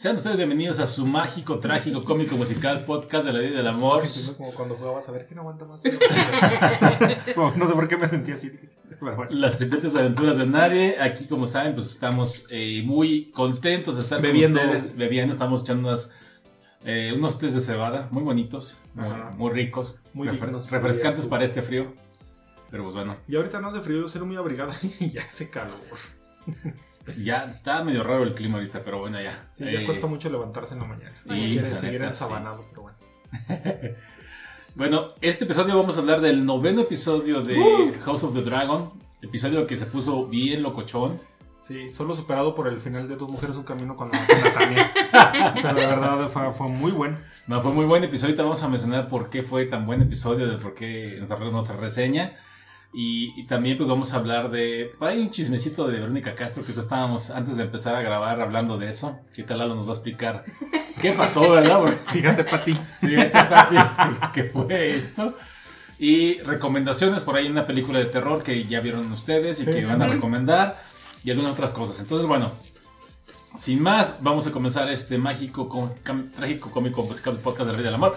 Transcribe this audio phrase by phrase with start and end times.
[0.00, 3.66] Sean ustedes bienvenidos a su mágico, trágico, cómico, musical podcast de la vida y del
[3.66, 4.06] amor.
[4.06, 5.82] Sí, como cuando jugabas a ver quién aguanta más.
[7.36, 8.50] no, no sé por qué me sentí así.
[8.98, 9.30] Pero bueno.
[9.30, 10.96] Las tripletes aventuras de nadie.
[11.02, 14.58] Aquí, como saben, pues estamos eh, muy contentos de estar Bebiendo.
[14.58, 14.96] con ustedes.
[14.96, 16.10] Bebiendo, estamos echando unas,
[16.86, 18.78] eh, unos tés de cebada muy bonitos,
[19.36, 20.70] muy, ricos, Muy refre- dignos.
[20.70, 21.92] refrescantes para este frío.
[22.70, 25.50] Pero pues bueno, Y ahorita no hace frío, yo soy muy abrigado y ya hace
[25.50, 25.76] calor.
[27.18, 29.48] Ya está medio raro el clima ahorita, pero bueno, ya.
[29.54, 31.14] Sí, ya Eh, cuesta mucho levantarse en la mañana.
[31.26, 32.98] y quiere seguir ensabanado, pero bueno.
[34.76, 37.92] Bueno, este episodio vamos a hablar del noveno episodio de Uh.
[38.04, 38.92] House of the Dragon.
[39.20, 41.20] Episodio que se puso bien locochón.
[41.60, 44.90] Sí, solo superado por el final de Dos Mujeres Un Camino cuando Natalia.
[45.62, 47.18] Pero de verdad fue, fue muy bueno.
[47.48, 48.28] No, fue muy buen episodio.
[48.30, 51.76] Ahorita vamos a mencionar por qué fue tan buen episodio, de por qué nuestra, nuestra
[51.76, 52.36] reseña.
[52.92, 54.92] Y, y también pues vamos a hablar de...
[54.98, 58.78] por ahí un chismecito de Verónica Castro que estábamos antes de empezar a grabar hablando
[58.78, 59.20] de eso.
[59.32, 60.44] Que tal Lalo nos va a explicar
[61.00, 61.78] qué pasó, ¿verdad?
[61.78, 62.74] Porque Fíjate, Pati.
[63.00, 63.76] Fíjate, Pati,
[64.34, 65.36] ¿qué fue esto?
[66.00, 69.84] Y recomendaciones por ahí en una película de terror que ya vieron ustedes y que
[69.84, 70.82] van a recomendar
[71.22, 72.00] y algunas otras cosas.
[72.00, 72.50] Entonces, bueno,
[73.58, 77.78] sin más, vamos a comenzar este mágico, com- cam- trágico, cómico, musical podcast de la
[77.78, 78.16] vida del amor.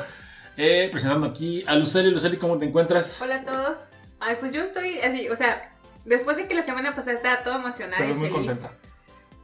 [0.58, 2.10] Eh, presentando aquí a Luceli.
[2.10, 3.22] Luceli, ¿cómo te encuentras?
[3.22, 3.78] Hola a todos.
[4.24, 7.56] Ay, pues yo estoy así, o sea, después de que la semana pasada estaba todo
[7.56, 8.48] emocionada y muy feliz.
[8.48, 8.72] contenta.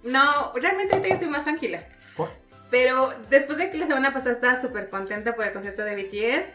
[0.04, 1.84] No, realmente ahorita yo soy más tranquila.
[2.16, 2.30] ¿Por?
[2.72, 6.54] Pero después de que la semana pasada estaba súper contenta por el concierto de BTS,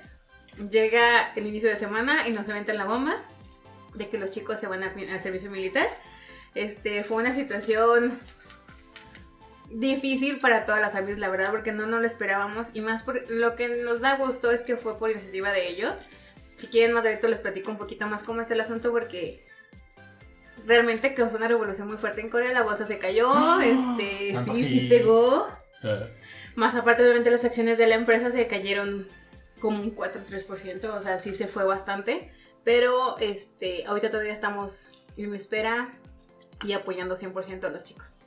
[0.70, 3.22] llega el inicio de semana y nos aventan la bomba
[3.94, 5.86] de que los chicos se van a- al servicio militar.
[6.54, 8.18] Este, fue una situación
[9.70, 12.70] difícil para todas las avis, la verdad, porque no nos lo esperábamos.
[12.74, 15.94] Y más por lo que nos da gusto es que fue por iniciativa de ellos.
[16.56, 19.44] Si quieren más directo les platico un poquito más cómo está el asunto porque
[20.66, 22.52] realmente causó una revolución muy fuerte en Corea.
[22.52, 24.80] La bolsa se cayó, este, Tanto sí, así.
[24.80, 25.48] sí pegó.
[25.82, 26.06] Ah,
[26.54, 29.08] Más aparte, obviamente, las acciones de la empresa se cayeron
[29.60, 32.32] como un 4-3%, o sea, sí se fue bastante.
[32.64, 35.98] Pero este, ahorita todavía estamos en espera
[36.64, 38.23] y apoyando 100% a los chicos.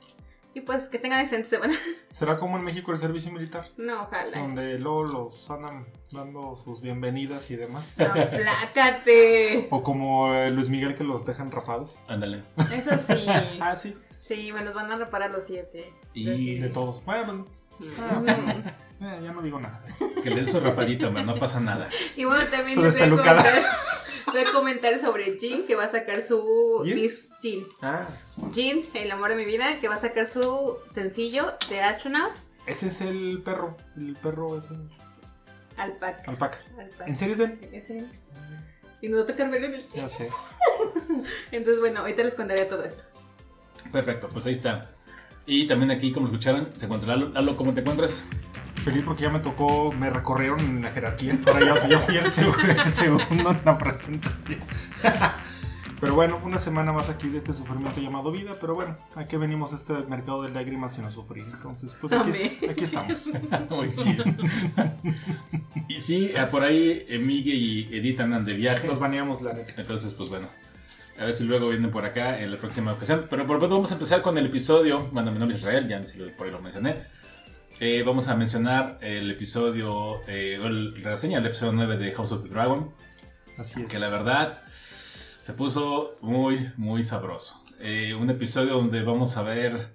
[0.54, 1.74] Y pues que tengan excelente semana.
[2.10, 3.68] ¿Será como en México el servicio militar?
[3.76, 4.38] No, ojalá.
[4.38, 7.96] Donde luego los andan dando sus bienvenidas y demás.
[7.98, 9.68] No, plácate.
[9.70, 12.00] O como eh, Luis Miguel que los dejan rapados.
[12.08, 12.42] ándale.
[12.72, 13.26] Eso sí.
[13.60, 13.96] Ah, sí.
[14.22, 15.92] Sí, me los van a reparar los 7.
[16.14, 17.04] Y- De todos.
[17.04, 17.46] Bueno,
[17.78, 18.28] Mm.
[19.04, 19.80] eh, ya no digo nada.
[20.24, 21.88] Que le den su rapadita, hombre, no pasa nada.
[22.16, 23.46] Y bueno, también Su les voy a, comentar,
[24.32, 26.84] voy a comentar sobre Jin, que va a sacar su
[27.40, 27.66] Jin.
[27.82, 28.08] Ah,
[28.52, 32.32] Jin, el amor de mi vida, que va a sacar su sencillo de Astronaut,
[32.68, 33.78] ese es el perro.
[33.96, 34.68] El perro ese.
[35.78, 36.30] Alpaca.
[36.30, 36.58] Alpaca.
[36.78, 37.06] Alpaca.
[37.06, 37.58] ¿En serio es él?
[37.58, 38.06] Sí, es él.
[39.00, 40.02] Y nos va a tocar verlo en el cine.
[40.02, 40.30] Ya sé.
[41.52, 43.02] Entonces, bueno, ahorita les contaré todo esto.
[43.90, 44.86] Perfecto, pues ahí está.
[45.46, 47.30] Y también aquí, como escucharon, se encuentra Lalo.
[47.30, 48.22] Lalo, ¿cómo te encuentras?
[48.88, 51.38] Feliz porque ya me tocó, me recorrieron en la jerarquía.
[51.46, 54.60] Ahora ya, ya fui el segundo, el segundo en la presentación.
[56.00, 58.56] Pero bueno, una semana más aquí de este sufrimiento llamado vida.
[58.58, 61.44] Pero bueno, ¿a qué venimos a este mercado de lágrimas y no sufrir?
[61.52, 63.26] Entonces, pues aquí, aquí estamos.
[63.70, 64.38] Muy bien.
[65.86, 68.88] y sí, eh, por ahí eh, Migue y Edith andan de viaje.
[68.88, 69.74] Nos baneamos, la neta.
[69.76, 70.46] Entonces, pues bueno.
[71.20, 73.26] A ver si luego vienen por acá en la próxima ocasión.
[73.28, 75.08] Pero por lo pronto vamos a empezar con el episodio.
[75.12, 76.02] Bueno, mi nombre es Israel, ya
[76.38, 77.17] por ahí lo mencioné.
[77.80, 82.32] Eh, vamos a mencionar el episodio, eh, el- la reseña del episodio 9 de House
[82.32, 82.90] of the Dragon.
[83.56, 83.86] Así es.
[83.88, 87.62] Que la verdad se puso muy, muy sabroso.
[87.80, 89.92] Eh, un episodio donde vamos a ver,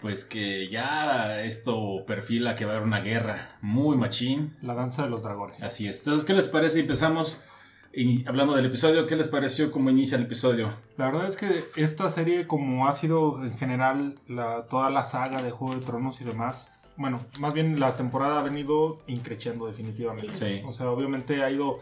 [0.00, 4.56] pues que ya esto perfila que va a haber una guerra muy machín.
[4.62, 5.62] La danza de los dragones.
[5.64, 5.98] Así es.
[5.98, 6.78] Entonces, ¿qué les parece?
[6.78, 7.40] Empezamos
[7.92, 9.04] y hablando del episodio.
[9.06, 10.72] ¿Qué les pareció cómo inicia el episodio?
[10.96, 15.42] La verdad es que esta serie, como ha sido en general la, toda la saga
[15.42, 20.36] de Juego de Tronos y demás, bueno, más bien la temporada ha venido increciendo definitivamente.
[20.36, 20.62] Sí.
[20.66, 21.80] O sea, obviamente ha ido...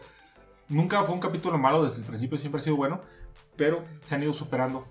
[0.67, 3.01] Nunca fue un capítulo malo, desde el principio siempre ha sido bueno,
[3.55, 4.85] pero se han ido superando.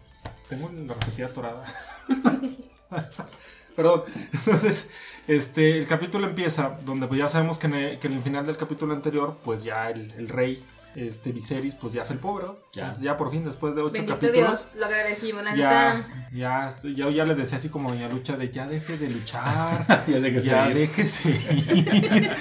[0.48, 1.64] Tengo la repetida atorada.
[3.76, 4.02] Perdón.
[4.32, 4.90] Entonces,
[5.28, 8.44] este, el capítulo empieza donde pues ya sabemos que en el, que en el final
[8.44, 12.46] del capítulo anterior, pues ya el, el rey, este Viserys, pues ya fue el pobre.
[12.46, 12.56] ¿no?
[12.72, 12.82] Ya.
[12.82, 14.72] Entonces ya por fin, después de ocho Bendito capítulos...
[14.72, 15.54] Dios, lo agradecimos, la.
[15.56, 19.86] Ya, ya, yo ya le decía así como Doña Lucha de ya deje de luchar,
[20.06, 22.30] ya que ya se déjese ir.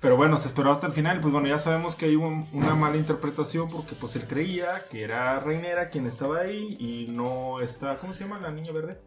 [0.00, 1.20] Pero bueno, se esperó hasta el final.
[1.20, 5.04] Pues bueno, ya sabemos que hay un- una mala interpretación porque pues él creía que
[5.04, 9.00] era Reinera quien estaba ahí y no está, ¿cómo se llama la niña verde?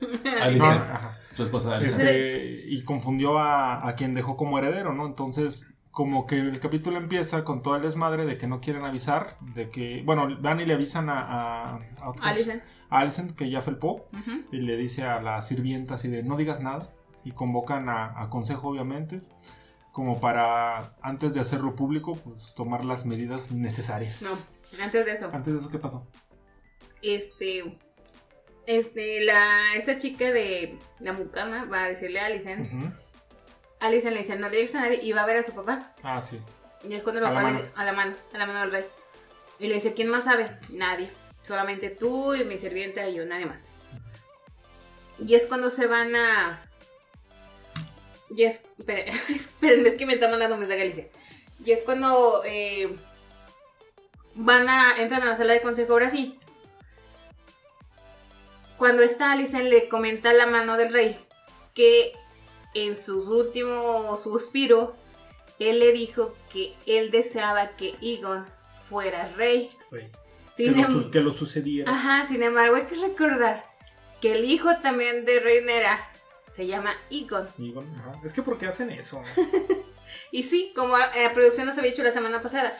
[0.40, 0.58] Alicia.
[0.58, 1.18] No, ajá.
[1.36, 1.96] Su esposa Alicia.
[1.96, 5.04] Este, y confundió a, a quien dejó como heredero, ¿no?
[5.06, 9.38] Entonces, como que el capítulo empieza con todo el desmadre de que no quieren avisar,
[9.40, 12.62] de que, bueno, van y le avisan a, a, a otros- Alicent.
[12.90, 14.04] a Alicent que ya felpó
[14.50, 16.90] y le dice a la sirvienta así de no digas nada
[17.24, 19.22] y convocan a, consejo obviamente
[19.92, 24.22] como para antes de hacerlo público pues tomar las medidas necesarias.
[24.22, 25.30] No, antes de eso.
[25.32, 26.06] Antes de eso qué pasó?
[27.02, 27.78] Este.
[28.66, 32.72] Este, la, esta chica de la mucama va a decirle a Alicent.
[32.72, 32.92] Ujú.
[33.86, 35.92] Alicent le dice, no le digas a nadie y va a ver a su papá.
[36.02, 36.38] Ah, sí.
[36.88, 38.72] Y es cuando el A la papá le a la mano, a la mano del
[38.72, 38.84] rey.
[39.58, 40.58] Y le dice, ¿quién más sabe?
[40.70, 41.10] Nadie.
[41.46, 43.64] Solamente tú y mi sirvienta y yo, nadie más.
[45.24, 46.60] Y es cuando se van a.
[48.30, 48.62] Y es.
[48.78, 51.06] Esperen, esperen, es que me están mandando un mensaje Alicia.
[51.64, 52.96] Y es cuando eh,
[54.34, 54.96] van a.
[54.98, 56.38] entran a la sala de consejo ahora sí.
[58.76, 61.16] Cuando está Alicent le comenta a la mano del rey
[61.74, 62.12] que
[62.74, 64.94] en su último suspiro
[65.58, 68.44] él le dijo que él deseaba que Egon
[68.88, 69.70] fuera rey.
[69.90, 70.10] Que
[70.52, 71.90] Sin, lo, em- que lo sucediera.
[71.90, 73.64] Ajá, sin embargo, hay que recordar
[74.20, 76.06] que el hijo también de Reinera
[76.52, 77.48] se llama Egon.
[77.58, 78.20] Bueno, ajá.
[78.24, 79.22] Es que ¿por qué hacen eso?
[80.30, 82.76] Y sí, como la producción nos había dicho la semana pasada,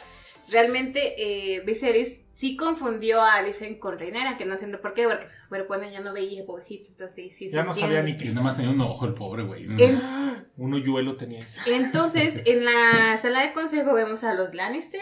[0.51, 5.27] realmente eh, Viserys sí confundió a Alicent con Reinera, que no sé por qué, porque
[5.49, 8.25] pero cuando ya no veía, pobrecito, entonces sí, sí Ya se no sabía ni Que
[8.29, 9.65] nada más tenía un ojo el pobre güey.
[9.79, 10.01] En-
[10.57, 11.45] Un hoyuelo tenía.
[11.67, 15.01] entonces, en la sala de consejo vemos a los Lannister,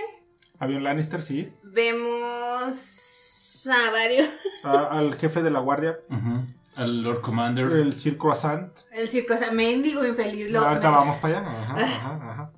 [0.59, 1.51] Había un Lannister, sí.
[1.63, 4.27] vemos a varios,
[4.63, 6.45] A- al jefe de la guardia, Ujú.
[6.75, 7.67] Al Lord Commander.
[7.71, 8.71] el Sir Croissant.
[8.91, 10.49] el circo, o sea, mendigo infeliz.
[10.49, 11.51] Lo, ahorita vamos para allá.
[11.51, 12.51] Ajá, ajá, ajá.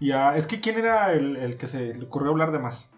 [0.00, 2.90] Y ah, es que ¿quién era el, el que se le ocurrió hablar de más?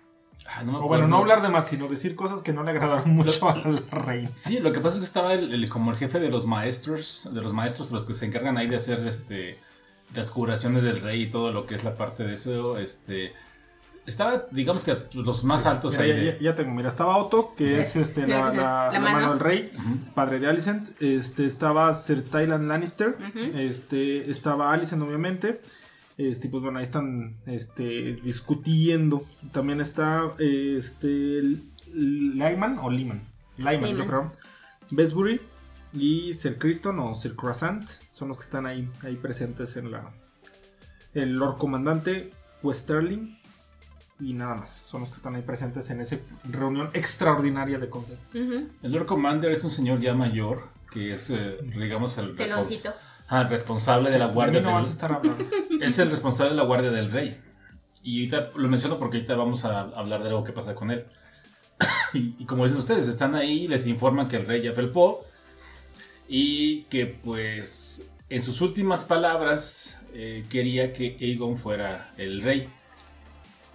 [0.48, 2.70] Ah, no me O bueno, no hablar de más, sino decir cosas que no le
[2.70, 4.28] agradaron mucho al rey.
[4.34, 7.28] Sí, lo que pasa es que estaba el, el- como el jefe de los maestros,
[7.32, 9.58] de los maestros, los que se encargan ahí de hacer este
[10.14, 13.34] las curaciones del rey y todo lo que es la parte de eso, este
[14.06, 17.18] estaba, digamos que los más altos Mira, ahí ya, de- ya- ya tengo, mira, estaba
[17.18, 19.12] Otto, que es este, la, la- La la mano.
[19.18, 19.72] mano del rey,
[20.14, 20.90] padre de Alicent.
[21.02, 23.18] Este, estaba Sir Tylan Lannister.
[23.54, 25.60] Este, estaba Alicent, obviamente.
[26.18, 29.24] Este, pues bueno, ahí están este, discutiendo.
[29.52, 31.42] También está este,
[31.94, 33.22] Lyman o Lyman.
[33.56, 34.32] Lyman, yo creo.
[34.90, 35.40] Besbury
[35.94, 40.10] y Sir Criston o Sir Croissant son los que están ahí, ahí presentes en la.
[41.14, 42.32] El Lord Comandante
[42.62, 43.38] Westerling
[44.20, 44.82] y nada más.
[44.86, 46.18] Son los que están ahí presentes en esa
[46.50, 48.20] reunión extraordinaria de consejo.
[48.82, 52.36] El Lord Commander es un señor ya mayor, que es, eh, digamos, el,
[52.66, 52.68] respons-
[53.28, 53.34] Peloncito.
[53.36, 55.44] ah, el responsable de la guardia no del- vas a estar hablando.
[55.82, 57.40] Es el responsable de la guardia del rey.
[58.02, 61.04] Y ahorita lo menciono porque ahorita vamos a hablar de algo que pasa con él.
[62.14, 65.24] y, y como dicen ustedes, están ahí y les informan que el rey ya felpó.
[66.28, 72.68] Y que pues en sus últimas palabras eh, quería que Aegon fuera el rey.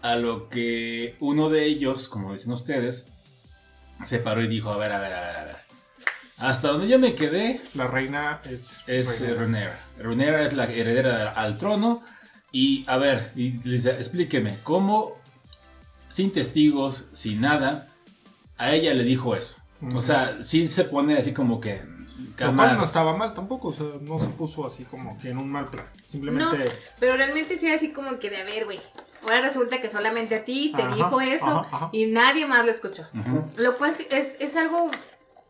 [0.02, 3.08] A lo que uno de ellos, como dicen ustedes,
[4.04, 5.56] se paró y dijo, a ver, a ver, a ver, a ver.
[6.38, 8.80] Hasta donde yo me quedé, La reina es.
[8.88, 9.80] es Rhaenyra.
[10.00, 12.04] Rhaenyra es la heredera al trono.
[12.52, 15.14] Y a ver, y explíqueme, ¿cómo,
[16.10, 17.88] sin testigos, sin nada,
[18.58, 19.56] a ella le dijo eso?
[19.96, 21.82] O sea, sí se pone así como que...
[22.38, 25.38] Lo cual no estaba mal tampoco, o sea, no se puso así como que en
[25.38, 25.86] un mal plan.
[26.10, 26.72] Simplemente.
[27.00, 28.80] Pero realmente sí así como que de a ver, güey.
[29.24, 31.90] Ahora resulta que solamente a ti te Ajá, dijo eso ajá, ajá.
[31.92, 33.04] y nadie más lo escuchó.
[33.56, 34.92] Lo cual es, es algo,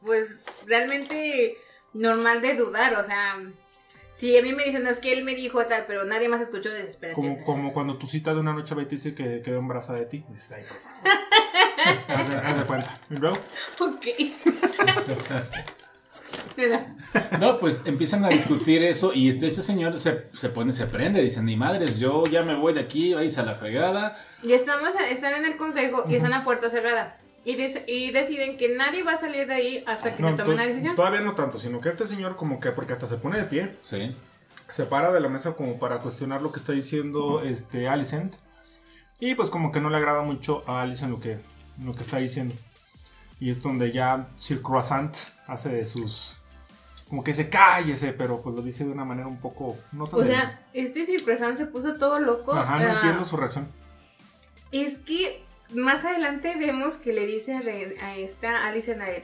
[0.03, 1.57] pues, realmente
[1.93, 2.95] normal de dudar.
[2.95, 3.41] O sea,
[4.13, 6.41] si a mí me dicen, no es que él me dijo tal, pero nadie más
[6.41, 7.15] escuchó, espérate.
[7.15, 9.99] Como, como cuando tu cita de una noche va y te dice que quedó embarazada
[9.99, 10.23] de ti.
[10.29, 11.19] Dices, ay, por favor.
[12.07, 12.99] haz, de, haz de cuenta.
[13.09, 13.37] ¿Y luego?
[13.79, 14.05] Ok.
[17.39, 21.21] No, pues empiezan a discutir eso y este, este señor se, se pone, se prende,
[21.21, 24.23] dice, ni madres, yo ya me voy de aquí, vais a la fregada.
[24.43, 27.17] Y estamos, están en el consejo y están a puerta cerrada.
[27.45, 30.35] Y, des- y deciden que nadie va a salir de ahí hasta que No, se
[30.35, 30.95] tome to- una decisión.
[30.95, 33.77] Todavía no tanto, sino que este señor, como que, porque hasta se pone de pie,
[33.83, 34.15] Sí.
[34.69, 38.35] se para de la mesa como para cuestionar lo que está diciendo este Alicent.
[39.19, 41.37] Y pues como que no le agrada mucho a Alicent lo que,
[41.83, 42.55] lo que está diciendo.
[43.39, 45.15] Y es donde ya Sir Croissant
[45.47, 46.37] hace de sus...
[47.09, 49.77] Como que dice, cállese, pero pues lo dice de una manera un poco...
[49.91, 52.53] No tan O de- sea, este Cipresan se puso todo loco.
[52.53, 53.67] Ajá, no ah, entiendo su reacción.
[54.71, 55.42] Es que
[55.73, 57.55] más adelante vemos que le dice
[58.01, 59.23] a, esta Alice a él,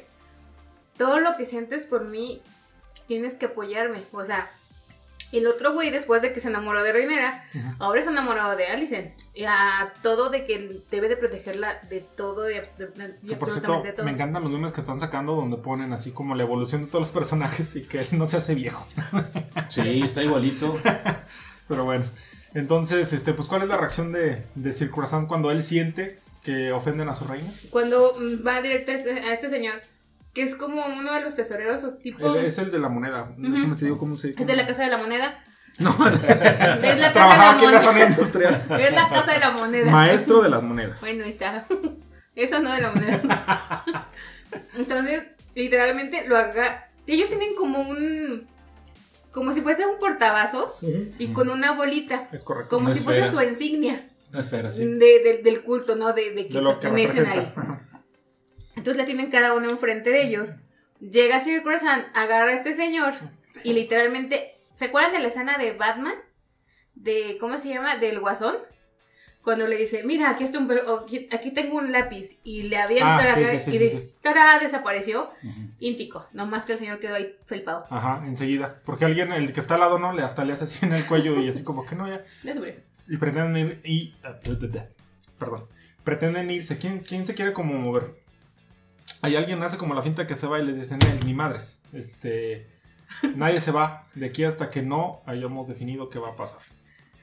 [0.97, 2.41] todo lo que sientes por mí,
[3.07, 3.99] tienes que apoyarme.
[4.11, 4.49] O sea,
[5.31, 7.45] el otro güey, después de que se enamoró de Reinera,
[7.77, 9.13] ahora se enamorado de Alicent.
[9.35, 13.83] Y a todo de que debe de protegerla de todo y, de- y por cierto,
[13.83, 16.87] de me encantan los memes que están sacando donde ponen así como la evolución de
[16.87, 18.87] todos los personajes y que él no se hace viejo.
[19.69, 20.75] Sí, está igualito.
[21.67, 22.05] Pero bueno,
[22.55, 26.17] Entonces, este, pues, ¿cuál es la reacción de, de Sir Croissant cuando él siente
[26.49, 27.51] que ofenden a su reina?
[27.69, 29.75] Cuando mm, va directo a este, a este señor,
[30.33, 32.35] que es como uno de los tesoreros o tipo...
[32.35, 33.31] Es el de la moneda.
[33.37, 35.43] Déjame te digo cómo se Es de la Casa de la Moneda.
[35.79, 38.09] No, Es la Casa trabajaba aquí de en la la zona Moneda.
[38.09, 38.65] industrial.
[38.79, 39.91] Es la Casa de la Moneda.
[39.91, 40.99] Maestro de las monedas.
[40.99, 41.65] Bueno, ahí está.
[42.35, 43.85] Eso no de la moneda.
[44.77, 45.23] Entonces,
[45.55, 46.89] literalmente lo haga.
[47.07, 48.47] Ellos tienen como un.
[49.31, 50.79] Como si fuese un portavasos
[51.17, 52.27] y con una bolita.
[52.31, 52.75] Es correcto.
[52.75, 54.85] Como Una si fuese su insignia esfera, sí.
[54.85, 56.13] de- de- del culto, ¿no?
[56.13, 57.53] De, de que De lo que pertenecen ahí.
[58.75, 60.51] Entonces la tienen cada uno enfrente de ellos.
[60.99, 63.13] Llega Sir Croissant, agarra a este señor
[63.63, 64.55] y literalmente.
[64.73, 66.15] ¿Se acuerdan de la escena de Batman?
[66.95, 67.37] De.
[67.39, 67.97] ¿Cómo se llama?
[67.97, 68.55] Del guasón.
[69.41, 70.69] Cuando le dice, mira, aquí, está un,
[71.31, 72.39] aquí, tengo un lápiz.
[72.43, 74.09] Y le avienta Ah, la sí, cara sí, sí, y de.
[74.21, 74.59] ¡tará!
[74.59, 75.31] desapareció.
[75.43, 75.61] Ujú.
[75.79, 76.27] Íntico.
[76.33, 77.85] Nomás que el señor quedó ahí felpado.
[77.89, 78.81] Ajá, enseguida.
[78.85, 80.11] Porque alguien, el que está al lado, ¿no?
[80.13, 82.21] Le hasta le hace así en el cuello y así como que no, ya.
[82.43, 82.75] Murió.
[83.09, 83.81] Y pretenden ir.
[83.83, 84.15] Y.
[85.37, 85.65] Perdón.
[86.03, 86.77] Pretenden irse.
[86.77, 88.15] ¿Quién, quién se quiere como mover?
[89.21, 91.81] Hay alguien hace como la finta que se va y les dicen, "Nel, ni madres.
[91.93, 92.67] Este.
[93.35, 96.59] Nadie se va de aquí hasta que no hayamos definido qué va a pasar.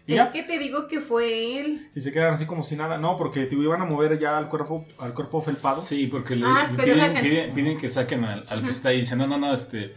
[0.09, 0.31] Y Es ya.
[0.31, 1.90] que te digo que fue él.
[1.95, 2.99] Y se quedan así como si nada.
[2.99, 5.83] No, porque te iban a mover ya al cuerpo, al cuerpo felpado.
[5.83, 9.00] Sí, porque le Ah, piden, piden- piden que saquen al, al que está ahí.
[9.00, 9.95] Dicen, no, no, no, este,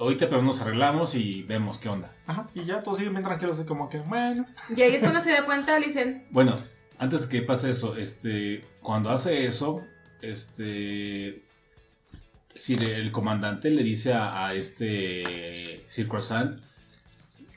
[0.00, 2.12] ahorita pero nos arreglamos y vemos qué onda.
[2.26, 2.48] Ajá.
[2.54, 4.46] Y ya todos siguen bien tranquilos, así como que, bueno.
[4.74, 6.56] Y ahí es cuando se da cuenta, dicen, Bueno,
[6.98, 9.84] antes de que pase eso, este, cuando hace eso,
[10.22, 11.42] este,
[12.54, 16.58] si le- el comandante le dice a, a este Sir Croissant,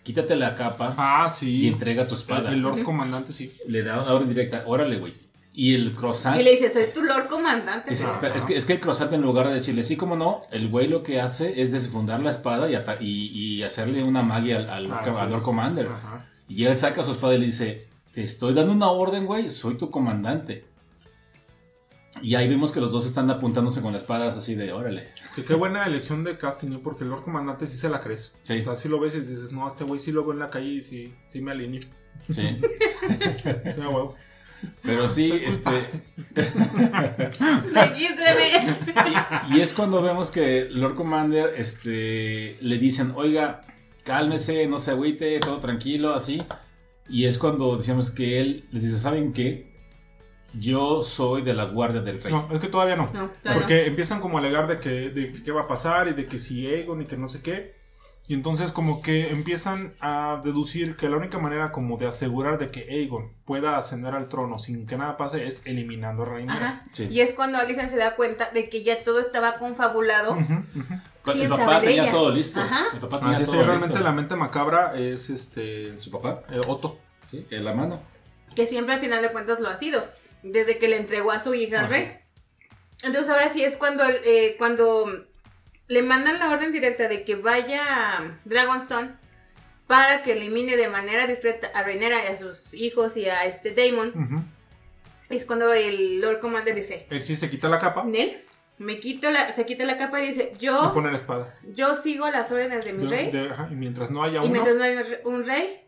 [0.03, 2.51] quítate la capa Ah, y entrega tu espada.
[2.51, 2.83] El Lord Ujú.
[2.83, 3.51] Comandante, sí.
[3.67, 5.13] Le da una orden directa, órale, güey.
[5.55, 6.39] Y el croissant...
[6.39, 7.93] y le dice, soy tu Lord Comandante.
[7.93, 8.37] Es, pero- Ajá.
[8.37, 10.87] es que, es que el croissant en lugar de decirle sí como no, el güey
[10.87, 14.69] lo que hace es desfundar la espada y, ata- y, y hacerle una magia al,
[14.69, 15.41] al Lord es.
[15.41, 15.87] Commander.
[15.87, 16.27] Ajá.
[16.47, 19.77] Y él saca su espada y le dice, te estoy dando una orden, güey, soy
[19.77, 20.65] tu comandante.
[22.21, 25.09] Y ahí vemos que los dos están apuntándose con las espadas así de, órale.
[25.35, 26.79] Que qué buena elección de casting, ¿eh?
[26.83, 28.35] porque el Lord Comandante sí se la crees.
[28.43, 28.57] Sí.
[28.57, 30.39] O sea, sí lo ves y dices, no, a este güey sí lo veo en
[30.39, 31.81] la calle y sí, sí me alineo.
[32.31, 32.57] Sí.
[33.45, 34.15] Ya, huevo.
[34.81, 35.89] Pero sí, este...
[39.51, 43.61] Y, y es cuando vemos que Lord Commander este, le dicen, oiga,
[44.03, 46.43] cálmese, no se agüite, todo tranquilo, así.
[47.09, 49.71] Y es cuando decíamos que él les dice, ¿saben qué?
[50.53, 52.31] Yo soy de la guardia del rey.
[52.31, 53.11] No, es que todavía no.
[53.13, 53.59] No, claro.
[53.59, 56.25] Porque empiezan como a alegar de que, de que qué va a pasar y de
[56.27, 57.82] que si Aegon y que no sé qué.
[58.25, 62.71] Y entonces como que empiezan a deducir que la única manera como de asegurar de
[62.71, 66.55] que Aegon pueda ascender al trono sin que nada pase es eliminando a Rhaenyra.
[66.55, 66.85] Ajá.
[66.93, 67.07] Sí.
[67.11, 70.31] Y es cuando Alicent se da cuenta de que ya todo estaba confabulado.
[70.33, 70.93] Ujú, ujú.
[71.31, 72.11] el sin papá saber tenía ella.
[72.11, 72.61] todo listo.
[72.61, 72.85] Ajá.
[72.93, 74.03] El papá tenía Así es, todo realmente listo.
[74.03, 76.99] la mente macabra es este Su papá, eh, Otto.
[77.29, 78.01] sí, en la mano.
[78.55, 80.01] Que siempre al final de cuentas lo ha sido.
[80.43, 82.09] Desde que le entregó a su hija al rey.
[83.01, 85.25] Entonces ahora sí es cuando, eh, cuando
[85.93, 87.81] le mandan la orden directa de que vaya
[88.17, 89.11] a Dragonstone
[89.87, 93.71] para que elimine de manera discreta a Rhaenyra y a sus hijos y a este
[93.71, 94.09] Daemon.
[94.09, 94.43] Ujú.
[95.29, 98.43] Es cuando el Lord Commander dice, Él sí se quita la capa Nel,
[98.77, 101.53] me quito la, se quita la capa y dice, yo, pone la espada.
[101.73, 103.31] yo sigo las órdenes de mi De- rey.
[103.31, 104.49] de- ajá, y mientras no haya y uno.
[104.51, 105.81] mientras no hay un re- un rey,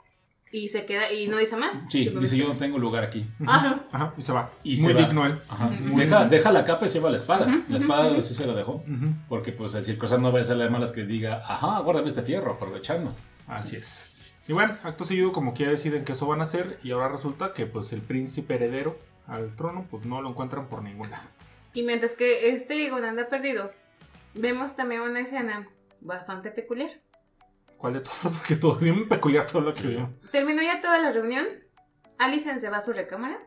[0.56, 1.76] y se queda, y no dice más.
[1.90, 3.28] Sí, dice yo no tengo lugar aquí.
[3.46, 3.82] Ajá.
[3.92, 4.50] Ajá, y se va.
[4.64, 5.02] Y Muy se va.
[5.02, 5.38] digno él.
[5.50, 5.66] Ajá.
[5.68, 5.98] Ujú.
[5.98, 7.64] deja, deja la capa y se lleva la espada.
[7.68, 8.82] La espada sí se la dejó.
[9.28, 12.22] Porque pues el circo no va a ser de malas que diga, ajá, guárdame este
[12.22, 13.14] fierro, aprovechando.
[13.48, 14.06] Así es.
[14.48, 17.10] Y bueno, acto seguido como que ya deciden que eso van a hacer y ahora
[17.10, 18.98] resulta que pues el príncipe heredero
[19.28, 21.28] al trono pues no lo encuentran por ningún lado.
[21.74, 23.72] Y mientras que este Egon anda perdido,
[24.36, 25.68] vemos también una escena
[26.00, 26.92] bastante peculiar.
[27.86, 28.14] ¿Cuál de todo?
[28.36, 30.10] Porque es todo bien peculiar todo lo que vimos.
[30.32, 31.46] Terminó ya toda la reunión.
[32.18, 33.38] Alicent se va a su recámara.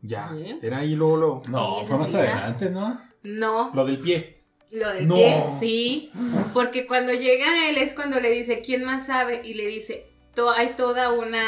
[0.00, 0.58] Ya, Sí.
[0.62, 3.02] era ahí luego lo, No, Sí, fue más adelante, ¿no?
[3.22, 4.46] No, lo del pie.
[4.70, 5.14] lo del No.
[5.16, 6.10] pie, sí.
[6.54, 9.42] Porque cuando llega él es cuando le dice, ¿quién más sabe?
[9.44, 11.44] Y le dice, "To- hay toda una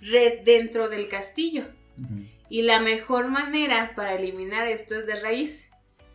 [0.00, 1.64] red dentro del castillo.
[2.48, 5.68] Y la mejor manera para eliminar esto es de raíz.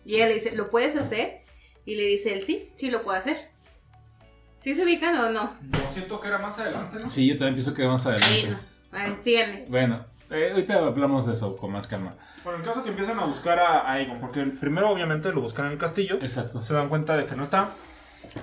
[0.06, 1.42] Y ella le dice, ¿lo puedes hacer?
[1.86, 3.52] Y le dice él, sí, sí lo puedo hacer.
[4.64, 5.54] ¿Sí se ubican o no?
[5.72, 7.10] Yo siento que era más adelante, ¿no?
[7.10, 8.28] Sí, yo también pienso que era más adelante.
[9.24, 9.66] Sí, no.
[9.70, 12.16] Bueno, eh, ahorita hablamos de eso con más calma.
[12.44, 15.66] Bueno, el caso que empiezan a buscar a Aegon, porque el- primero obviamente lo buscan
[15.68, 16.62] en el castillo, Exacto.
[16.62, 17.72] se dan cuenta de que no está,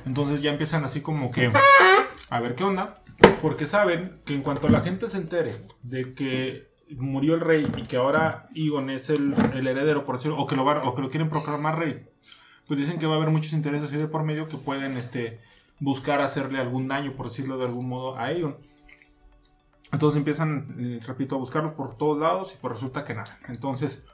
[0.07, 1.51] entonces ya empiezan así como que
[2.31, 3.03] a ver qué onda,
[3.41, 7.83] porque saben que en cuanto la gente se entere de que murió el rey y
[7.85, 11.03] que ahora Egon es el, el heredero, por decirlo, o que, lo van- o que
[11.03, 12.05] lo quieren proclamar rey,
[12.67, 15.41] pues dicen que va a haber muchos intereses ahí de por medio que pueden este,
[15.81, 18.59] buscar hacerle algún daño, por decirlo de algún modo, a Aegon.
[19.93, 23.39] Entonces empiezan, eh, repito, a buscarlos por todos lados y pues resulta que nada.
[23.49, 24.07] Entonces,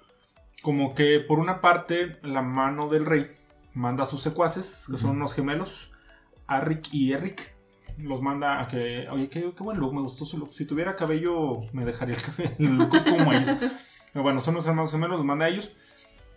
[0.63, 3.31] como que por una parte, la mano del rey
[3.75, 5.93] manda a sus secuaces, que son unos gemelos,
[6.47, 7.55] Arric y Eric.
[7.99, 10.55] Los manda a que, oye, qué, qué buen look, me gustó su look.
[10.55, 13.57] Si tuviera cabello, me dejaría el cabello como ellos.
[14.13, 15.73] Pero bueno, son los hermanos gemelos, los manda a ellos.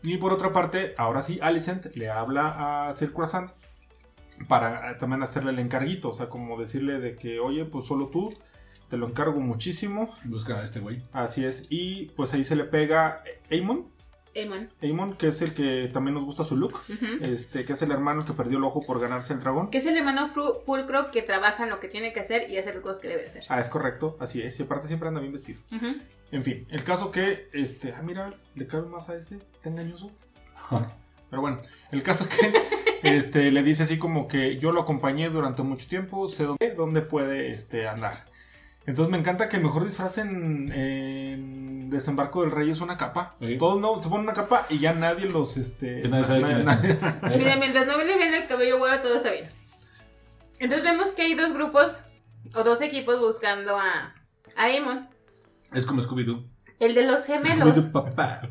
[0.02, 3.52] Y por otra parte, ahora sí, Alicent le habla a Sir Croissant
[4.48, 6.10] para también hacerle el encarguito.
[6.10, 8.34] O sea, como decirle de que, oye, pues solo tú,
[8.90, 10.14] te lo encargo muchísimo.
[10.26, 11.04] Busca a este güey.
[11.12, 11.66] Así es.
[11.70, 13.88] Y pues ahí se le pega Aemon.
[14.36, 14.70] Aemon.
[14.82, 16.80] Aemon, que es el que también nos gusta su look.
[17.22, 19.70] Este, que es el hermano que perdió el ojo por ganarse el dragón.
[19.70, 22.58] Que es el hermano pul- pulcro que trabaja en lo que tiene que hacer y
[22.58, 23.44] hace las cosas que debe hacer.
[23.50, 24.60] Ah, es correcto, así es.
[24.60, 25.60] Y aparte siempre anda bien vestido.
[26.32, 30.12] En fin, el caso que, este, ah, mira, le cabe más a este, está engañoso.
[31.30, 31.60] Pero bueno,
[31.92, 32.54] el caso que
[33.04, 37.02] este, le dice así como que yo lo acompañé durante mucho tiempo, sé dónde, dónde
[37.02, 38.26] puede este, andar.
[38.86, 43.36] Entonces me encanta que mejor disfracen en Desembarco del Rey es una capa.
[43.40, 43.58] Sí.
[43.58, 45.58] Todos no, se ponen una capa y ya nadie los...
[45.58, 46.66] Este, nadie sabe quién es.
[46.66, 46.98] nadie-
[47.38, 49.46] Mira, mientras no le vean el cabello güero, todo está bien.
[50.60, 52.00] Entonces vemos que hay dos grupos
[52.56, 54.16] o dos equipos buscando a,
[54.56, 55.08] a Aemon.
[55.74, 56.46] Es como Scooby-Doo.
[56.80, 57.86] El de los gemelos.
[57.88, 58.42] Papá.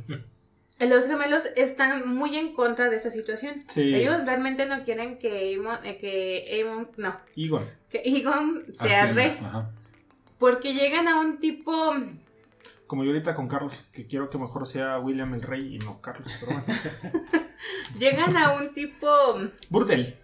[0.80, 3.64] Los gemelos están muy en contra de esta situación.
[3.68, 3.94] Sí.
[3.94, 7.68] Ellos realmente no quieren que Aemon, eh, que Aemon- no, Egon.
[7.90, 9.38] que Egon sea Así, rey.
[9.42, 9.70] Ajá.
[10.38, 11.94] Porque llegan a un tipo,
[12.86, 16.00] Como yo ahorita con Carlos, que quiero que mejor sea William el Rey y no
[16.00, 16.32] Carlos.
[16.40, 16.80] Pero bueno.
[17.98, 19.08] llegan a un tipo,
[19.68, 20.16] Burdel.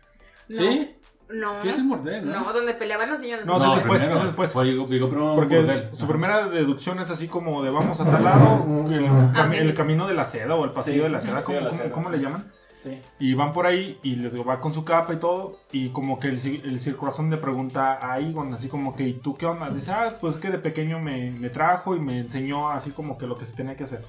[0.49, 0.95] no, ¿Sí?
[1.35, 1.97] No, Sí, es ¿no?
[1.97, 3.41] no, donde peleaban los niños.
[3.41, 4.25] de No, No, después, primero.
[4.25, 4.53] después.
[4.53, 8.05] Fue, digo, digo, primero un Porque su primera deducción es así como de vamos a
[8.11, 11.43] tal lado, el, el camino de la seda o el pasillo Sí, de la seda,
[11.43, 12.17] ¿cómo, pasillo de la cómo- seda, cómo sí.
[12.17, 12.53] le llaman?
[12.79, 13.01] Sí.
[13.19, 15.59] Y van por ahí y les digo, va con su capa y todo.
[15.73, 19.15] Y como que el, el Sir Corazón le pregunta a Egon, así como que, ¿y
[19.15, 19.71] tú qué onda?
[19.71, 23.27] Dice, ah, pues que de pequeño me, me trajo y me enseñó así como que
[23.27, 24.05] lo que se tenía que hacer.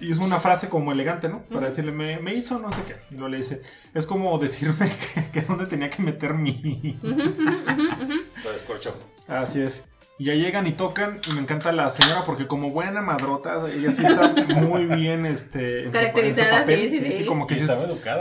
[0.00, 1.42] Y es una frase como elegante, ¿no?
[1.44, 2.96] Para decirle, me, me hizo no sé qué.
[3.10, 3.62] Y luego le dice,
[3.94, 6.98] es como decirme que, que dónde tenía que meter mi.
[7.02, 8.96] Lo descorchó.
[9.28, 9.84] Así es.
[10.18, 13.90] Y ya llegan y tocan y me encanta la señora porque como buena madrota, ella
[13.90, 16.90] sí está muy bien este, en su- Caracterizada, en su papel.
[16.90, 17.26] sí, sí, sí.
[17.26, 17.66] como que sí,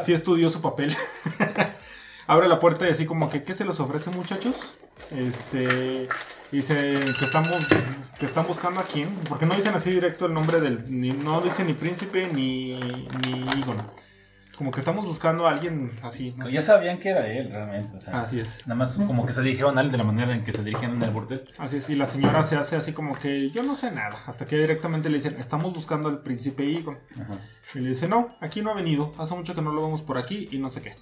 [0.03, 0.95] sí estudió su papel.
[2.27, 4.75] Abre la puerta y así como que, ¿qué se les ofrece muchachos?
[5.11, 6.07] Este,
[6.51, 7.51] dice que estamos,
[8.21, 11.41] que están buscando a quién, porque no dicen así directo el nombre del, ni, no
[11.41, 13.77] dicen ni príncipe ni, ni Egon.
[14.55, 16.35] Como que estamos buscando a alguien así.
[16.37, 16.51] no sé.
[16.53, 17.95] Ya sabían que era él, realmente.
[17.95, 18.59] O sea, Así es.
[18.67, 20.93] Nada más como que se dirigieron a él de la manera en que se dirigían
[20.97, 21.43] en el bordel.
[21.57, 24.45] Así es, y la señora se hace así como que yo no sé nada, hasta
[24.45, 26.99] que directamente le dicen, estamos buscando al príncipe Egon.
[27.19, 27.39] Ajá.
[27.73, 30.19] Y le dice, no, aquí no ha venido, hace mucho que no lo vemos por
[30.19, 30.93] aquí y no sé qué.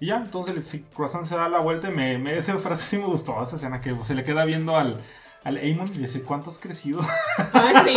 [0.00, 2.98] Y ya, entonces el Croissant se da la vuelta y me, me- esa frase sí
[2.98, 5.00] me gustó, esa escena que se le queda viendo al,
[5.46, 7.00] al Aemon y dice, ¿cuánto has crecido?
[7.38, 7.96] Ah, sí.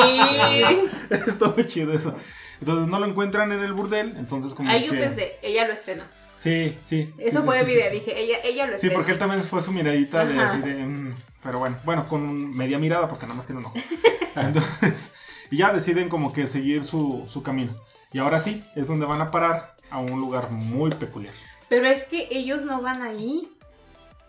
[1.09, 2.13] Está muy chido eso.
[2.59, 4.99] Entonces no lo encuentran en el burdel, entonces como Ahí yo que...
[4.99, 6.03] pensé, ella lo estrenó.
[6.39, 7.11] Sí, sí.
[7.17, 7.95] Eso sí, fue sí, mi sí, idea, sí.
[7.99, 8.95] dije, ella, ella lo Sí, estrenó.
[8.95, 10.51] porque él también fue su miradita de Ajá.
[10.51, 10.73] así de.
[10.85, 13.77] mm, pero bueno, bueno, con media mirada porque nada más tiene un ojo.
[14.35, 15.11] Entonces,
[15.49, 17.73] y ya deciden como que seguir su, su camino.
[18.13, 21.33] Y ahora sí, es donde van a parar a un lugar muy peculiar.
[21.67, 23.47] Pero es que ellos no van ahí,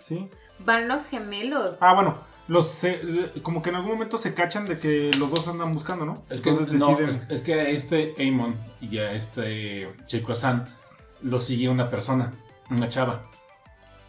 [0.07, 0.29] ¿Sí?
[0.61, 1.77] van los gemelos.
[1.81, 2.17] Ah, bueno,
[2.51, 3.01] los se-
[3.43, 6.25] como que en algún momento se cachan de que los dos andan buscando, ¿no?
[6.31, 7.11] Es que, Entonces no, deciden.
[7.11, 10.67] es, es que a este Amon y a este Chico San
[11.23, 12.33] lo sigue una persona,
[12.69, 13.31] una chava.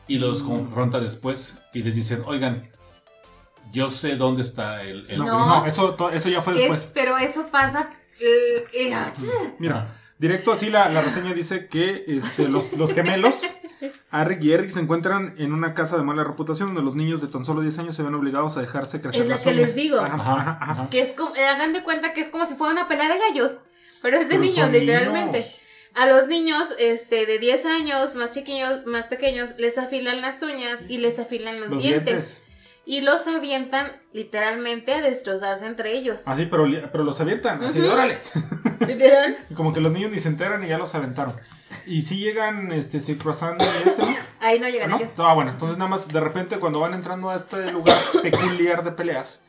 [0.08, 0.47] Y los Mm.
[0.47, 2.67] confronta después y les dicen, oigan,
[3.71, 5.06] yo sé dónde está el...
[5.10, 6.89] el No, eso, eso ya fue Es- después.
[6.95, 7.91] pero eso pasa...
[8.19, 8.95] eh, eh,
[9.60, 9.95] Mira, Ajá.
[10.17, 13.36] directo así la, la reseña dice que este, los, los gemelos,
[14.12, 17.28] Arric y Eric, se encuentran en una casa de mala reputación donde los niños de
[17.28, 19.76] tan solo 10 años se ven obligados a dejarse crecer Es lo las que les
[19.76, 20.00] digo.
[20.00, 20.88] Ajá, Ajá, ajá.
[20.89, 23.17] Que es como, eh, hagan de cuenta que es como si fuera una pelea de
[23.20, 23.60] gallos.
[24.02, 25.39] Pero es de Pero niños, literalmente.
[25.39, 25.56] niños.
[25.94, 30.82] A los niños este, de 10 años, más chiquillos, más pequeños, les afilan las uñas
[30.88, 32.06] y les afilan los, Los dientes.
[32.06, 32.44] dientes.
[32.86, 36.24] Y los avientan literalmente a destrozarse entre ellos.
[36.26, 37.63] Así, pero, li- pero los avientan.
[37.63, 37.94] Así de Ujú.
[37.94, 38.17] órale.
[38.88, 39.38] Literal.
[39.56, 41.36] Como que los niños ni se enteran y ya los aventaron.
[41.86, 44.04] Y si llegan, este, cruzando y este.
[44.40, 44.98] Ahí no llegan ¿no?
[44.98, 45.12] ellos.
[45.18, 48.92] Ah, bueno, entonces nada más de repente cuando van entrando a este lugar peculiar de
[48.92, 49.40] peleas,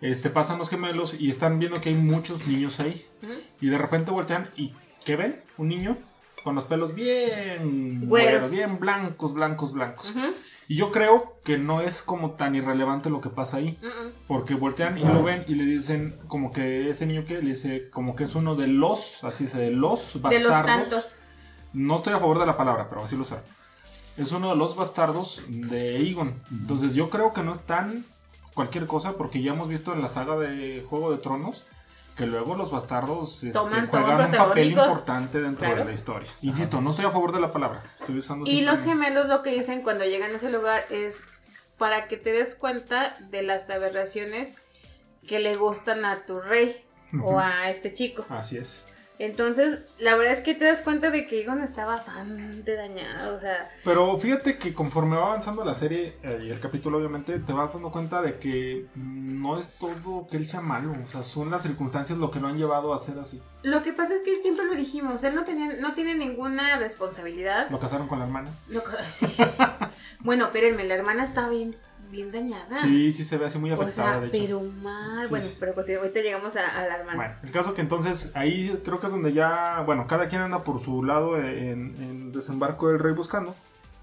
[0.00, 3.06] este, pasan los gemelos y están viendo que hay muchos niños ahí.
[3.22, 3.32] Ujú.
[3.60, 4.72] Y de repente voltean y
[5.04, 5.40] ¿qué ven?
[5.56, 5.96] Un niño
[6.42, 8.50] con los pelos bien Güeros.
[8.50, 10.10] bien blancos, blancos, blancos.
[10.10, 10.34] Ujú.
[10.66, 13.78] Y yo creo que no es como tan irrelevante lo que pasa ahí.
[13.82, 14.12] Mm, mm.
[14.26, 17.90] Porque voltean y lo ven y le dicen como que ese niño que le dice
[17.90, 20.42] como que es uno de los, así dice, de los De bastardos.
[20.52, 21.16] los tantos.
[21.74, 23.42] No estoy a favor de la palabra, pero así lo sabe.
[24.16, 26.40] es uno de los bastardos de Aegon.
[26.50, 28.04] Entonces yo creo que no es tan
[28.54, 31.64] cualquier cosa porque ya hemos visto en la saga de Juego de Tronos
[32.16, 35.80] que luego los bastardos este, Toman juegan un papel importante dentro Claro.
[35.80, 36.30] de la historia.
[36.42, 37.82] Insisto, no estoy a favor de la palabra.
[37.98, 41.22] Estoy usando Y los gemelos lo que dicen cuando llegan a ese lugar es
[41.76, 44.54] para que te des cuenta de las aberraciones
[45.26, 46.76] que le gustan a tu rey
[47.20, 48.24] o a este chico.
[48.28, 48.84] Así es.
[49.18, 53.40] Entonces, la verdad es que te das cuenta de que Egon está bastante dañado, o
[53.40, 57.52] sea, Pero fíjate que conforme va avanzando la serie eh, y el capítulo, obviamente, te
[57.52, 60.96] vas dando cuenta de que no es todo que él sea malo.
[61.06, 63.40] O sea, son las circunstancias lo que lo han llevado a ser así.
[63.62, 67.68] lo que pasa es que siempre lo dijimos, él no tenía no tiene ninguna responsabilidad.
[67.70, 68.50] Lo casaron con la hermana.
[68.68, 69.26] Lo- sí.
[70.20, 71.76] bueno, espérenme, la hermana está bien
[72.14, 72.80] bien dañada.
[72.82, 74.38] Sí, sí se ve así muy O afectada, sea, de hecho.
[74.46, 75.24] pero mal.
[75.24, 75.56] Sí, bueno, sí.
[75.60, 77.16] pero pues, ahorita llegamos a, a la hermana.
[77.16, 80.62] Bueno, el caso que entonces ahí creo que es donde ya, bueno, cada quien anda
[80.64, 83.54] por su lado en, en desembarco del rey buscando.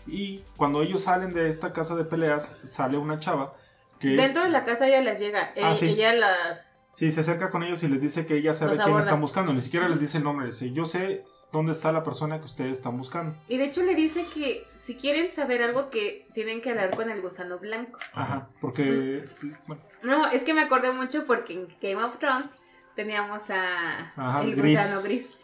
[0.07, 3.53] Y cuando ellos salen de esta casa de peleas, sale una chava
[3.99, 5.51] que Dentro de la casa ella les llega.
[5.61, 5.85] Ah, eh, sí.
[5.89, 6.85] Ella las.
[6.93, 9.53] sí se acerca con ellos y les dice que ella sabe quién están buscando.
[9.53, 12.73] Ni siquiera les dice el nombre, dice, yo sé dónde está la persona que ustedes
[12.73, 13.35] están buscando.
[13.47, 17.09] Y de hecho le dice que si quieren saber algo que tienen que hablar con
[17.09, 17.99] el gusano blanco.
[18.13, 19.25] Ajá, porque,
[19.67, 22.51] bueno, No, es que me acordé mucho porque en Game of Thrones
[22.95, 24.79] teníamos a Ajá, el gris.
[24.79, 25.37] gusano gris.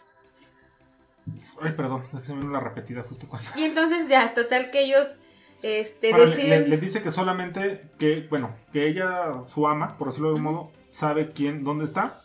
[1.61, 3.49] ay, perdón, se me la repetida justo cuando...
[3.55, 5.17] Y entonces ya, total que ellos
[5.61, 6.61] este, Bueno, le- deciden.
[6.63, 10.43] le- les dice que solamente que, bueno, que ella, su ama, por decirlo de un
[10.43, 12.19] modo, sabe quién, dónde está,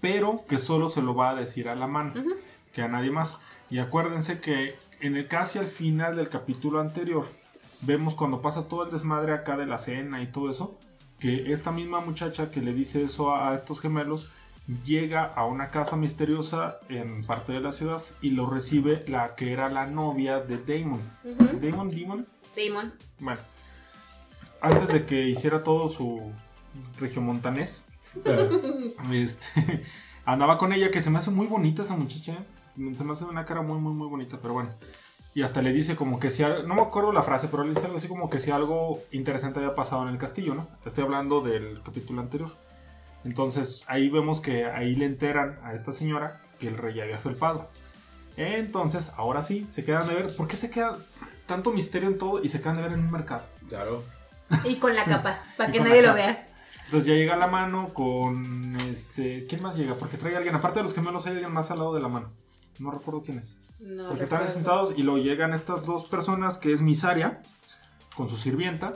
[0.00, 2.34] pero que solo se lo va a decir a la mano, Ujú.
[2.72, 3.38] Que a nadie más.
[3.70, 7.28] Y acuérdense que en el casi al final del capítulo anterior,
[7.80, 10.78] vemos cuando pasa todo el desmadre acá de la cena y todo eso,
[11.18, 14.30] que esta misma muchacha que le dice eso a, a estos gemelos,
[14.84, 19.52] llega a una casa misteriosa en parte de la ciudad y lo recibe la que
[19.52, 21.00] era la novia de Damon.
[21.24, 22.94] Damon, Demon, Damon.
[23.18, 23.40] bueno,
[24.60, 26.32] antes de que hiciera todo su
[27.00, 27.84] regiomontanés,
[29.12, 29.84] este,
[30.24, 32.38] andaba con ella, que se me hace muy bonita esa muchacha.
[32.76, 34.70] Se me hace una cara muy, muy, muy bonita, pero bueno.
[35.34, 37.86] Y hasta le dice como que si, no me acuerdo la frase, pero le dice
[37.86, 40.68] algo así como que si algo interesante había pasado en el castillo, ¿no?
[40.84, 42.50] Estoy hablando del capítulo anterior.
[43.24, 47.68] Entonces ahí vemos que ahí le enteran a esta señora que el rey había felpado.
[48.36, 50.36] Entonces, ahora sí, se quedan de ver.
[50.36, 50.98] ¿Por qué se queda
[51.46, 53.42] tanto misterio en todo y se quedan de ver en un mercado?
[53.68, 54.02] Claro.
[54.64, 56.48] Y con la capa, para que nadie lo vea.
[56.86, 59.44] Entonces ya llega la mano con este.
[59.48, 59.94] ¿Quién más llega?
[59.94, 60.54] Porque trae a alguien.
[60.54, 62.30] Aparte de los gemelos, hay alguien más al lado de la mano.
[62.78, 63.58] No recuerdo quién es.
[63.80, 67.40] No Porque están sentados y luego llegan estas dos personas que es Misaria
[68.16, 68.92] con su sirvienta.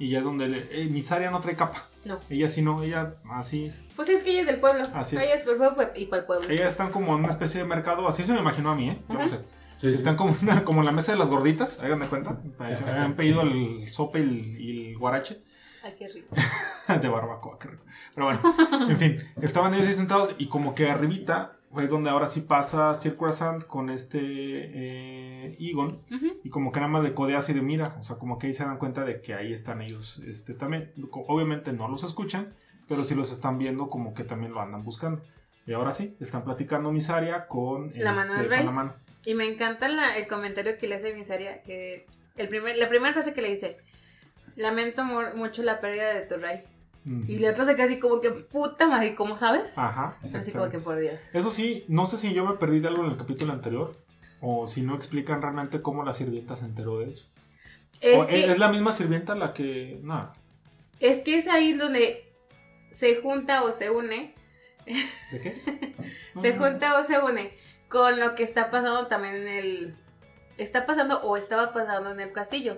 [0.00, 1.86] Y ya es donde le- eh, Misaria no trae capa.
[2.04, 2.20] No.
[2.30, 3.72] Ella sí no, ella así.
[3.96, 4.86] Pues es que ella es del pueblo.
[4.94, 5.22] Así es.
[5.22, 6.48] Ella es del pueblo y para el pueblo.
[6.48, 8.06] Ellas están como en una especie de mercado.
[8.06, 8.98] Así se me imaginó a mí, ¿eh?
[9.08, 9.38] Yo no sé.
[9.78, 9.96] Sí, sí.
[9.96, 12.38] Están como, una- como en la mesa de las gorditas, hagan de cuenta.
[12.86, 15.42] Han pedido el sope y el, y el guarache.
[15.82, 16.34] Ay, qué rico.
[17.00, 17.84] de barbacoa, qué rico.
[18.14, 18.40] Pero bueno,
[18.88, 22.94] en fin, estaban ellos ahí sentados y como que arribita fue donde ahora sí pasa
[22.94, 26.40] Sir Croissant con este eh, Egon Ujú.
[26.42, 28.54] y como que nada más de codeas y de mira, o sea, como que ahí
[28.54, 30.92] se dan cuenta de que ahí están ellos este, también.
[31.12, 32.54] Obviamente no los escuchan,
[32.88, 35.22] pero sí los están viendo como que también lo andan buscando.
[35.66, 38.58] Y ahora sí, están platicando Misaria con, La mano este, del rey.
[38.60, 38.94] con la mano.
[39.26, 43.12] Y me encanta la- el comentario que le hace Misaria, que el primer, la primera
[43.12, 43.76] frase que le dice,
[44.56, 46.62] lamento mu- mucho la pérdida de tu rey.
[47.04, 49.72] Y se queda así como que, puta madre, ¿cómo sabes?
[49.76, 51.20] Ajá, Así como que por Dios.
[51.32, 53.96] Eso sí, no sé si yo me perdí de algo en el capítulo anterior
[54.40, 57.26] o si no explican realmente cómo la sirvienta se enteró de eso.
[58.00, 59.98] Es O- que, ¿Es la misma sirvienta la que...
[60.02, 60.32] No,
[61.00, 62.32] es que es ahí donde
[62.90, 64.34] se junta o se une,
[65.32, 65.62] ¿de qué es?
[66.42, 67.52] se junta o se une
[67.88, 69.96] con lo que está pasando también en el...
[70.58, 72.76] Está pasando o estaba pasando en el castillo.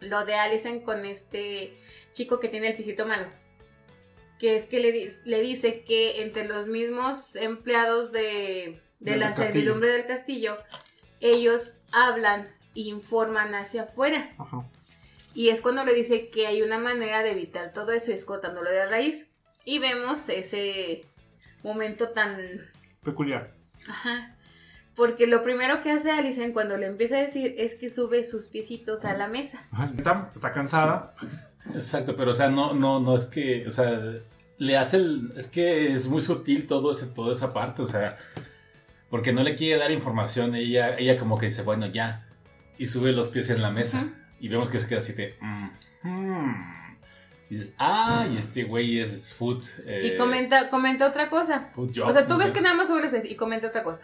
[0.00, 1.76] Lo de Alicent con este
[2.12, 3.28] chico que tiene el pisito malo.
[4.38, 9.34] Que es que le, le dice que entre los mismos empleados de, de Del la
[9.34, 10.56] servidumbre del castillo,
[11.20, 14.34] ellos hablan e informan hacia afuera.
[14.38, 14.64] Ajá.
[15.34, 18.24] Y es cuando le dice que hay una manera de evitar todo eso y es
[18.24, 19.26] cortándolo de raíz.
[19.64, 21.02] Y vemos ese
[21.62, 22.68] momento tan...
[23.04, 23.54] Peculiar.
[23.86, 24.36] Ajá.
[25.00, 28.48] Porque lo primero que hace Alicent cuando le empieza a decir es que sube sus
[28.48, 29.66] piecitos a la mesa.
[29.72, 29.90] Ajá.
[29.96, 31.14] Está, está cansada.
[31.74, 33.98] Exacto, pero o sea, no, no, no es que, o sea,
[34.58, 38.18] le hace el, es que es muy sutil todo ese, toda esa parte, o sea,
[39.08, 42.28] porque no le quiere dar información, ella, ella como que dice, bueno, ya,
[42.76, 44.06] y sube los pies en la mesa,
[44.38, 45.70] y vemos que se queda así de, mm,
[46.02, 46.72] mm.
[47.48, 51.70] y dices, ah, y este güey es food, eh, Y comenta, comenta otra cosa.
[51.74, 52.52] food job, O sea, tú no ves sé.
[52.52, 54.02] que nada más sube los pies y comenta otra cosa.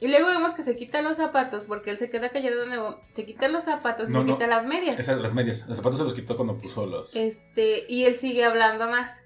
[0.00, 3.00] Y luego vemos que se quita los zapatos porque él se queda callado de nuevo.
[3.12, 4.34] Se quita los zapatos y No, se no.
[4.34, 4.98] quita las medias.
[4.98, 5.66] Esas, las medias.
[5.68, 7.14] Los zapatos se los quitó cuando puso los.
[7.14, 9.20] Este, y él sigue hablando más.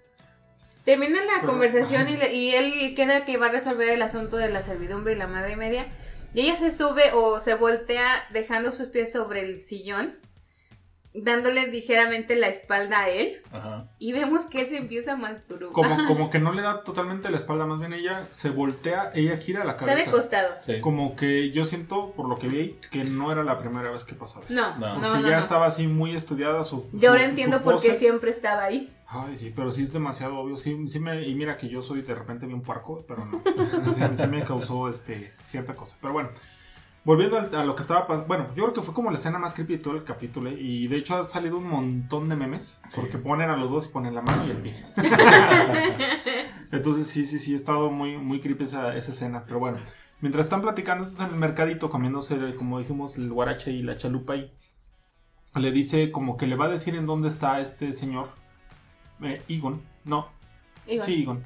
[0.85, 4.37] Termina la Pero- conversación y, le- y él queda que va a resolver el asunto
[4.37, 5.87] de la servidumbre y la madre media.
[6.35, 10.17] Y ella se sube o se voltea dejando sus pies sobre el sillón,
[11.15, 13.41] dándole ligeramente la espalda a él.
[13.53, 13.89] Ajá.
[13.99, 15.73] Y vemos que él se empieza a masturbar.
[15.73, 19.37] Como, como que no le da totalmente la espalda, más bien ella se voltea, ella
[19.37, 20.05] gira la Está cabeza.
[20.07, 20.55] de costado.
[20.63, 20.81] Sí.
[20.81, 24.15] Como que yo siento, por lo que vi, que no era la primera vez que
[24.15, 24.55] pasaba eso.
[24.55, 24.95] No, No.
[24.99, 25.29] no, Porque no.
[25.31, 25.43] ya no.
[25.43, 26.89] estaba así muy estudiada su.
[26.93, 28.91] Yo ahora su- entiendo su por qué siempre estaba ahí.
[29.07, 30.57] Ay, sí, pero sí es demasiado obvio.
[30.57, 33.41] Sí, sí me, y mira que yo soy de repente bien puerco, pero no.
[33.95, 35.97] Sí, sí me causó este, cierta cosa.
[36.01, 36.31] Pero bueno,
[37.05, 38.27] volviendo a, lo que estaba pasando.
[38.27, 40.51] Bueno, yo creo que fue como la escena más creepy de todo el capítulo.
[40.51, 40.57] ¿eh?
[40.59, 42.81] Y de hecho ha salido un montón de memes.
[42.89, 43.01] Sí.
[43.01, 44.75] Porque ponen a los dos y ponen la mano y el pie.
[46.73, 49.45] Entonces sí, sí, sí, ha estado muy, muy creepy esa, esa escena.
[49.47, 49.79] Pero bueno,
[50.21, 54.37] mientras están platicando, están en el mercadito comiéndose, como dijimos, el guarache y la chalupa.
[54.37, 54.51] Y
[55.55, 58.29] le dice como que le va a decir en dónde está este señor.
[59.23, 60.29] Eh, Egon, no,
[60.87, 61.43] sí, Egon.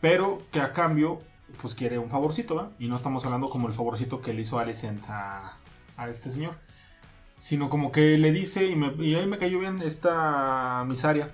[0.00, 1.20] Pero que a cambio,
[1.60, 2.70] pues quiere un favorcito, ¿va?
[2.78, 5.56] Y no estamos hablando como el favorcito que le hizo Alicent a,
[5.96, 6.54] a este señor.
[7.36, 11.30] Sino como que le dice, y, me- y ahí me cayó bien esta misaria.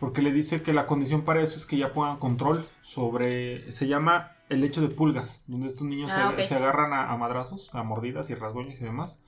[0.00, 3.70] Porque le dice que la condición para eso es que ya pongan control sobre.
[3.72, 7.70] Se llama el hecho de pulgas, donde estos niños Ah, se agarran a, a madrazos,
[7.74, 9.20] a mordidas y rasguños y demás.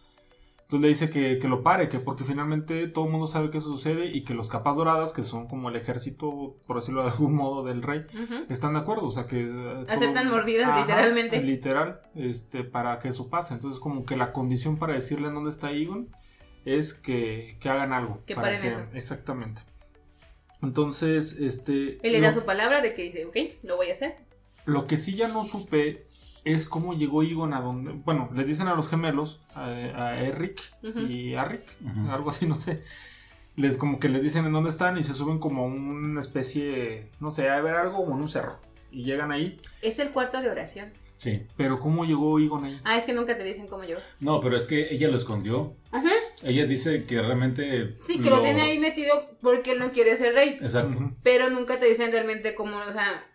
[0.67, 3.59] Entonces le dice que, que lo pare, que porque finalmente todo el mundo sabe que
[3.59, 7.11] eso sucede y que los capas doradas, que son como el ejército, por decirlo de
[7.11, 8.05] algún modo, del rey,
[8.49, 9.43] están de acuerdo, o sea que...
[9.43, 11.41] eh, Aceptan mordidas, literalmente.
[11.41, 13.55] Literal, este, para que eso pase.
[13.55, 16.09] Entonces como que la condición para decirle en dónde está Egon
[16.65, 18.25] es que, que hagan algo.
[18.27, 18.81] Que para paren eso.
[18.93, 19.63] Exactamente.
[20.63, 21.99] Entonces, este...
[22.07, 23.37] Él le lo- da su palabra de que dice, ok,
[23.69, 24.17] lo voy a hacer.
[24.65, 26.06] lo que sí ya no supe
[26.47, 27.91] es cómo llegó Egon a donde.
[27.91, 30.63] Bueno, les dicen a los gemelos, a, a Eric
[31.09, 31.65] y a Rick,
[32.09, 32.85] algo así, no sé.
[33.57, 37.11] Les como que les dicen en dónde están y se suben como a una especie,
[37.21, 38.61] no sé, a ver algo como en un cerro.
[38.93, 39.61] Y llegan ahí.
[39.83, 40.93] Es el cuarto de oración.
[41.17, 41.43] Sí.
[41.57, 42.81] Pero ¿cómo llegó Egon ahí?
[42.85, 43.97] Ah, es que nunca te dicen cómo yo.
[44.21, 45.75] No, pero es que ella lo escondió.
[45.91, 46.13] Ajá.
[46.45, 47.97] Ella dice que realmente.
[48.07, 48.41] Sí, que lo...
[48.41, 50.59] tiene ahí metido porque él no quiere ser rey.
[50.61, 51.13] Exacto.
[51.25, 53.27] Pero nunca te dicen realmente cómo, o sea,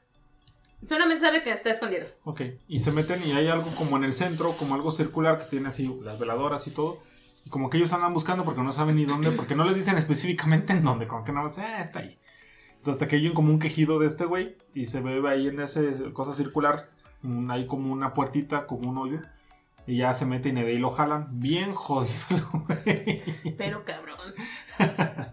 [0.87, 2.05] solamente sabe que está escondido.
[2.23, 2.41] Ok.
[2.67, 5.69] Y se meten y hay algo como en el centro, como algo circular que tiene
[5.69, 6.99] así las veladoras y todo.
[7.45, 9.97] Y como que ellos andan buscando porque no saben ni dónde, porque no les dicen
[9.97, 12.19] específicamente en dónde, como que más, ah, está ahí.
[12.77, 15.59] Entonces hasta que hay como un quejido de este güey y se ve ahí en
[15.59, 15.81] esa
[16.13, 16.89] cosa circular,
[17.49, 19.21] hay como una puertita, como un hoyo.
[19.87, 21.27] Y ya se meten y de ahí lo jalan.
[21.31, 23.21] Bien jodido, el güey.
[23.57, 24.17] Pero cabrón.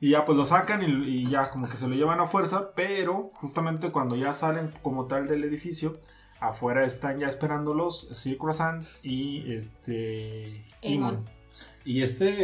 [0.00, 2.72] Y ya pues lo sacan y, y ya como que se lo llevan a fuerza,
[2.76, 5.98] pero justamente cuando ya salen como tal del edificio,
[6.40, 11.14] afuera están ya esperándolos Sir Croissant y este Eamon.
[11.14, 11.24] Eamon.
[11.84, 12.34] Y este.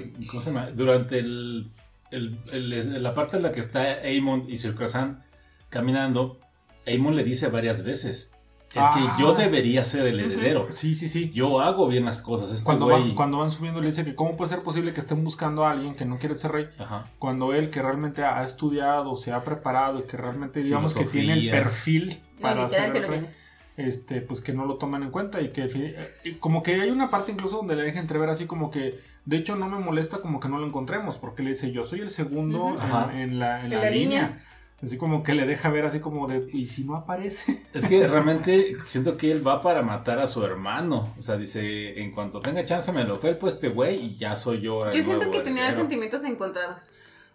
[0.00, 0.70] eh, ¿Cómo se llama?
[0.70, 1.70] Durante el,
[2.10, 5.20] el- el- la parte en la que está Amon y Sir Croissant
[5.70, 6.40] caminando,
[6.92, 8.32] Amon le dice varias veces:
[8.74, 9.14] Es Ah.
[9.16, 10.66] que yo debería ser el heredero.
[10.70, 11.30] Sí, sí, sí.
[11.30, 12.50] Yo hago bien las cosas.
[12.50, 15.00] Este Cuando güey- van, cuando van subiendo le dice que cómo puede ser posible que
[15.00, 17.04] estén buscando a alguien que no quiere ser rey Ajá.
[17.18, 21.34] cuando él que realmente ha estudiado, se ha preparado y que realmente digamos que tiene
[21.34, 23.26] el perfil para ser el rey.
[23.76, 26.90] este, pues que no lo toman en cuenta y que fin- y como que hay
[26.90, 30.18] una parte incluso donde le deja entrever así como que de hecho no me molesta
[30.18, 33.20] como que no lo encontremos porque le dice yo soy el segundo en, la, en
[33.20, 33.90] En la la línea.
[33.90, 34.44] línea.
[34.84, 38.06] Así como que le deja ver así como de y si no aparece Es que
[38.08, 41.14] realmente siento que él va para matar a su hermano.
[41.18, 44.60] O sea, dice: En cuanto tenga chance, me lo felpo este güey y ya soy
[44.60, 44.90] yo.
[44.90, 45.80] Yo siento que tenía heredero".
[45.80, 46.92] sentimientos encontrados.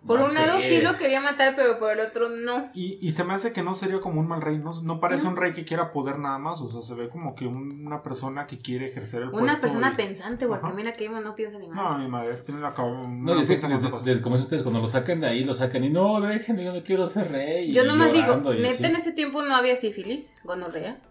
[0.07, 2.69] Por No un lado sí lo quería matar, pero por el otro no.
[2.73, 5.27] y, y se me hace que no sería como un mal rey no, no parece
[5.27, 8.01] un rey que quiera poder nada más o sea se ve como que un- una
[8.01, 10.73] persona que quiere ejercer el puesto Una persona y- pensante, porque Ajá.
[10.75, 11.99] mira que no piensa ni no más.
[11.99, 14.87] mi madre tiene la cabeza No, dice que desde, desde- como dicen ustedes, cuando lo
[14.87, 17.73] sacan de ahí, lo sacan y no, déjenme, yo no quiero ser rey.
[17.73, 21.01] Yo nomás digo, neta en ese tiempo no había sífilis, gonorrea.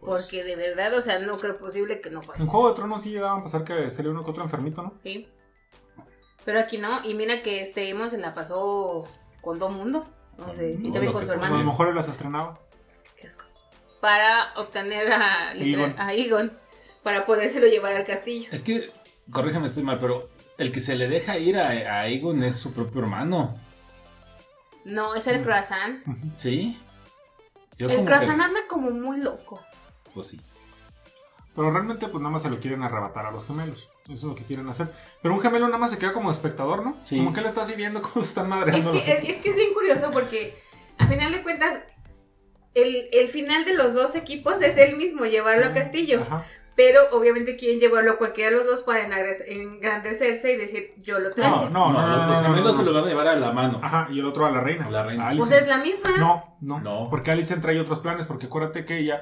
[0.00, 2.42] Pues, Porque de verdad, o sea, no creo posible que no pase.
[2.42, 4.92] en Juego de Tronos sí llegaban a pasar que sería uno que otro enfermito no
[5.02, 5.28] Sí.
[6.44, 9.04] Pero aquí no, y mira que este Emo se la pasó
[9.40, 10.04] con todo mundo.
[10.38, 11.64] No sé, y también con su a lo hermano.
[11.64, 12.58] mejor él las estrenaba
[13.16, 13.44] Qué asco.
[14.00, 15.94] Para obtener a, Egon.
[15.98, 16.52] a Egon.
[17.02, 18.48] Para podérselo llevar al castillo.
[18.50, 18.90] Es que,
[19.30, 20.28] corrígeme, estoy mal, pero
[20.58, 23.54] el que se le deja ir a, a Aegon es su propio hermano.
[24.84, 26.02] No, es el croissant.
[26.36, 26.78] ¿Sí?
[27.76, 29.60] Yo El croissant que- anda como muy loco.
[30.12, 30.40] Pues sí.
[31.54, 33.88] Pero realmente pues nada más se lo quieren arrebatar a los gemelos.
[34.04, 34.88] Eso es lo que quieren hacer.
[35.22, 36.96] Pero un gemelo nada más se queda como espectador, ¿no?
[37.04, 37.16] Sí.
[37.16, 39.36] Como que él está así viendo cómo se están Es madreando que los- es, es
[39.36, 40.54] que es bien curioso porque
[40.98, 41.80] a final de cuentas
[42.74, 46.22] el, el final de los dos equipos es el mismo, llevarlo a Castillo.
[46.22, 46.44] Ajá.
[46.76, 49.04] Pero obviamente quieren llevarlo a cualquiera de los dos para
[49.46, 51.50] engrandecerse y decir, yo lo traje.
[51.50, 53.36] No, no, no, no, no, los no, gemelos no, se lo van a llevar a
[53.36, 53.78] la mano.
[53.80, 54.86] Ajá, y el otro a la reina.
[54.86, 55.28] A la reina.
[55.30, 56.10] A Pues es la misma.
[56.18, 57.08] No, no, No.
[57.10, 59.20] Porque Alicent trae otros planes, porque acuérdate que ella,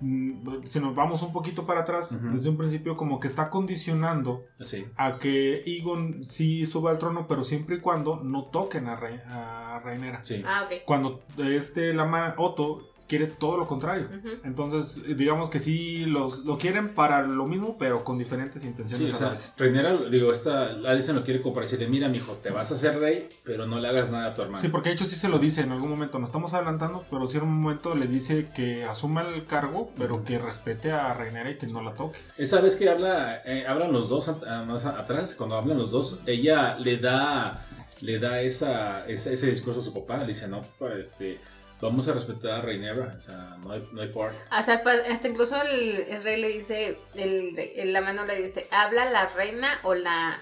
[0.00, 4.84] si nos vamos un poquito para atrás, desde un principio como que está condicionando Sí.
[4.96, 9.20] a que Egon sí suba al trono, pero siempre y cuando no toquen a, Rei-
[9.26, 10.22] a Rhaenyra.
[10.22, 10.42] Sí.
[10.46, 10.82] Ah, ok.
[10.84, 14.08] Cuando este Lama Otto quiere todo lo contrario.
[14.44, 19.14] Entonces, digamos que sí los, lo quieren para lo mismo, pero con diferentes intenciones Sí,
[19.14, 19.34] o sea.
[19.56, 23.28] Rhaenyra, digo, esta Alicent lo quiere y decirle, mira, mijo, te vas a hacer rey,
[23.44, 24.60] pero no le hagas nada a tu hermano.
[24.60, 27.26] Sí, porque de hecho sí se lo dice en algún momento, nos estamos adelantando, pero
[27.26, 31.50] sí en un momento le dice que asuma el cargo, pero que respete a Rhaenyra
[31.50, 32.18] y que no la toque.
[32.36, 34.28] Esa vez que habla, eh, hablan los dos
[34.66, 37.64] más a- atrás, cuando hablan los dos, ella le da,
[38.00, 41.38] le da esa, esa- ese discurso a su papá, le dice, no, papá, este,
[41.80, 44.32] vamos a respetar a Rhaenyra, o sea, no hay, no hay for.
[44.50, 49.26] Hasta, hasta incluso el, el rey le dice, el, la mano le dice, ¿habla la
[49.26, 50.38] reina o la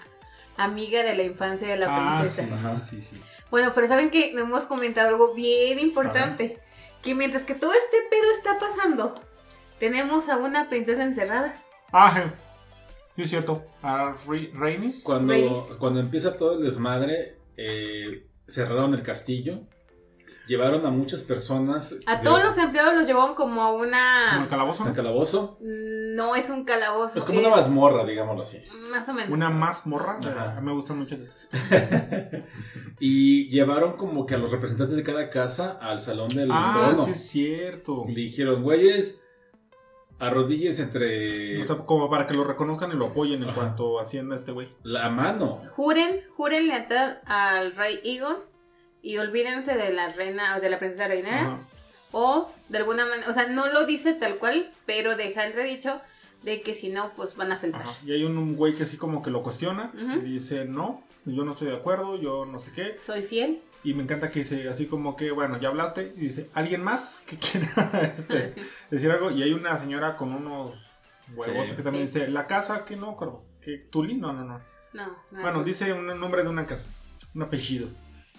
[0.57, 2.43] amiga de la infancia de la ah, princesa?
[2.43, 2.81] sí, Ajá.
[2.81, 3.21] sí, sí.
[3.49, 6.59] Bueno, pero saben que no hemos comentado algo bien importante.
[7.01, 9.15] Que mientras que todo este pedo está pasando,
[9.79, 11.53] tenemos a una princesa encerrada.
[11.93, 12.23] Ah, je.
[13.15, 13.65] sí es cierto.
[13.81, 14.15] A
[14.53, 15.03] Rhaenys.
[15.03, 19.61] Cuando, cuando empieza todo el desmadre, eh, cerraron el castillo,
[20.47, 23.89] llevaron a muchas personas A de- todos los empleados los llevaron como a Como el
[23.89, 24.47] una...
[24.49, 24.83] calabozo.
[24.83, 24.95] al ¿no?
[24.95, 25.57] calabozo.
[25.61, 27.19] No es un calabozo.
[27.19, 28.63] Es como una mazmorra, digámoslo así.
[28.91, 29.29] Más o menos.
[29.31, 30.19] Una más morra.
[30.23, 30.57] Ajá.
[30.57, 31.49] A mí me gustan mucho esas.
[32.99, 37.05] y llevaron como que a los representantes de cada casa al salón del Ah, trono.
[37.05, 38.05] sí es cierto.
[38.07, 39.19] Le dijeron, güeyes,
[40.19, 43.59] arrodilles entre O sea, como para que lo reconozcan y lo apoyen en Ajá.
[43.59, 44.67] cuanto hacienda este güey.
[44.83, 45.59] la mano.
[45.75, 48.37] Juren, juren lealtad al rey Egon
[49.07, 51.41] y olvídense de la reina o de la princesa reinera.
[51.41, 51.59] Ajá.
[52.11, 56.01] O de alguna manera, o sea, no lo dice tal cual, pero deja entredicho
[56.43, 57.81] de que si no, pues van a feltar.
[57.83, 57.95] Ajá.
[58.05, 61.43] Y hay un, un güey que así como que lo cuestiona y dice, no, yo
[61.45, 62.97] no estoy de acuerdo, yo no sé qué.
[62.99, 63.61] Soy fiel.
[63.83, 66.11] Y me encanta que dice así como que, bueno, ya hablaste.
[66.15, 67.69] Y dice, ¿alguien más que quiera
[68.17, 68.55] este,
[68.91, 69.31] decir algo?
[69.31, 70.71] Y hay una señora con unos
[71.35, 71.75] huevos Sí.
[71.75, 72.19] que también Sí.
[72.19, 73.43] dice, la casa, que no acuerdo.
[73.61, 74.15] ¿Que Tuli?
[74.15, 74.59] No, no, no.
[74.93, 75.41] No, no.
[75.41, 76.85] Bueno, dice un nombre de una casa,
[77.35, 77.87] un apellido.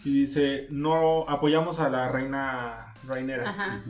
[0.05, 3.51] Y dice, no apoyamos a la reina Rainera.
[3.51, 3.81] Ajá.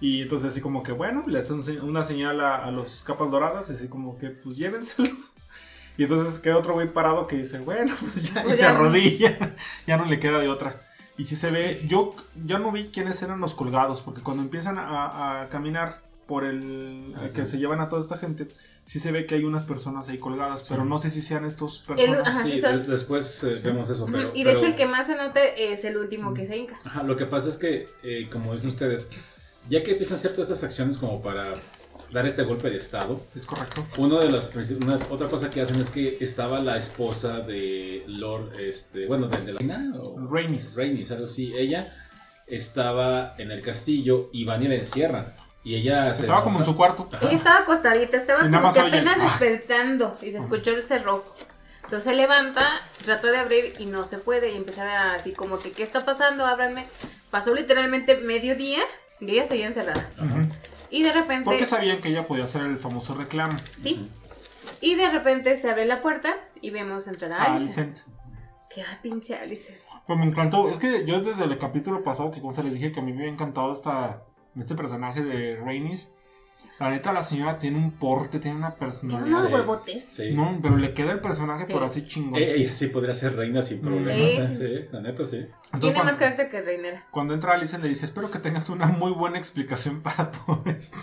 [0.00, 3.02] Y entonces así como que, bueno, le hace un se- una señal a, a los
[3.04, 5.32] capas doradas, así como que, pues llévenselos.
[5.96, 8.70] Y entonces queda otro güey parado que dice, bueno, pues ya, y Pues se ya.
[8.70, 9.54] arrodilla,
[9.86, 10.74] ya no le queda de otra.
[11.16, 14.78] Y si se ve, yo ya no vi quiénes eran los colgados, porque cuando empiezan
[14.78, 17.28] a, a caminar por el Ajá.
[17.30, 18.48] que se llevan a toda esta gente,
[18.86, 21.82] sí se ve que hay unas personas ahí colgadas, pero no sé si sean estos
[21.88, 22.28] El- personas.
[22.28, 24.30] ajá, Sí, sí, de- después eh, vemos eso, pero...
[24.34, 26.78] y de hecho el que más se nota es el último que se hinca.
[26.84, 29.08] Ajá, lo que pasa es que, eh, como dicen ustedes,
[29.68, 31.54] ya que empiezan a hacer todas estas acciones como para
[32.12, 33.86] dar este golpe de estado, Es correcto.
[33.96, 38.04] uno de las princip- una- otra cosa que hacen es que estaba la esposa de
[38.06, 40.74] Lord, este, bueno, de, de la reina o Rhaenys.
[40.76, 41.52] Rhaenys, algo así.
[41.56, 41.86] Ella
[42.46, 45.32] estaba en el castillo y van y la encierran.
[45.64, 47.08] Y ella se Estaba como en su cuarto.
[47.10, 47.26] Ajá.
[47.26, 49.24] Ella estaba acostadita, estaba Y como que oye, apenas "Ah".
[49.24, 51.34] despertando y se escuchó el cerrojo.
[51.84, 52.66] Entonces se levanta,
[53.04, 56.04] trata de abrir y no se puede y empieza a- así como que, ¿qué está
[56.04, 56.46] pasando?
[56.46, 56.86] Ábranme.
[57.30, 58.80] Pasó literalmente medio día
[59.20, 60.08] y ella seguía encerrada.
[60.90, 61.44] Y de repente...
[61.46, 63.58] Porque sabían que ella podía hacer el famoso reclamo.
[63.78, 64.08] Sí.
[64.80, 67.98] Y de repente se abre la puerta y vemos entrar a a Alicent.
[67.98, 68.14] Alicent.
[68.70, 69.78] Que ah, pinche Alicent.
[70.06, 70.68] Pues me encantó.
[70.68, 73.12] Es que yo desde el capítulo pasado que como se les dije que a mí
[73.12, 74.22] me había encantado esta,
[74.58, 76.08] este personaje de Rhaenys.
[76.80, 79.28] La neta, la señora tiene un porte, tiene una Tiene personalidad.
[79.28, 79.52] unos Sí.
[79.54, 80.04] huevotes.
[80.12, 80.30] Sí.
[80.32, 81.84] No, pero le queda el personaje por Sí.
[81.86, 82.34] así chingón.
[82.42, 84.32] E- Ella sí podría ser reina sin problemas.
[84.32, 84.38] Sí.
[84.40, 84.54] ¿eh?
[84.82, 85.36] Sí, la neta sí.
[85.36, 87.06] Entonces, Tiene cuando, más carácter que Reinera.
[87.12, 90.98] cuando entra Alicent le dice, espero que tengas una muy buena explicación para todo esto.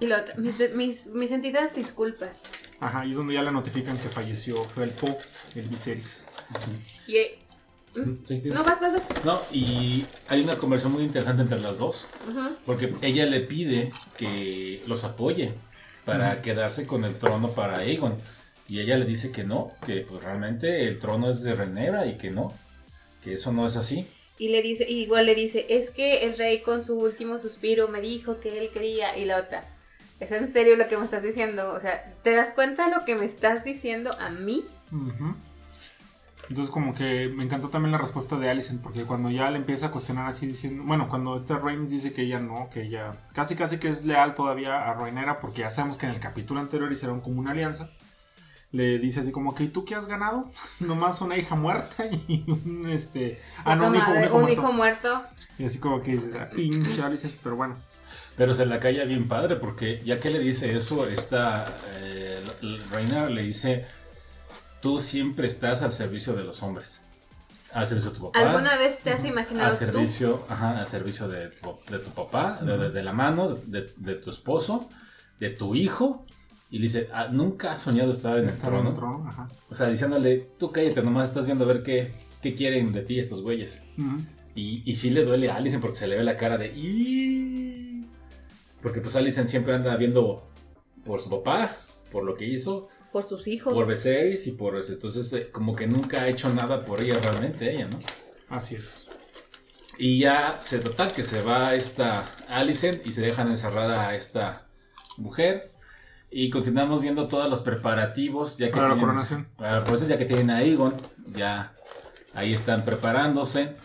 [0.00, 2.40] Y lo otro, mis, mis, mis sentidas disculpas.
[2.80, 5.18] Ajá, y es donde ya le notifican que falleció el Po,
[5.54, 6.24] el Viserys.
[7.06, 7.38] Y, eh,
[7.92, 8.42] sí.
[8.46, 9.24] no, vas, vas, vas.
[9.24, 12.06] No, y hay una conversación muy interesante entre las dos.
[12.66, 15.52] Porque ella le pide que los apoye
[16.04, 18.16] para quedarse con el trono para Aegon.
[18.68, 22.16] Y ella le dice que no, que pues realmente el trono es de Renera y
[22.16, 22.52] que no,
[23.22, 24.06] que eso no es así.
[24.38, 27.88] Y le dice, y igual le dice, es que el rey con su último suspiro
[27.88, 29.16] me dijo que él quería.
[29.18, 29.64] Y la otra,
[30.20, 31.72] ¿es en serio lo que me estás diciendo?
[31.72, 34.64] O sea, ¿te das cuenta de lo que me estás diciendo a mí?
[34.90, 35.34] Ujú.
[36.52, 39.86] Entonces como que me encantó también la respuesta de Alicent, porque cuando ya le empieza
[39.86, 43.56] a cuestionar así diciendo, bueno, cuando esta Rhaenys dice que ella no, que ella casi
[43.56, 46.92] casi que es leal todavía a Rhaenyra, porque ya sabemos que en el capítulo anterior
[46.92, 47.88] hicieron como una alianza,
[48.70, 50.50] le dice así como que, ¿y tú qué has ganado?
[50.80, 53.40] Nomás una hija muerta y un este...
[53.64, 54.52] Ah, no, un hijo, un hijo un muerto.
[54.52, 55.22] hijo muerto.
[55.58, 57.76] Y así como que dices, ah, pinche Alicent, pero bueno.
[58.36, 62.44] Pero se la calla bien padre porque ya que le dice eso, esta eh,
[62.90, 63.86] reina le dice,
[64.82, 67.00] tú siempre estás al servicio de los hombres.
[67.72, 68.40] Al servicio de tu papá.
[68.40, 72.60] ¿Alguna vez te has imaginado al servicio, Ajá, al servicio de tu, de tu papá,
[72.60, 74.90] de, la mano, de, de, tu esposo,
[75.40, 76.26] de tu hijo.
[76.70, 79.24] Y le dice, ah, nunca has soñado estar en el trono.
[79.26, 79.48] Ajá.
[79.70, 82.12] O sea, diciéndole, tú cállate, nomás estás viendo a ver qué,
[82.42, 83.80] qué quieren de ti estos güeyes.
[84.54, 86.72] y, y sí le duele a Alison porque se le ve la cara de...
[88.82, 90.50] Porque pues Alicent siempre anda viendo
[91.04, 91.76] por su papá,
[92.10, 92.88] por lo que hizo.
[93.12, 93.74] Por sus hijos.
[93.74, 94.92] Por Viserys y por eso.
[94.92, 97.98] Entonces, eh, como que nunca ha hecho nada por ella realmente, ella, ¿no?
[98.48, 99.08] Así es.
[99.98, 104.66] Y ya se total que se va esta Alicent y se dejan encerrada a esta
[105.18, 105.70] mujer.
[106.30, 108.56] Y continuamos viendo todos los preparativos.
[108.56, 109.48] Ya que para la coronación.
[109.56, 110.96] Para la coronación, ya que tienen a Aegon.
[111.34, 111.74] Ya
[112.32, 113.76] ahí están preparándose.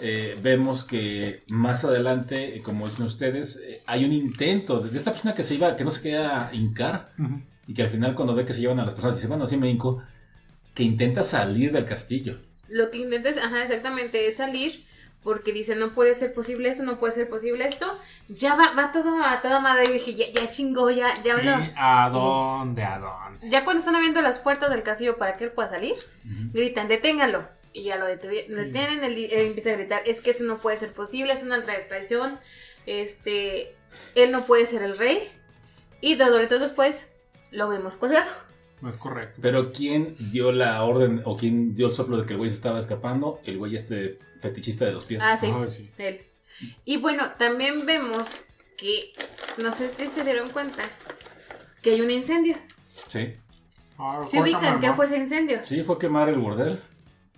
[0.00, 5.12] Eh, vemos que más adelante, eh, como dicen ustedes, eh, hay un intento de esta
[5.12, 7.12] persona que se iba, que no se queda hincar,
[7.72, 9.56] y que al final cuando ve que se llevan a las personas, dice, bueno, así
[9.56, 10.02] me hinco,
[10.74, 12.34] que intenta salir del castillo.
[12.68, 14.84] Lo que intenta es, ajá, exactamente, es salir,
[15.22, 17.90] porque dice, no puede ser posible eso, no puede ser posible esto,
[18.28, 21.52] ya va, va todo a toda madre, y dije, ya, ya chingó, ya, ya habló.
[21.76, 23.48] ¿A dónde, a dónde?
[23.48, 25.94] Ya cuando están abriendo las puertas del castillo para que él pueda salir,
[26.52, 30.76] gritan, deténgalo y ya lo detienen, él, empieza a gritar, es que eso no puede
[30.76, 32.38] ser posible, es una traición,
[32.84, 33.74] este,
[34.14, 35.30] él no puede ser el rey,
[36.02, 37.06] y dos después
[37.52, 38.30] lo vemos colgado.
[38.80, 39.38] No es correcto.
[39.40, 42.56] Pero ¿quién dio la orden o quién dio el soplo de que el güey se
[42.56, 43.40] estaba escapando?
[43.44, 45.22] El güey este fetichista de los pies.
[45.22, 46.20] Ah, sí, él.
[46.84, 48.24] Y bueno, también vemos
[48.76, 49.12] que,
[49.62, 50.82] no sé si se dieron cuenta,
[51.80, 52.56] que hay un incendio.
[53.08, 53.32] Sí.
[53.98, 55.60] Ah, ¿Se ubican qué fue ese incendio?
[55.64, 56.80] Sí, fue quemar el bordel.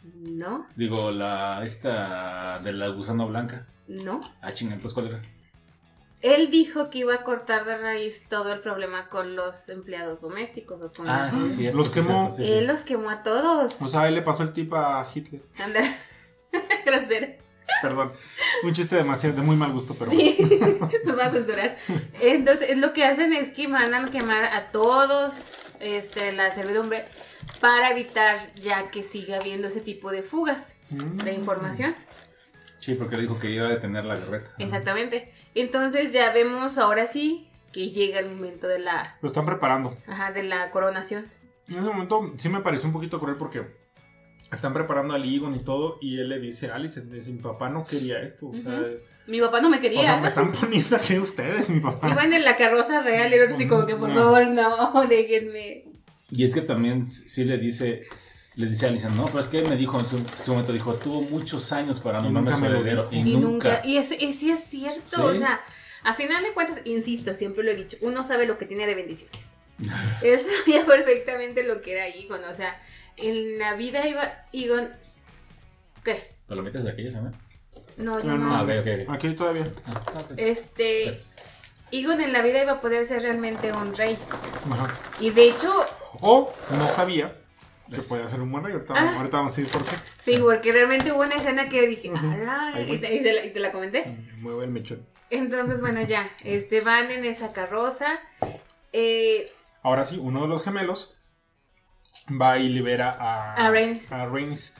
[0.03, 0.67] No.
[0.77, 3.67] Digo, la esta de la gusano blanca.
[3.87, 4.21] No.
[4.41, 5.23] Ah, chinga, ¿cuál era?
[6.25, 10.81] Él dijo que iba a cortar de raíz todo el problema con los empleados domésticos
[10.81, 11.71] o con Ah, sí, sí.
[11.71, 12.35] Los quemó.
[12.39, 13.77] él los quemó a todos.
[13.83, 15.43] O sea, él le pasó el tip a Hitler.
[15.63, 15.83] Anda.
[16.87, 17.27] Grosero.
[17.83, 18.13] Perdón.
[18.63, 20.13] Un chiste demasiado de muy mal gusto, pero.
[20.13, 20.39] Sí,
[21.05, 21.77] nos va a censurar.
[22.23, 25.35] Entonces, lo que hacen es que mandan a quemar a todos
[25.81, 27.05] este, la servidumbre
[27.61, 31.39] para evitar ya que siga habiendo ese tipo de fugas de mm.
[31.39, 31.95] información.
[32.81, 34.53] Sí, porque dijo que iba a detener la guerreta.
[34.59, 35.34] Exactamente.
[35.55, 39.17] Entonces ya vemos ahora sí que llega el momento de la...
[39.21, 39.95] Lo están preparando.
[40.07, 41.27] Ajá, de la coronación.
[41.69, 43.67] En ese momento sí me pareció un poquito cruel porque
[44.53, 47.69] están preparando al Egon y todo y él le dice a Alice, dice, mi papá
[47.69, 48.81] no quería esto, o sea...
[49.27, 50.01] Mi papá no me quería.
[50.01, 52.11] O sea, me están poniendo aquí ustedes, mi papá.
[52.11, 55.85] Iban en la carroza real y ahora así como que, por favor, no, déjenme.
[56.31, 58.03] Y es que también sí le dice,
[58.57, 60.95] le dice a Alicia, no, pero es que él me dijo en su, momento, dijo,
[60.95, 63.09] tuvo muchos años para nombrarme su heredero.
[63.11, 63.83] Y, y, nunca.
[63.85, 65.61] Y es, sí es cierto, o sea,
[66.05, 68.95] a final de cuentas, insisto, siempre lo he dicho, uno sabe lo que tiene de
[68.95, 69.57] bendiciones.
[70.23, 72.81] él sabía perfectamente lo que era Egon, o sea,
[73.17, 74.91] en la vida iba Egon...
[76.05, 76.35] ¿Qué?
[76.47, 77.35] ¿Palomitas de aquella, ¿sabes?
[77.97, 78.37] No, yo no.
[78.37, 78.55] no.
[78.55, 79.67] Ah, Aquí todavía.
[79.87, 81.05] Ah, este...
[81.07, 81.35] Pues.
[81.91, 84.19] Egon en la vida iba a poder ser realmente un rey.
[84.71, 84.93] Ajá.
[85.21, 85.73] Y de hecho,
[86.21, 87.37] o no sabía
[87.95, 88.73] que podía ser un buen rey.
[88.75, 89.17] Ahorita, ah.
[89.17, 89.97] ahorita, vamos a decir por qué.
[90.21, 94.07] Sí, porque realmente hubo una escena que dije, y, te, la, comenté.
[94.07, 95.07] Mm, mueve el mechón.
[95.31, 98.21] Entonces, bueno, ya, este, van en esa carroza.
[98.93, 101.15] Eh, Ahora sí, uno de los gemelos
[102.31, 104.73] va y libera a, a Rhaenys.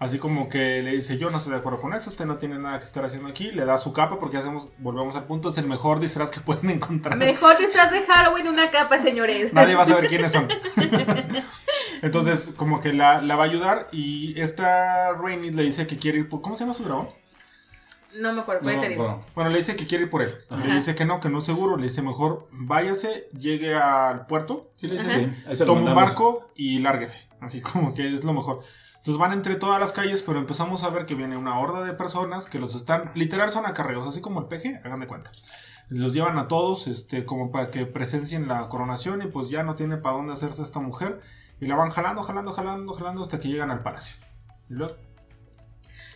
[0.00, 2.58] Así como que le dice, yo no estoy de acuerdo con eso, usted no tiene
[2.58, 3.52] nada que estar haciendo aquí.
[3.52, 6.70] Le da su capa porque hacemos, volvemos al punto, es el mejor disfraz que pueden
[6.70, 7.18] encontrar.
[7.18, 9.52] Mejor disfraz de Halloween, una capa, señores.
[9.52, 10.48] Nadie va a saber quiénes son.
[12.02, 16.28] Entonces, como que la, va a ayudar y esta Rainy le dice que quiere ir
[16.28, 16.40] por...
[16.40, 17.08] ¿Cómo se llama su dragón?
[18.18, 19.24] No me acuerdo, no, te digo.
[19.34, 19.50] Bueno.
[19.50, 20.34] le dice que quiere ir por él.
[20.64, 21.76] Le dice que no, que no es seguro.
[21.76, 24.70] Le dice mejor váyase, llegue al puerto.
[24.76, 25.64] ¿Sí le dice así?
[25.64, 27.28] Toma un barco y lárguese.
[27.40, 28.64] Así como que es lo mejor.
[29.00, 31.94] Entonces van entre todas las calles, pero empezamos a ver que viene una horda de
[31.94, 35.30] personas que los están, literal son acarreos, así como el peje, hagan de cuenta.
[35.88, 39.74] Los llevan a todos, este, como para que presencien la coronación y pues ya no
[39.74, 41.22] tiene para dónde hacerse esta mujer.
[41.60, 44.16] Y la van jalando, jalando, jalando, jalando hasta que llegan al palacio.
[44.68, 44.94] Y luego,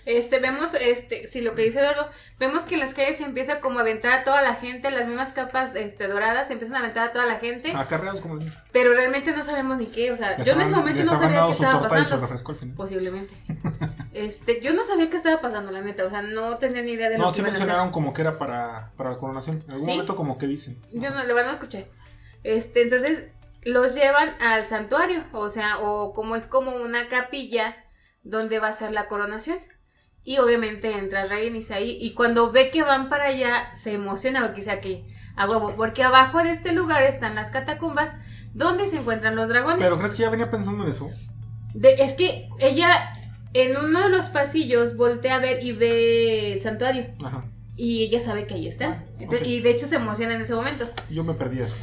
[0.06, 3.60] este, vemos, este, si lo que dice Eduardo, vemos que en las calles se empieza
[3.60, 6.80] como a aventar a toda la gente, las mismas capas este, doradas se empiezan a
[6.80, 7.72] aventar a toda la gente.
[7.74, 8.38] Acarreados como
[8.70, 11.52] Pero realmente no sabemos ni qué, o sea, yo en ese momento no sabía qué
[11.52, 12.28] estaba pasando.
[12.76, 13.34] Posiblemente.
[14.12, 17.08] este, yo no sabía qué estaba pasando, la neta, o sea, no tenía ni idea
[17.08, 19.64] de lo que No, sí mencionaron como que era para, para la coronación.
[19.66, 20.78] En algún momento como que dicen.
[20.92, 21.88] Yo no, la verdad no escuché.
[22.42, 23.28] Este, entonces,
[23.64, 27.76] los llevan al santuario, o sea, o como es como una capilla
[28.22, 29.58] donde va a ser la coronación.
[30.26, 31.98] Y obviamente entra Rhaenys ahí.
[32.00, 35.04] Y cuando ve que van para allá, se emociona porque dice aquí,
[35.36, 35.74] a huevo.
[35.76, 38.14] Porque abajo de este lugar están las catacumbas
[38.54, 39.80] donde se encuentran los dragones.
[39.80, 41.10] ¿Pero crees que ya venía pensando en eso?
[41.74, 42.88] De- es que ella
[43.52, 47.06] en uno de los pasillos voltea a ver y ve el santuario.
[47.22, 47.44] Ajá.
[47.76, 49.04] Y ella sabe que ahí están.
[49.18, 49.46] Entonces- Ok.
[49.48, 50.88] Y de hecho se emociona en ese momento.
[51.10, 51.74] Yo me perdí eso.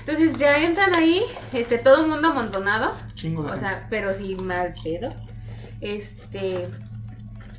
[0.00, 1.22] Entonces ya entran ahí,
[1.52, 2.94] este, todo el mundo amontonado.
[3.14, 3.68] Chingos de O gente.
[3.68, 5.14] sea, pero sí mal pedo.
[5.80, 6.68] Este.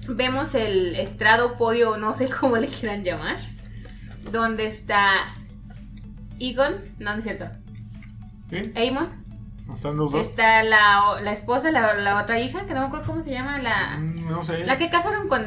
[0.08, 3.38] Vemos el estrado, podio, no sé cómo le quieran llamar.
[4.32, 5.36] Donde está
[6.40, 7.50] Egon, no, no es cierto.
[8.50, 8.62] ¿Sí?
[8.76, 9.08] Aemon.
[9.76, 10.22] Están los dos.
[10.22, 13.60] Está la, la esposa, la, la otra hija, que no me acuerdo cómo se llama,
[13.60, 14.66] la, Mm, No sé.
[14.66, 15.42] la que casaron con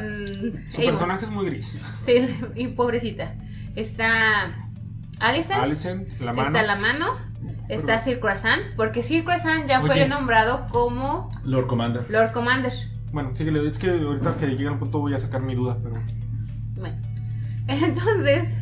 [0.71, 1.75] Su personaje es muy gris.
[2.01, 3.33] Sí, y pobrecita.
[3.75, 4.51] Está
[5.19, 6.47] Alicent, Alicent, la mano.
[6.47, 7.05] está la mano,
[7.69, 9.87] está Sir Croissant, porque Sir Croissant ya Oye.
[9.87, 12.05] fue nombrado como Lord Commander.
[12.09, 12.73] Lord Commander.
[13.11, 13.65] Bueno, síguele.
[13.69, 16.01] Es que ahorita que llegue al punto voy a sacar mi duda, pero.
[16.75, 16.97] Bueno,
[17.67, 18.55] entonces,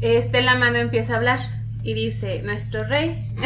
[0.00, 1.40] este la mano empieza a hablar
[1.82, 3.34] y dice, nuestro rey,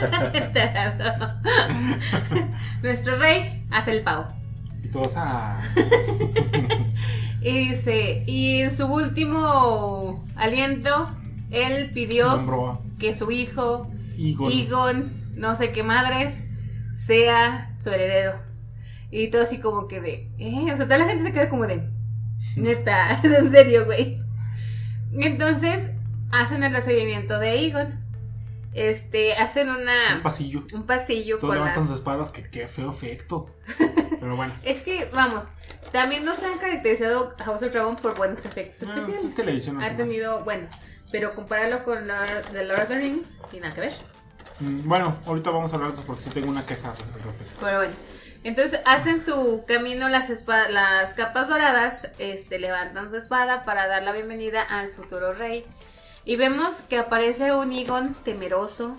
[2.82, 4.26] nuestro rey hace el pavo.
[4.82, 5.62] Y todos a.
[7.42, 11.08] Y dice, y en su último aliento,
[11.50, 13.90] él pidió que su hijo.
[14.18, 16.44] Egon, no sé qué madres,
[16.94, 18.34] sea su heredero.
[19.10, 21.66] Y todo así como que de, eh, o sea, toda la gente se queda como
[21.66, 21.88] de,
[22.56, 24.20] neta, es en serio, güey.
[25.12, 25.88] Entonces,
[26.32, 27.98] hacen el recibimiento de Egon.
[28.72, 30.62] Este, hacen una, Un pasillo.
[30.72, 33.46] un pasillo Todos levantan sus espadas, que qué feo efecto.
[34.20, 34.52] Pero bueno.
[34.62, 35.46] Es que, vamos,
[35.90, 39.24] también no se han caracterizado a House of Dragon por buenos efectos Ah, especiales.
[39.24, 40.68] es televisión ha tenido, bueno,
[41.10, 43.92] pero compararlo con Lord, The Lord of the Rings, tiene nada que ver.
[44.60, 47.58] Mm, Bueno, ahorita vamos a hablar de eso porque sí tengo una queja al respecto.
[47.60, 47.92] Pero bueno,
[48.44, 50.30] entonces hacen su camino las,
[50.70, 55.64] las capas doradas, este, levantan su espada para dar la bienvenida al futuro rey.
[56.24, 58.96] Y vemos que aparece un Egon temeroso,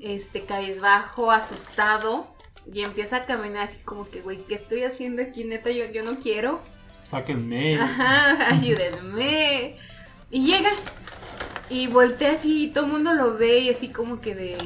[0.00, 2.26] este, cabizbajo, asustado.
[2.72, 5.44] Y empieza a caminar así como que, güey, ¿qué estoy haciendo aquí?
[5.44, 6.60] Neta, yo, yo no quiero.
[7.10, 7.76] Sáquenme.
[7.76, 9.76] Ajá, ayúdenme.
[10.30, 10.70] Y llega.
[11.70, 14.58] Y voltea así y todo el mundo lo ve y así como que de...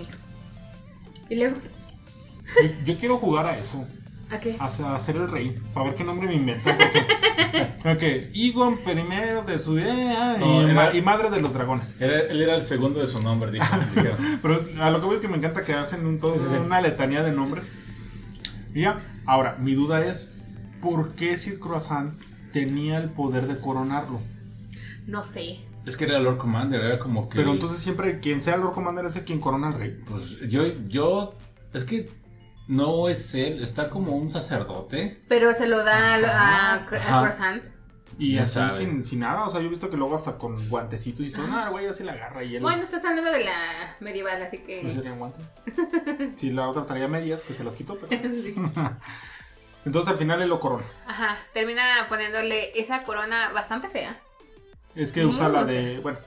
[1.31, 1.57] Y luego...
[2.63, 3.87] Yo, yo quiero jugar a eso.
[4.31, 4.57] ¿A qué?
[4.59, 5.55] A, a ser el rey.
[5.73, 6.63] Para ver qué nombre me invento.
[7.83, 11.53] Porque, ok, Egon primero de su idea No, y, era- ma- y madre de los
[11.53, 11.95] dragones.
[12.01, 13.65] Era- él era el segundo de su nombre, dijo.
[14.43, 16.47] Pero a lo que voy es que me encanta que hacen un, todo Sí, sí,
[16.51, 16.57] sí.
[16.57, 17.73] una letanía de nombres.
[18.75, 20.29] Y ya, ahora, mi duda es,
[20.83, 22.21] ¿por qué Sir Croissant
[22.53, 24.21] tenía el poder de coronarlo?
[25.07, 25.61] No sé.
[25.87, 27.37] Es que era Lord Commander, era como que.
[27.39, 29.97] Pero entonces siempre quien sea Lord Commander es el quien corona al rey.
[30.09, 31.33] Pues yo, yo.
[31.73, 32.11] Es que
[32.69, 35.21] no es él, está como un sacerdote.
[35.29, 37.21] Pero se lo da a, a, a Ajá.
[37.21, 37.65] Croissant.
[38.19, 40.57] Y ¿Quién así sin, sin nada, o sea, yo he visto que luego hasta con
[40.71, 41.67] guantecitos y todo, Ajá.
[41.67, 44.65] no, güey, así la agarra y él Bueno, estás hablando de la medieval, así no
[44.67, 44.95] que...
[44.95, 45.45] serían guantes.
[46.37, 48.23] Si la otra traía medias, que se las quitó, pero...
[48.31, 48.55] Sí.
[49.85, 50.85] Entonces al final él lo corona.
[51.07, 54.17] Ajá, termina poniéndole esa corona bastante fea.
[54.97, 56.01] Es que Muy usa la de.
[56.01, 56.19] Bueno.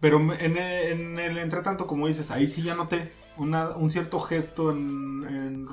[0.00, 4.20] Pero en el, en el entretanto, como dices, ahí sí ya noté una, un cierto
[4.20, 5.68] gesto en, en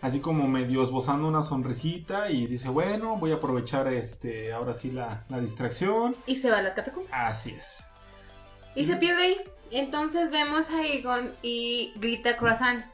[0.00, 4.90] así como medio esbozando una sonrisita y dice, bueno, voy a aprovechar este ahora sí
[4.90, 6.14] la, la distracción.
[6.26, 7.12] Y se va a las catacumbas.
[7.12, 7.84] Así es.
[8.74, 9.36] Y se pierde ahí.
[9.70, 12.84] Entonces vemos a Egon y grita Croissant.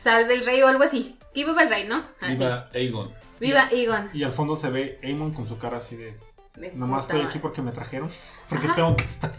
[0.00, 1.18] Salve el rey o algo así.
[1.34, 2.02] Y viva el rey, ¿no?
[2.20, 2.34] Así.
[2.34, 3.10] Viva Aegon.
[3.40, 4.10] Viva Egon.
[4.12, 6.16] Y al fondo se ve Aemon con su cara así de,
[6.54, 8.08] De nomás estoy aquí porque me trajeron,
[8.48, 8.76] porque Ajá.
[8.76, 9.32] tengo que estar.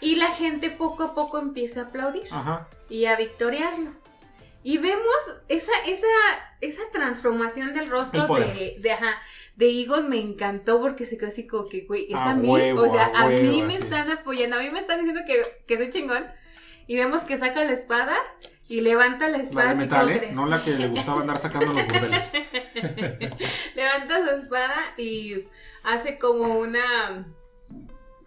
[0.00, 2.26] Y la gente poco a poco empieza a aplaudir.
[2.30, 2.68] Ajá.
[2.88, 3.90] y a victoriarlo.
[4.62, 5.16] Y vemos
[5.48, 6.06] esa, esa,
[6.60, 9.20] esa transformación del rostro de, de, ajá,
[9.56, 12.48] de Egon me encantó porque se quedó así como que, güey, es A a, mí,
[12.48, 13.84] huevo, o sea, a mí me así.
[13.84, 16.26] están apoyando, a mí me están diciendo que, que soy chingón.
[16.86, 18.16] Y vemos que saca la espada
[18.66, 20.30] y levanta la La espada de como metal, ¿eh?
[20.34, 22.32] No la que le gustaba andar sacando los burdeles.
[23.74, 25.44] Levanta su espada y
[25.82, 27.26] hace como una...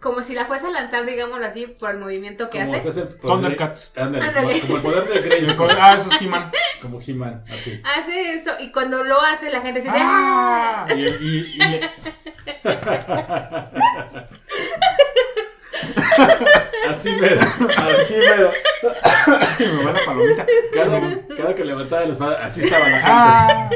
[0.02, 2.90] Como si la fuese a lanzar, digámoslo así, por el movimiento que Como hace.
[3.22, 3.92] Thundercats.
[3.96, 4.60] Ándale, Ándale.
[4.60, 5.56] como, como el poder de Grace.
[5.80, 6.50] ah, eso es He-Man.
[6.82, 7.80] Como He-Man, así.
[7.84, 10.84] Hace eso y cuando lo hace la gente se dice, ¡Ah!
[10.90, 11.80] Y, y- y
[16.88, 18.50] Así mero, así mero.
[19.58, 20.46] y me va la palomita.
[20.74, 21.00] Cada,
[21.36, 23.06] cada que levantaba la espada, así estaba la gente.
[23.06, 23.70] ¡Ah!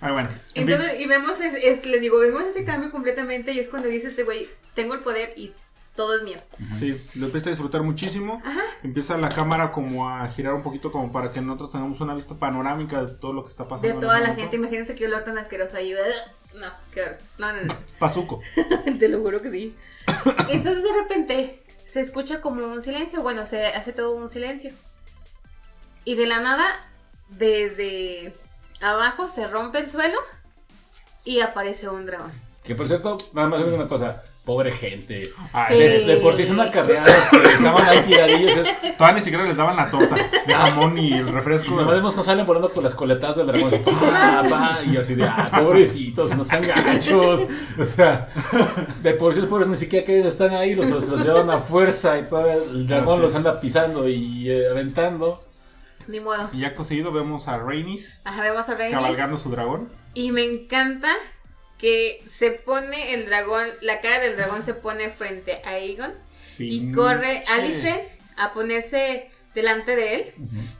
[0.00, 0.28] Ah, bueno.
[0.54, 0.70] En fin.
[0.74, 4.08] Entonces, y vemos, es- es- les digo, vemos ese cambio completamente y es cuando dice
[4.08, 5.52] este güey, tengo el poder y
[5.94, 6.36] todo es mío.
[6.78, 8.42] Sí, lo empieza a disfrutar muchísimo.
[8.82, 12.34] Empieza la cámara como a girar un poquito como para que nosotros tengamos una vista
[12.34, 13.88] panorámica de todo lo que está pasando.
[13.94, 14.40] De toda la momento.
[14.42, 15.94] gente, imagínense que olor tan asqueroso ahí.
[16.54, 17.16] No, qué horror.
[17.38, 17.74] No, no, no.
[17.98, 18.42] Pazuco.
[18.98, 19.74] Te lo juro que sí.
[20.50, 24.72] Entonces de repente se escucha como un silencio, bueno, se hace todo un silencio.
[26.04, 26.66] Y de la nada,
[27.30, 28.34] desde
[28.80, 30.18] abajo se rompe el suelo
[31.24, 32.30] y aparece un dragón.
[32.62, 34.22] Que por cierto, nada más una cosa.
[34.44, 35.32] Pobre gente.
[35.52, 35.82] Ay, Sí.
[35.82, 38.56] De, de por sí son acarreados que estaban ahí tiradillos.
[38.58, 41.70] Es, Todavía ni siquiera les daban la torta de jamón y el y refresco.
[41.74, 43.72] nomás vemos cómo salen volando con las coletas del dragón.
[44.86, 47.40] y así de, ah, pobrecitos, no sean gachos.
[47.76, 48.28] O sea,
[49.02, 51.58] de por sí los pobres ni siquiera que están ahí, los, los, los llevan a
[51.58, 55.42] fuerza y todavía el dragón los anda pisando y eh, aventando.
[56.08, 56.50] Ni modo.
[56.52, 58.94] Y acto seguido vemos a Rainis Ajá, vemos a Rhaenys.
[58.94, 59.90] cabalgando su dragón.
[60.14, 61.12] Y me encanta
[61.78, 66.12] que se pone el dragón, la cara del dragón se pone frente a Aegon
[66.58, 70.34] y corre Alice a ponerse delante de él.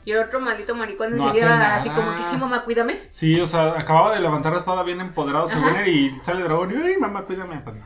[0.05, 3.01] Y el otro maldito maricón No así como que sí, mamá, cuídame.
[3.09, 6.45] Sí, o sea, acababa de levantar la espada bien empoderado según él y sale el
[6.45, 7.59] dragón y, ay, mamá, cuídame.
[7.59, 7.85] Pues no.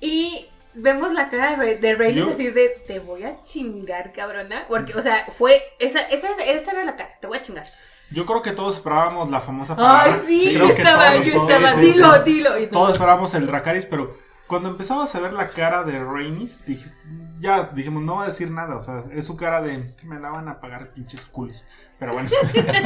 [0.00, 4.12] Y vemos la cara de, Re- de Rhaenys Yo- así de, te voy a chingar,
[4.12, 4.64] cabrona.
[4.68, 7.66] Porque, o sea, fue, esa, esa, esa era la cara, te voy a chingar.
[8.10, 10.14] Yo creo que todos esperábamos la famosa palabra.
[10.14, 12.58] Ay, sí, yo estaba, todos, yo todos, estaba, dilo, dilo.
[12.58, 14.16] Y Todos esperábamos el Dracaris, pero
[14.46, 16.96] cuando empezabas a ver la cara de Rainis, dijiste,
[17.40, 18.76] ya dijimos, no va a decir nada.
[18.76, 21.64] O sea, es su cara de, me la van a pagar pinches culos.
[21.98, 22.28] Pero bueno,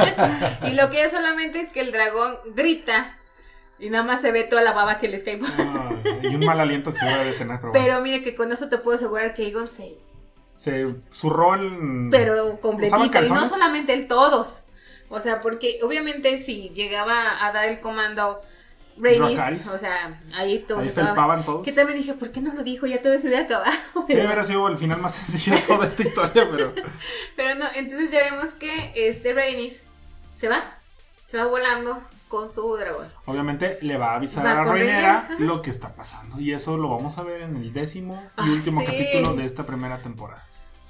[0.63, 3.18] Y lo que es solamente es que el dragón grita
[3.79, 5.41] y nada más se ve toda la baba que les cae.
[5.41, 7.61] ay, y un mal aliento que se debe de tener.
[7.61, 7.73] Pero.
[7.73, 9.97] Pero mire que con eso te puedo asegurar que Aegon se...
[10.57, 12.09] se zurró el.
[12.11, 13.25] Pero ¿Usaban completito.
[13.25, 14.63] Y no solamente él, todos.
[15.09, 18.43] O sea, porque obviamente si llegaba a dar el comando
[18.97, 19.67] Dracarys.
[19.69, 21.65] o sea, ahí todo Ahí felpaban todos.
[21.65, 22.87] Que también dije, ¿por qué no lo dijo?
[22.87, 24.05] Ya ves de acá abajo.
[24.09, 26.75] Sí, hubiera sido el final más sencillo de toda esta historia, pero.
[27.37, 29.85] Pero no, entonces ya vemos que este Rhaenys
[30.37, 30.65] se va.
[31.27, 33.09] Se va volando con su dragón.
[33.27, 35.35] Obviamente le va a avisar Va a Rhaenyra, ajá.
[35.39, 36.39] lo que está pasando.
[36.41, 38.87] Y eso lo vamos a ver en el décimo y Ah, último sí.
[38.87, 40.45] capítulo de esta primera temporada.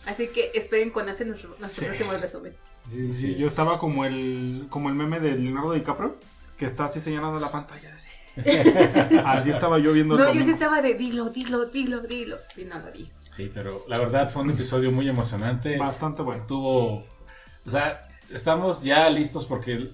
[0.06, 1.84] Así que esperen con hacer nuestro, nuestro Sí.
[1.84, 2.54] próximo resumen.
[2.90, 6.16] Sí, sí, yo estaba como el, como el meme de Leonardo DiCaprio,
[6.56, 7.94] que está así señalando la pantalla.
[7.94, 8.08] Así,
[9.24, 12.36] así estaba yo viendo el No, yo sí estaba de dilo, dilo, dilo, dilo.
[12.56, 13.10] Y no lo dijo.
[13.36, 15.76] Sí, pero la verdad fue un episodio muy emocionante.
[15.76, 16.44] Bastante bueno.
[16.46, 17.04] Tuvo.
[17.66, 19.90] O sea, estamos ya listos porque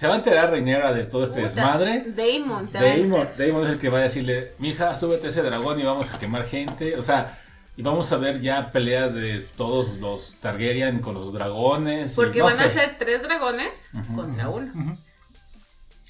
[0.00, 2.04] se va a enterar Reinera de todo este Puta, desmadre.
[2.16, 3.28] Damon se va a Damon.
[3.36, 6.18] Damon es el que va a decirle, mija, súbete a ese dragón y vamos a
[6.18, 6.96] quemar gente.
[6.96, 7.38] O sea,
[7.76, 12.14] y vamos a ver ya peleas de todos los Targaryen con los dragones.
[12.14, 13.68] y Porque no van a ser tres dragones
[14.16, 14.96] contra uno.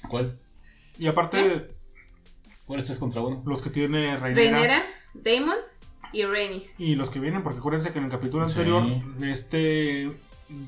[0.09, 0.37] ¿Cuál?
[0.97, 1.71] Y aparte,
[2.65, 3.43] ¿Cuál es tres contra uno?
[3.45, 4.83] los que tiene Rhaenyra Rhaenyra,
[5.15, 5.57] Damon
[6.13, 6.75] y Rhaenys.
[6.79, 8.51] y los que vienen, porque acuérdense que en el capítulo Sí.
[8.57, 8.83] anterior,
[9.21, 10.11] este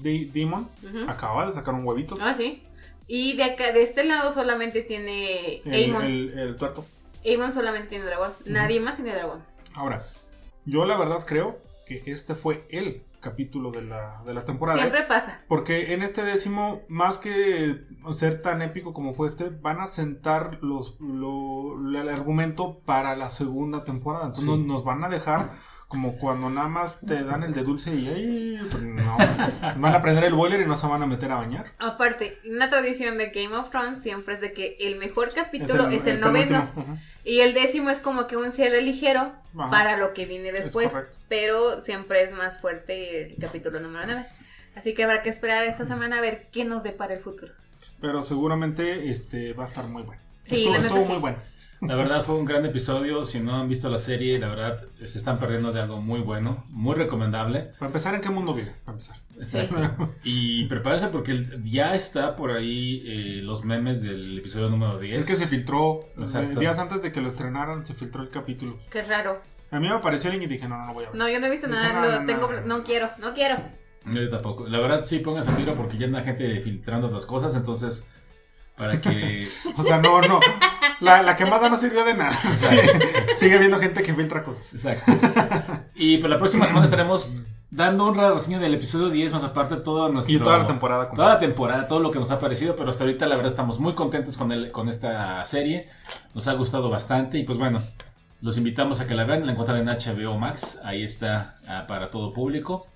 [0.01, 1.09] De- Demon Ujú.
[1.09, 2.15] acaba de sacar un huevito.
[2.21, 2.63] Ah, sí.
[3.07, 6.85] Y de acá, de este lado solamente tiene el, el, el tuerto.
[7.25, 8.31] Aemon solamente tiene dragón.
[8.45, 9.43] Nadie más tiene dragón.
[9.75, 10.05] Ahora,
[10.65, 14.79] yo la verdad creo que este fue el capítulo de la, de la temporada.
[14.79, 15.41] Siempre pasa.
[15.47, 17.81] Porque en este décimo, más que
[18.13, 23.29] ser tan épico como fue este, van a sentar los, lo- el argumento para la
[23.29, 24.25] segunda temporada.
[24.25, 24.57] Entonces Sí.
[24.57, 25.51] nos, nos van a dejar
[25.93, 28.67] como cuando nada más te dan el de dulce y ¡ay!
[28.71, 29.15] pues no.
[29.77, 31.67] van a prender el boiler y no se van a meter a bañar.
[31.77, 36.07] Aparte, una tradición de Game of Thrones siempre es de que el mejor capítulo es
[36.07, 36.61] el, el noveno.
[36.61, 36.83] penúltimo.
[36.83, 36.97] Ujú.
[37.25, 39.69] Y el décimo es como que un cierre ligero Ajá.
[39.69, 40.91] para lo que viene después.
[41.29, 44.25] Pero siempre es más fuerte el capítulo número 9.
[44.75, 47.53] Así que habrá que esperar esta semana a ver qué nos depara el futuro.
[48.01, 50.19] Pero seguramente este va a estar muy bueno.
[50.41, 51.11] Sí, estuvo estuvo sí.
[51.11, 51.37] muy bueno.
[51.87, 53.25] La verdad fue un gran episodio.
[53.25, 56.63] Si no han visto la serie, la verdad se están perdiendo de algo muy bueno,
[56.69, 57.71] muy recomendable.
[57.77, 58.73] Para empezar, ¿en qué mundo vive?
[58.85, 59.17] Para empezar.
[59.37, 60.13] Exacto.
[60.23, 65.19] Y prepárense porque ya está por ahí eh, los memes del episodio número 10.
[65.21, 66.59] Es que se filtró, Exacto.
[66.59, 68.77] días antes de que lo estrenaran, se filtró el capítulo.
[68.89, 69.41] Qué raro.
[69.71, 71.17] A mí me apareció el link y dije, no, no lo voy a ver.
[71.17, 71.93] No, yo no he visto Dije, nada.
[71.99, 72.77] no, lo no, tengo, no.
[72.77, 73.57] no quiero, no quiero.
[74.05, 74.67] Yo tampoco.
[74.67, 78.05] La verdad sí, pónganse a tiro porque ya anda gente filtrando las cosas, entonces
[78.83, 80.39] para que O sea, no, no.
[80.99, 82.37] La, la quemada no sirvió de nada.
[82.53, 82.67] Sí,
[83.35, 84.73] sigue habiendo gente que filtra cosas.
[84.73, 85.11] Exacto.
[85.95, 87.29] Y pues la próxima semana estaremos
[87.71, 90.33] dando una reseña del episodio 10, más aparte todo nuestro...
[90.33, 93.03] Y toda la temporada Toda la temporada, todo lo que nos ha parecido, pero hasta
[93.03, 95.89] ahorita la verdad estamos muy contentos con, el, con esta serie.
[96.35, 97.81] Nos ha gustado bastante y pues bueno,
[98.41, 102.11] los invitamos a que la vean, la encuentran en HBO Max, ahí está ah, para
[102.11, 102.87] todo público.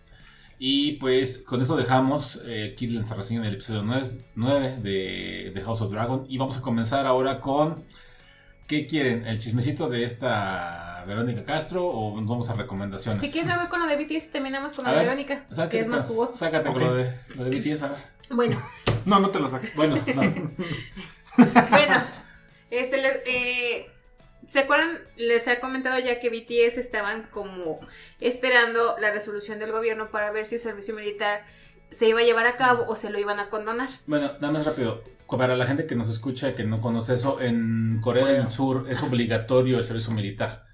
[0.59, 5.81] Y pues con esto dejamos eh, aquí nuestra reseña del episodio 9 de, de House
[5.81, 7.83] of Dragon y vamos a comenzar ahora con...
[8.65, 9.25] ¿Qué quieren?
[9.25, 13.21] ¿El chismecito de esta Verónica Castro o nos vamos a recomendaciones?
[13.21, 15.69] Si quieres me voy con lo de BTS, terminamos con lo de ver, Verónica, Sácate,
[15.77, 16.35] que es más jugoso.
[16.35, 17.97] sácate con lo de, lo de BTS, a ver.
[18.29, 18.61] Bueno,
[19.05, 19.73] No, no te lo saques.
[19.73, 20.21] Bueno, no.
[21.71, 22.03] bueno,
[22.69, 23.87] este, les- eh,
[24.47, 24.89] ¿se acuerdan?
[25.17, 27.79] Les he comentado ya que BTS estaban como
[28.19, 31.45] esperando la resolución del gobierno para ver si su servicio militar
[31.91, 33.89] se iba a llevar a cabo o se lo iban a condonar.
[34.07, 35.03] Bueno, nada más rápido.
[35.29, 39.03] Para la gente que nos escucha, que no conoce eso, en Corea del Sur es
[39.03, 40.65] obligatorio el servicio militar.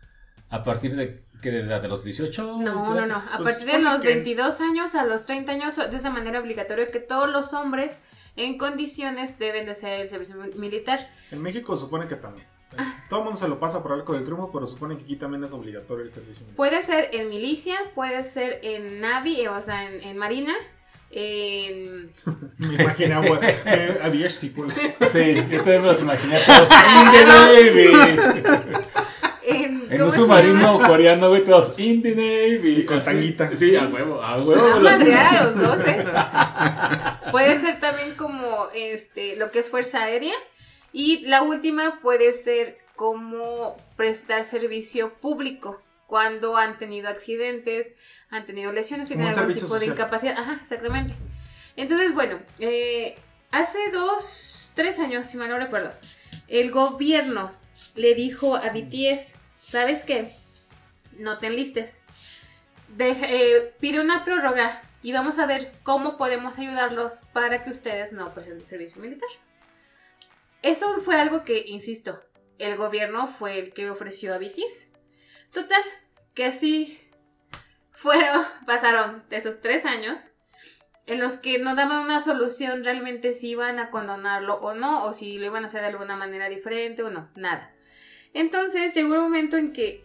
[0.50, 2.58] A partir de, ¿qué de los 18?
[2.60, 3.16] No, no, no.
[3.16, 6.40] A Pues, partir de los que- 22 años a los 30 años es de manera
[6.40, 8.00] obligatoria que todos los hombres
[8.36, 11.10] en condiciones deben de hacer el servicio mi- militar.
[11.32, 12.46] En México supone que también.
[13.10, 15.44] Todo el mundo se lo pasa por algo del triunfo, pero supone que aquí también
[15.44, 16.56] es obligatorio el servicio militar.
[16.56, 20.54] Puede ser en milicia, puede ser en Navy, eh, o sea, en, en Marina,
[21.12, 22.12] en...
[22.58, 23.40] Me imaginé agua.
[23.44, 24.74] Eh, había people.
[25.10, 26.70] Sí, yo también me los imaginé todos.
[26.72, 28.84] In the Navy.
[29.46, 30.88] En, En ¿cómo un submarino llama?
[30.88, 32.78] coreano, güey, todos in the Navy.
[32.80, 33.06] Y con Así.
[33.12, 33.52] tanguita.
[33.56, 34.80] Sí, a huevo, a huevo.
[34.80, 36.06] No, a los dos, ¿eh?
[37.32, 40.34] Puede ser también como este lo que es Fuerza Aérea.
[40.94, 47.94] Y la última puede ser como prestar servicio público cuando han tenido accidentes,
[48.30, 50.38] han tenido lesiones, tienen algún tipo de incapacidad.
[50.38, 51.16] Ajá, exactamente.
[51.76, 53.16] Entonces, bueno, eh,
[53.52, 55.92] hace dos, tres años, si mal no recuerdo,
[56.48, 57.52] el gobierno
[57.96, 60.32] le dijo a BTS, ¿sabes qué?
[61.18, 62.00] No te enlistes.
[62.96, 68.14] Deja- eh, pide una prórroga y vamos a ver cómo podemos ayudarlos para que ustedes
[68.14, 69.30] no presten el servicio militar.
[70.64, 72.20] Eso fue algo que, insisto,
[72.58, 74.88] el gobierno fue el que ofreció a BTS.
[75.52, 75.84] Total,
[76.34, 77.00] que así
[77.92, 80.30] fueron, pasaron de esos tres años
[81.06, 85.14] en los que no daban una solución realmente si iban a condonarlo o no, o
[85.14, 87.74] si lo iban a hacer de alguna manera diferente o no, nada.
[88.34, 90.04] Entonces llegó un momento en que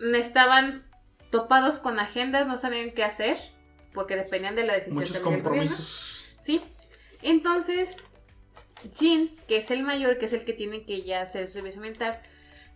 [0.00, 0.82] estaban
[1.30, 3.36] topados con agendas, no sabían qué hacer,
[3.92, 5.68] porque dependían de la decisión Muchos también del gobierno.
[5.70, 6.36] compromisos.
[6.40, 6.62] Sí.
[7.22, 8.02] Entonces,
[8.94, 11.80] Jin, que es el mayor, que es el que tiene que ya hacer el servicio
[11.80, 12.22] militar,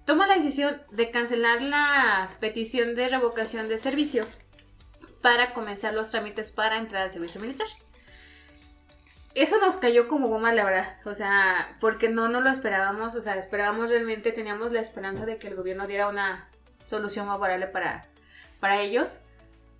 [0.04, 4.24] toma la decisión de cancelar la petición de revocación de servicio
[5.20, 7.66] para comenzar los trámites para entrar al servicio militar.
[9.34, 10.96] Eso nos cayó como goma, la verdad.
[11.04, 13.14] O sea, porque no nos lo esperábamos.
[13.14, 16.48] O sea, esperábamos realmente, teníamos la esperanza de que el gobierno diera una
[16.88, 18.08] solución favorable para,
[18.58, 19.18] para ellos.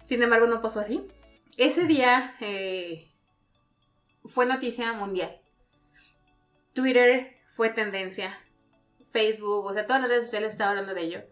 [0.04, 1.08] Sin embargo, no pasó así.
[1.56, 3.10] Ese día eh,
[4.24, 5.37] fue noticia mundial.
[6.78, 8.38] Twitter fue tendencia.
[9.10, 11.22] Facebook, o sea, todas las redes sociales estaban hablando de ello.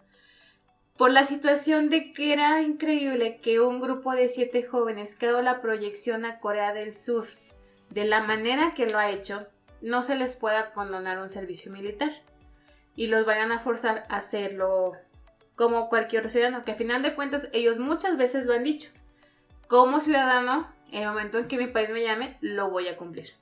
[0.97, 5.43] Por la situación de que era increíble que un grupo de siete jóvenes que dado
[5.43, 7.27] la proyección a Corea del Sur
[7.91, 9.47] de la manera que lo ha hecho,
[9.81, 12.11] no se les pueda condonar un servicio militar
[12.97, 14.95] y los vayan a forzar a hacerlo
[15.55, 18.91] como cualquier ciudadano, que a final de cuentas ellos muchas veces lo han dicho.
[19.69, 23.35] Como ciudadano, en el momento en que mi país me llame, lo voy a cumplir.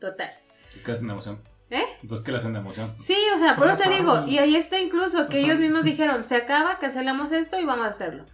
[0.00, 0.43] Total.
[0.82, 1.40] ¿Qué hacen de emoción?
[1.70, 1.84] ¿Eh?
[2.02, 2.94] Entonces, ¿qué le hacen de emoción?
[3.00, 6.22] Sí, o sea, por eso te digo, y ahí está incluso que ellos mismos dijeron,
[6.22, 8.24] se acaba, cancelamos esto y vamos a hacerlo.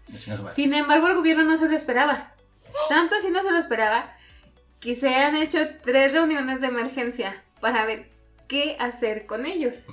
[0.52, 2.34] Sin embargo, el gobierno no se lo esperaba.
[2.88, 4.14] Tanto así no se lo esperaba
[4.80, 8.10] que se han hecho tres reuniones de emergencia para ver
[8.48, 9.84] qué hacer con ellos.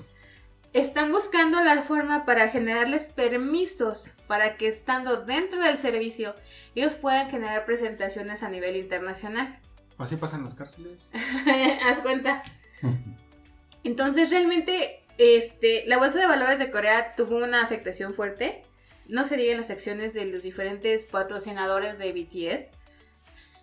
[0.73, 6.35] Están buscando la forma para generarles permisos para que estando dentro del servicio
[6.75, 9.59] ellos puedan generar presentaciones a nivel internacional.
[9.97, 11.09] Así pasa en las cárceles.
[11.85, 12.43] Haz cuenta.
[13.83, 18.63] Entonces, realmente, este, la bolsa de valores de Corea tuvo una afectación fuerte.
[19.07, 22.69] No se diga en las acciones de los diferentes patrocinadores de BTS.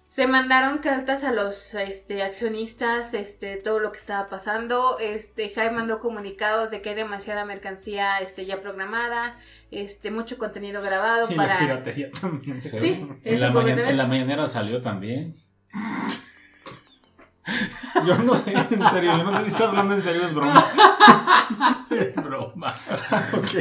[0.09, 4.99] Se mandaron cartas a los este, accionistas, este, todo lo que estaba pasando.
[5.01, 9.37] Este, Hype mandó comunicados de que hay demasiada mercancía este, ya programada,
[9.73, 12.79] este, mucho contenido grabado Y la piratería también se Sí.
[12.79, 13.09] Sí.
[13.25, 15.35] En la, mañana- en la mañanera salió también.
[18.07, 20.65] Yo no sé, en serio, yo no sé si está hablando en serio, es broma.
[22.17, 22.75] Broma.
[23.35, 23.55] Ok.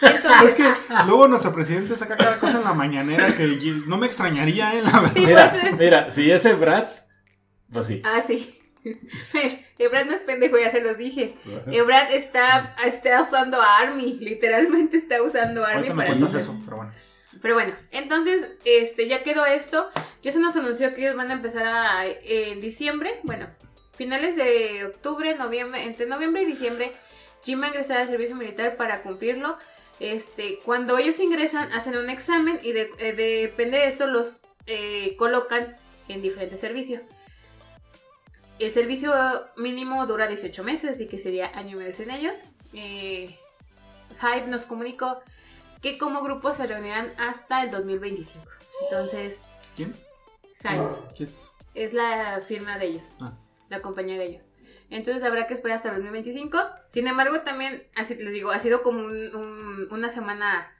[0.00, 0.72] Entonces, Es que
[1.06, 4.82] luego nuestro presidente saca cada cosa en la mañanera que no me extrañaría, ¿eh?
[4.82, 5.12] La verdad.
[5.16, 6.86] Mira, pues, mira, si ese Brad,
[7.72, 8.02] pues sí.
[8.04, 8.60] Ah, sí.
[9.78, 11.36] Ebrad no es pendejo, ya se los dije.
[11.66, 16.42] Ebrad está, está usando a Army, literalmente está usando a Army Ahorita me para cuentas
[16.42, 16.52] eso.
[16.52, 16.92] eso, pero bueno.
[17.42, 19.90] Pero bueno, entonces este ya quedó esto.
[20.22, 23.46] Ya se nos anunció que ellos van a empezar a, en diciembre, bueno,
[23.96, 26.92] finales de octubre, noviembre, entre noviembre y diciembre,
[27.44, 29.58] Jim va a ingresar al servicio militar para cumplirlo.
[30.00, 35.14] Este, cuando ellos ingresan, hacen un examen y de- eh, depende de esto los eh,
[35.18, 35.76] colocan
[36.08, 37.02] en diferentes servicios.
[38.58, 39.12] El servicio
[39.56, 42.38] mínimo dura 18 meses, así que sería año y medio en ellos.
[42.72, 43.36] Eh,
[44.20, 45.20] Hype nos comunicó
[45.84, 48.42] que como grupo se reunirán hasta el 2025.
[48.84, 49.38] Entonces,
[49.76, 49.94] ¿Quién?
[50.62, 51.50] Hype ¿Qué es?
[51.74, 53.34] es la firma de ellos, Ah.
[53.68, 54.48] la compañía de ellos.
[54.88, 56.58] Entonces habrá que esperar hasta el 2025.
[56.88, 60.72] Sin embargo, también, así les digo, ha sido como un- un- una semana,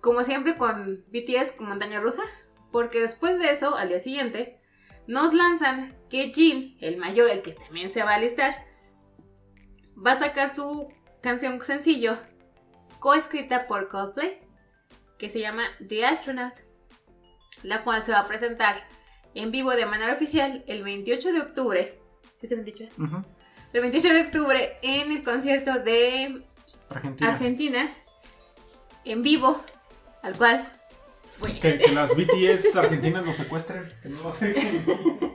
[0.00, 2.22] como siempre con BTS, con montaña rusa,
[2.70, 4.60] porque después de eso, al día siguiente,
[5.08, 8.64] nos lanzan que Jin, el mayor, el que también se va a alistar,
[9.94, 10.88] va a sacar su
[11.20, 12.16] canción sencillo,
[13.04, 14.40] coescrita por Coldplay,
[15.18, 16.54] que se llama The Astronaut,
[17.62, 18.82] la cual se va a presentar
[19.34, 22.00] en vivo de manera oficial el 28 de octubre.
[22.40, 22.94] ¿Es el 28?
[22.98, 23.22] Ujú.
[23.74, 26.46] El 28 de octubre en el concierto de
[26.88, 27.30] Argentina.
[27.30, 27.90] Argentina,
[29.04, 29.62] en vivo,
[30.22, 30.66] al cual
[31.40, 31.60] voy.
[31.60, 33.92] Que, que las BTS argentinas los secuestren.
[34.02, 34.32] Que no lo.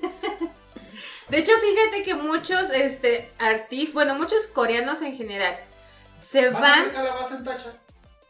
[1.29, 5.55] De hecho, fíjate que muchos este, artistas, bueno, muchos coreanos en general,
[6.21, 7.71] se van, calabaza en tacha.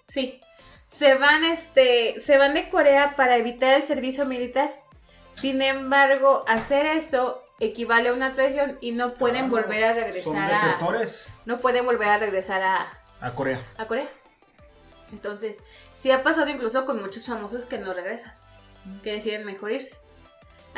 [0.07, 0.39] sí,
[0.87, 4.71] se van, este, se van de Corea para evitar el servicio militar.
[5.33, 10.35] Sin embargo, hacer eso equivale a una traición y no pueden Ah, volver a Son
[10.35, 10.77] regresar a,
[11.45, 13.61] no pueden volver a regresar a, a Corea.
[13.77, 14.07] a Corea.
[15.11, 15.59] Entonces,
[15.95, 18.33] sí ha pasado incluso con muchos famosos que no regresan,
[19.03, 19.95] que deciden mejor irse.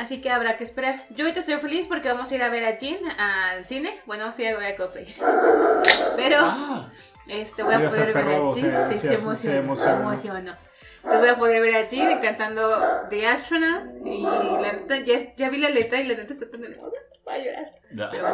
[0.02, 1.04] Así que habrá que esperar.
[1.10, 3.98] Yo ahorita estoy feliz porque vamos a ir a ver a Jin al cine.
[4.06, 5.14] Bueno, vamos a ir a ver a Coldplay.
[6.16, 6.88] Pero Ah,
[7.28, 8.64] este, voy a poder ver a Jin.
[8.64, 9.56] se- Sí, se- se, se emocionó.
[9.58, 10.00] emocionó.
[10.00, 10.52] Emocionó.
[10.96, 12.80] Entonces voy a poder ver a Jin cantando
[13.10, 13.90] The Astronaut.
[14.04, 16.96] Y la neta, ya, ya vi la letra y la neta está tan hermosa.
[17.24, 17.72] Voy a llorar.
[17.92, 18.08] ya.
[18.10, 18.24] Pero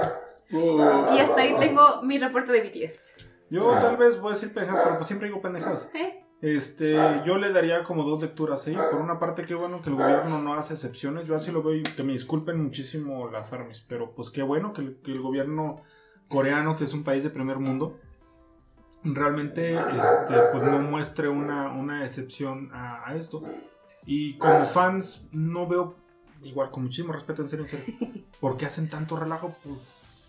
[0.51, 1.15] bueno.
[1.17, 2.99] Y hasta ahí tengo mi reporte de BTS.
[3.51, 5.91] Yo tal vez voy a decir pendejadas, pero pues siempre digo pendejadas.
[5.95, 6.25] ¿Eh?
[6.41, 6.95] Este,
[7.27, 8.73] yo le daría como dos lecturas, ¿sí?
[8.93, 11.27] Por una parte, qué bueno que el gobierno no hace excepciones.
[11.27, 14.73] Yo así lo veo y que me disculpen muchísimo las armas, pero pues qué bueno
[14.73, 15.83] que el, que el gobierno
[16.29, 17.99] coreano, que es un país de primer mundo,
[19.03, 23.43] realmente este, pues no muestre una, una excepción a, a esto.
[24.07, 25.97] Y como fans, no veo,
[26.43, 29.55] igual con muchísimo respeto, en serio, en serio, ¿por qué hacen tanto relajo?
[29.65, 29.77] Pues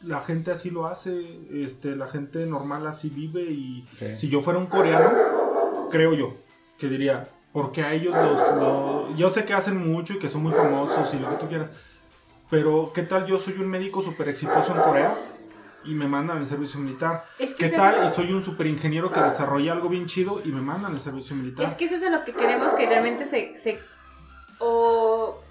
[0.03, 4.15] la gente así lo hace, este, la gente normal así vive y Sí.
[4.15, 5.11] si yo fuera un coreano,
[5.91, 6.35] creo yo,
[6.77, 10.43] que diría, porque a ellos los, lo- Yo sé que hacen mucho y que son
[10.43, 11.69] muy famosos y lo que tú quieras,
[12.49, 15.17] pero ¿qué tal yo soy un médico súper exitoso en Corea
[15.85, 17.25] y me mandan al servicio militar?
[17.39, 20.49] Es que ¿Qué tal y soy un súper ingeniero que desarrolla algo bien chido y
[20.49, 21.65] me mandan al servicio militar?
[21.67, 23.79] Es que eso es a lo que queremos que realmente se, se
[24.59, 25.41] o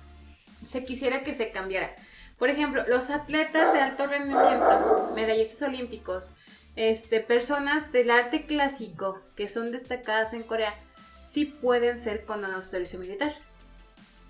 [0.66, 1.94] se quisiera que se cambiara.
[2.38, 6.34] Por ejemplo, los atletas de alto rendimiento, medallistas olímpicos,
[6.76, 10.74] este, personas del arte clásico que son destacadas en Corea,
[11.30, 13.32] sí pueden ser condenados a servicio militar.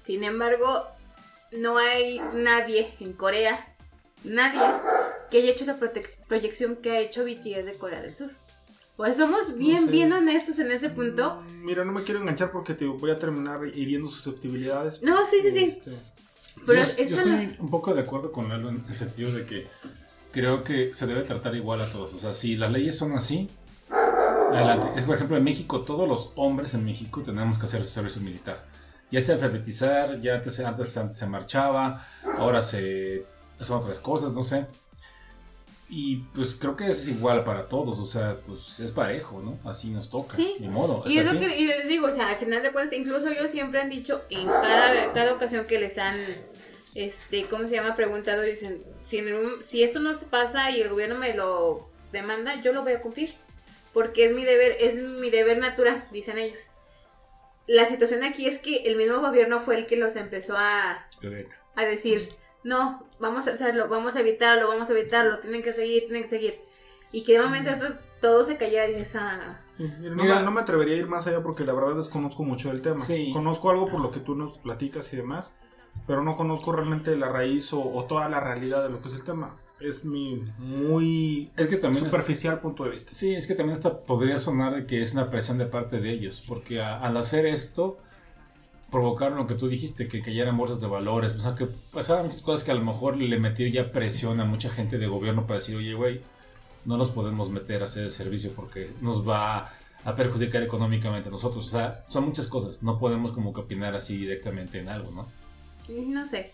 [0.05, 0.87] Sin embargo,
[1.53, 3.75] no hay nadie en Corea,
[4.25, 4.61] nadie
[5.31, 8.31] que haya hecho la proyección que ha hecho BTS de Corea del Sur.
[8.97, 9.91] Pues somos bien, sé.
[9.93, 11.41] bien honestos en ese punto.
[11.43, 15.01] Mm, Mira, no me quiero enganchar porque te voy a terminar hiriendo susceptibilidades.
[15.03, 15.65] No, sí, sí, sí.
[15.65, 15.93] Este,
[16.67, 19.69] Pero yo, estoy un poco de acuerdo con Lalo en el sentido de que
[20.39, 22.15] creo que se debe tratar igual a todos.
[22.15, 23.51] O sea, si las leyes son así,
[23.91, 24.87] adelante.
[24.97, 28.65] Es, por ejemplo, en México, todos los hombres en México tenemos que hacer servicio militar.
[29.11, 32.07] Ya sea alfabetizar, ya antes, antes, antes se marchaba,
[32.39, 33.25] ahora se
[33.61, 34.67] son otras cosas, no sé.
[35.91, 39.59] Y pues creo que es igual para todos, o sea, pues es parejo, ¿no?
[39.69, 40.55] Así nos toca, Sí.
[40.61, 41.03] ni modo.
[41.07, 41.49] Y es es lo así.
[41.49, 44.21] que y les digo, o sea, al final de cuentas, incluso ellos siempre han dicho
[44.31, 46.15] en cada, cada ocasión que les han,
[46.95, 47.95] este, ¿cómo se llama?
[47.97, 51.89] Preguntado, dicen, si, en un- si esto no se pasa y el gobierno me lo
[52.13, 53.35] demanda, yo lo voy a cumplir.
[53.95, 56.61] Porque es mi deber, es mi deber natural, dicen ellos.
[57.67, 61.07] La situación aquí es que el mismo gobierno fue el que los empezó a,
[61.75, 62.29] a decir,
[62.65, 66.29] no, vamos a hacerlo, vamos a evitarlo, vamos a evitarlo, tienen que seguir, tienen que
[66.29, 66.61] seguir.
[67.13, 70.39] Y que de momento a otro todo se calla y mira, no, Mira.
[70.39, 73.05] me, no me atrevería a ir más allá porque la verdad desconozco mucho del tema.
[73.05, 73.31] Sí.
[73.33, 75.55] Conozco algo por lo que tú nos platicas y demás,
[76.07, 79.15] pero no conozco realmente la raíz o, o toda la realidad de lo que es
[79.15, 79.55] el tema.
[79.81, 83.13] Es mi muy Es que también es- superficial punto de vista.
[83.15, 86.43] Sí, es que también esta podría sonar que es una presión de parte de ellos,
[86.49, 87.99] porque a- al hacer esto
[88.91, 92.41] provocaron lo que tú dijiste, que cayeran bolsas de valores, o sea, que pasaban muchas
[92.41, 95.61] cosas que a lo mejor le metió ya presión a mucha gente de gobierno para
[95.61, 96.23] decir, oye, güey,
[96.87, 99.73] no nos podemos meter a hacer el servicio porque nos va
[100.05, 103.95] a perjudicar económicamente a nosotros, o sea, son muchas cosas, no podemos como que opinar
[103.95, 105.27] así directamente en algo, ¿no?
[105.89, 106.53] No sé.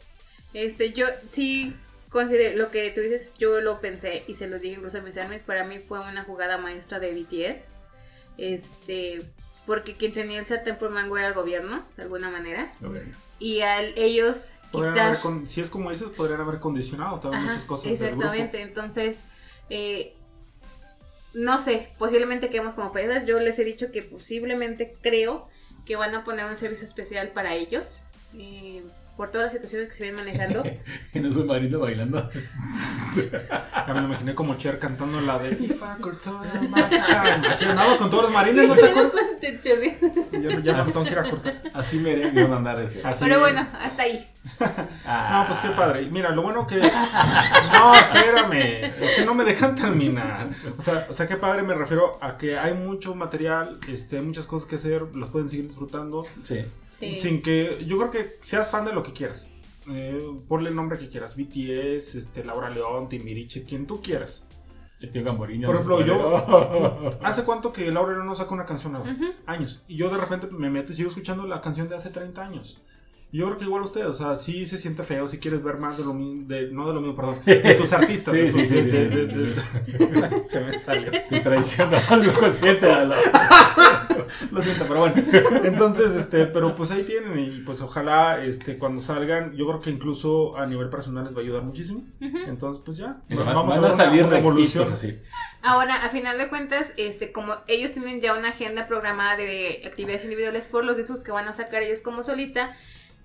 [0.53, 1.77] Este, yo sí
[2.09, 5.17] considero lo que tú dices, yo lo pensé y se los dije incluso a mis
[5.17, 7.65] hermanos, para mí fue una jugada maestra de BTS.
[8.39, 9.23] Este,
[9.67, 12.73] porque quien tenía el sartén por mango era el gobierno, de alguna manera.
[13.39, 15.09] Y al ellos Podrían quitar...
[15.09, 18.13] haber con- si es como dices, podrían haber condicionado también Ajá, muchas cosas del grupo.
[18.15, 19.19] Exactamente, entonces,
[19.71, 20.15] eh,
[21.33, 23.27] no sé, posiblemente quedemos como payasas.
[23.27, 25.49] Yo les he dicho que posiblemente creo
[25.85, 28.01] que van a poner un servicio especial para ellos.
[28.37, 28.83] eh,
[29.17, 30.65] por todas las situaciones que se vienen manejando.
[31.15, 32.29] en un submarino bailando.
[33.15, 37.49] Ya me lo imaginé como Cher cantando la de If I could turn back time.
[37.49, 39.25] Así andaba con todos los marines, ¿no te acuerdas?
[39.43, 41.63] Ya, ya me tengo que ir a cortar.
[41.73, 42.99] Así merengue van a andar eso.
[43.05, 43.25] Así.
[43.25, 44.27] Pero bueno, hasta ahí.
[45.05, 46.09] No, pues qué padre.
[46.11, 46.77] Mira, lo bueno que.
[46.77, 48.93] No, espérame.
[49.01, 50.49] Es que no me dejan terminar.
[50.79, 54.25] O sea, o sea, qué padre me refiero a que hay mucho material, este, hay
[54.25, 56.27] muchas cosas que hacer, los pueden seguir disfrutando.
[56.43, 56.65] Sí.
[57.13, 57.19] Sí.
[57.21, 57.85] Sin que.
[57.87, 59.49] Yo creo que seas fan de lo que quieras.
[59.91, 61.37] Eh, ponle el nombre que quieras.
[61.37, 64.45] BTS, este, Laura León, Timbiriche, quien tú quieras.
[65.01, 65.67] El tío Gamborino.
[65.67, 67.19] Por ejemplo, yo.
[67.23, 69.15] ¿Hace cuánto que Laura León no saca una canción nueva?
[69.47, 69.83] Años.
[69.87, 72.81] Y yo de repente me meto y sigo escuchando la canción de hace 30 años.
[73.37, 75.99] Yo creo que igual usted, o sea, sí se siente feo si quieres ver más
[75.99, 78.33] de lo mismo, de, no de lo mismo, perdón, de tus artistas.
[78.33, 81.11] Sí, de sí, sí, Se me salió.
[81.11, 82.87] Te traicionó algo consciente.
[82.87, 83.15] Lalo.
[84.53, 85.17] Lo siento, pero bueno.
[85.65, 89.91] Entonces, este, pero pues ahí tienen y pues ojalá, este, cuando salgan, yo creo que
[89.91, 92.05] incluso a nivel personal les va a ayudar muchísimo.
[92.21, 93.21] Entonces, pues ya.
[93.31, 95.19] Van, vamos van a a ver una- salir una rectitos así.
[95.63, 100.25] Ahora, a final de cuentas, este, como ellos tienen ya una agenda programada de actividades
[100.25, 102.77] individuales por los discos que van a sacar ellos como solista,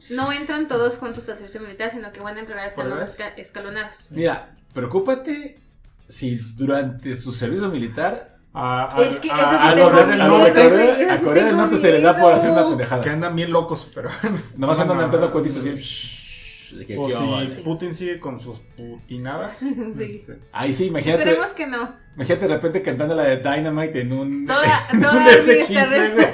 [0.10, 4.08] no entran todos juntos al servicio militar, sino que van a entrar a escalones, escalonados.
[4.12, 5.60] Mira, preocúpate
[6.08, 10.28] si durante su servicio militar A, a- Es que eso a a los de, a
[10.28, 13.02] Corea, a eso Corea del Norte se le da por hacer una pendejada.
[13.04, 14.10] que andan bien locos, pero.
[14.58, 17.62] Nomás andan aventando cuentitos que O si.
[17.64, 19.58] Putin sigue con sus putinadas.
[19.97, 20.04] Sí.
[20.04, 21.24] este, Ahí sí, imagínate.
[21.24, 21.95] Esperemos que no.
[22.16, 24.45] Imagínate de repente cantando la de Dynamite en un.
[24.45, 26.28] Toda, en un toda mi F-15, está güey.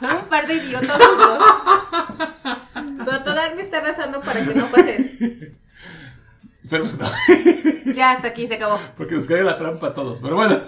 [0.00, 1.38] Son un par de idiotas los dos.
[3.04, 5.12] Pero toda me está rezando para que no pases.
[6.62, 7.92] Esperemos que no.
[7.92, 8.80] Ya hasta aquí se acabó.
[8.96, 10.20] Porque nos cae la trampa a todos.
[10.20, 10.60] Pero bueno.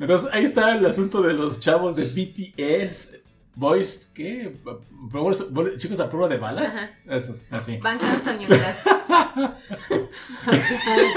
[0.00, 3.18] Entonces ahí está el asunto de los chavos de BTS.
[3.54, 4.56] Boys, ¿qué?
[5.76, 6.76] Chicos a prueba de balas.
[6.76, 6.90] Ajá.
[7.06, 7.78] Esos, así.
[7.78, 8.88] Van con.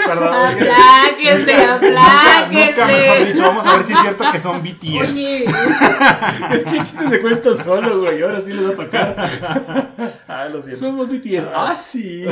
[0.07, 4.39] Perdón, es que- Apláquese, Nunca, nunca mejor dicho, vamos a ver si es cierto que
[4.39, 5.11] son BTS.
[5.13, 5.45] Oye,
[6.51, 8.21] Es que chiste se cuenta solo, güey.
[8.21, 10.15] Ahora sí les va a tocar.
[10.27, 10.79] Ah, lo siento.
[10.79, 11.47] Somos BTS.
[11.53, 12.25] Ah, sí.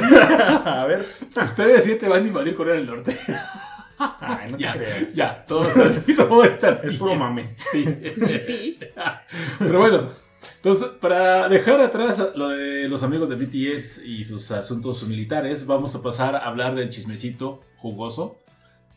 [0.66, 1.08] A ver.
[1.36, 3.18] Ustedes siete van a invadir Corea del Norte.
[4.22, 5.14] Ay, no te ya, creas.
[5.14, 7.00] ya, todo va a estar, todo va a estar Es bien.
[7.00, 7.56] puro mame.
[7.72, 7.86] Sí.
[8.48, 8.80] sí.
[9.60, 10.10] Pero bueno,
[10.58, 15.96] entonces, para dejar atrás lo de los amigos de BTS y sus asuntos militares, vamos
[15.96, 18.38] a pasar a hablar del chismecito jugoso.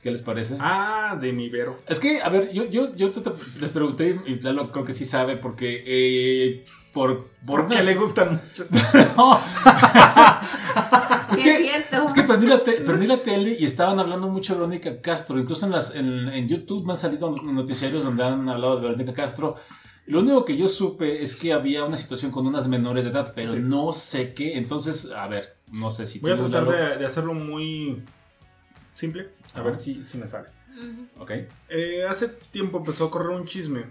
[0.02, 0.56] ¿Qué les parece?
[0.58, 1.78] Ah, de mi Vero.
[1.88, 4.94] Es que, a ver, yo, yo, yo te- te- les pregunté, y Lalo creo que
[4.94, 7.28] sí sabe, porque eh, por...
[7.46, 8.64] por Porque le gustan mucho.
[9.16, 9.38] No.
[11.32, 12.06] es, Sí, que, es cierto.
[12.06, 15.38] es que prendí la, te- prendí la tele y estaban hablando mucho de Verónica Castro.
[15.38, 19.14] Incluso en, las, en, en YouTube me han salido noticiarios donde han hablado de Verónica
[19.14, 19.56] Castro.
[20.12, 23.32] Lo único que yo supe es que había una situación con unas menores de edad,
[23.34, 23.60] pero Sí.
[23.60, 24.56] no sé qué.
[24.58, 28.02] Entonces, a ver, no sé si Voy a tratar de, de hacerlo muy
[28.94, 29.30] simple.
[29.54, 30.48] A ver si, si me sale.
[31.18, 31.30] Ok.
[31.68, 33.84] Eh, hace tiempo empezó a correr un chisme.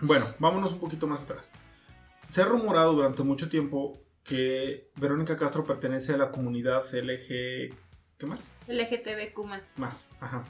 [0.00, 1.50] Bueno, vámonos un poquito más atrás.
[2.28, 7.74] Se ha rumorado durante mucho tiempo que Verónica Castro pertenece a la comunidad LG...
[8.18, 8.40] ¿Qué más?
[8.68, 9.74] LGTBQ más.
[9.78, 10.44] Más, ajá.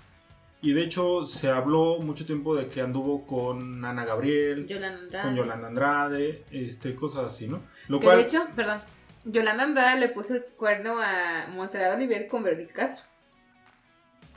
[0.63, 5.37] Y de hecho se habló mucho tiempo de que anduvo con Ana Gabriel, Yolanda con
[5.37, 7.63] Yolanda Andrade, este, cosas así, ¿no?
[7.89, 8.81] Lo Que cual, de hecho, perdón,
[9.25, 13.05] Yolanda Andrade le puso el cuerno a Monserrat Olivier con Verónica Castro.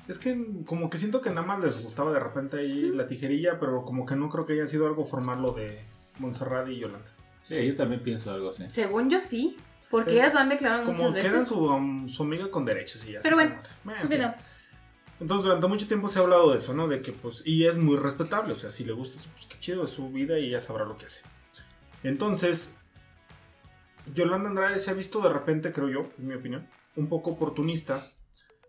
[0.07, 3.59] es que como que siento que nada más les gustaba de repente ahí la tijerilla,
[3.59, 5.81] pero como que no creo que haya sido algo formal lo de
[6.19, 7.07] Montserrat y Yolanda.
[7.43, 8.65] Sí, yo también pienso algo así.
[8.69, 9.55] Según yo sí,
[9.89, 11.31] porque Eh, ellas lo han declarado Como muchas que veces.
[11.33, 13.19] eran su, um, su amiga con derechos y ya.
[13.23, 14.21] Pero bueno, bueno, en fin.
[15.19, 16.87] Entonces durante mucho tiempo se ha hablado de eso, ¿no?
[16.87, 19.83] De que pues, y es muy respetable, o sea, si le gusta, pues qué chido
[19.83, 21.21] es su vida y ella sabrá lo que hace.
[22.03, 22.73] Entonces,
[24.13, 28.01] Yolanda Andrade se ha visto de repente, creo yo, en mi opinión, un poco oportunista,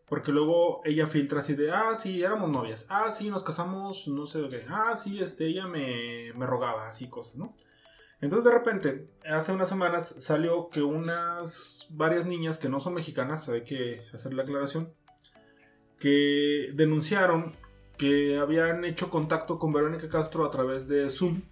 [0.08, 4.26] porque luego ella filtra así de, ah, sí, éramos novias, ah, sí, nos casamos, no
[4.26, 7.54] sé qué, ah, sí, este, ella me, me rogaba, así cosas, ¿no?
[8.20, 13.48] Entonces de repente, hace unas semanas salió que unas varias niñas que no son mexicanas,
[13.48, 14.92] hay que hacer la aclaración,
[16.00, 17.52] que denunciaron
[17.96, 21.42] que habían hecho contacto con Verónica Castro a través de Zoom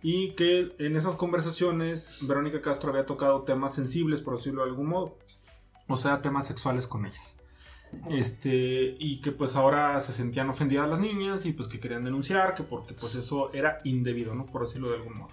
[0.00, 4.86] y que en esas conversaciones Verónica Castro había tocado temas sensibles, por decirlo de algún
[4.86, 5.18] modo,
[5.88, 7.36] o sea, temas sexuales con ellas.
[8.10, 12.54] Este, y que pues ahora se sentían ofendidas las niñas y pues que querían denunciar,
[12.54, 14.46] que porque pues eso era indebido, ¿no?
[14.46, 15.30] Por decirlo de algún modo.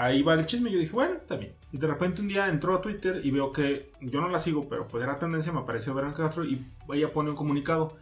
[0.00, 1.54] Ahí va el chisme y yo dije, bueno, está bien.
[1.72, 4.68] Y de repente un día entró a Twitter y veo que yo no la sigo,
[4.68, 7.96] pero pues era tendencia, me apareció Verónica Castro y ella pone un comunicado.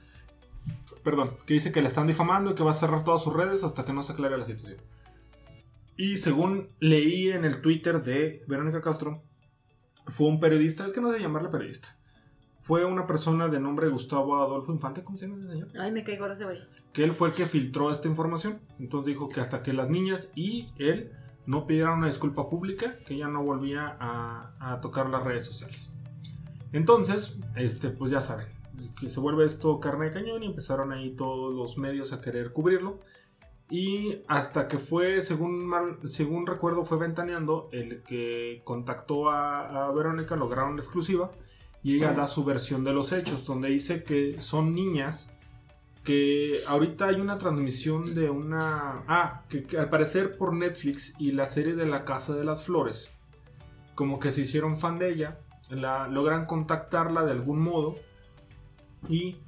[1.03, 3.65] Perdón, que dice que le están difamando y que va a cerrar todas sus redes
[3.65, 4.79] hasta que no se aclare la situación.
[5.97, 9.23] Y según leí en el Twitter de Verónica Castro,
[10.07, 11.97] fue un periodista, es que no sé llamarle periodista.
[12.61, 15.69] Fue una persona de nombre Gustavo Adolfo Infante, ¿cómo se llama ese señor?
[15.81, 16.59] Ay, me caigo ese güey.
[16.93, 18.61] Que él fue el que filtró esta información.
[18.79, 21.13] Entonces dijo que hasta que las niñas y él
[21.47, 25.91] no pidieran una disculpa pública, que ya no volvía a, a tocar las redes sociales.
[26.73, 28.47] Entonces, este, pues ya saben,
[29.01, 32.53] que se vuelve esto carne de cañón y empezaron ahí todos los medios a querer
[32.53, 33.01] cubrirlo.
[33.69, 35.73] Y hasta que fue, según,
[36.05, 41.33] según recuerdo, fue Ventaneando el que contactó a, Verónica, lograron la exclusiva
[41.83, 45.36] y ella da su versión de los hechos, donde dice que son niñas
[46.07, 49.03] que ahorita hay una transmisión de una...
[49.09, 53.11] Ah, que, al parecer por Netflix y la serie de La Casa de las Flores,
[53.97, 57.97] como que se hicieron fan de ella, la, logran contactarla de algún modo
[59.09, 59.39] y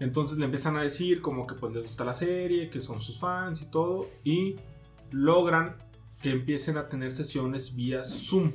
[0.00, 3.18] entonces le empiezan a decir como que pues les gusta la serie, que son sus
[3.18, 4.10] fans y todo.
[4.22, 4.56] Y
[5.12, 5.78] logran
[6.20, 8.52] que empiecen a tener sesiones vía Zoom.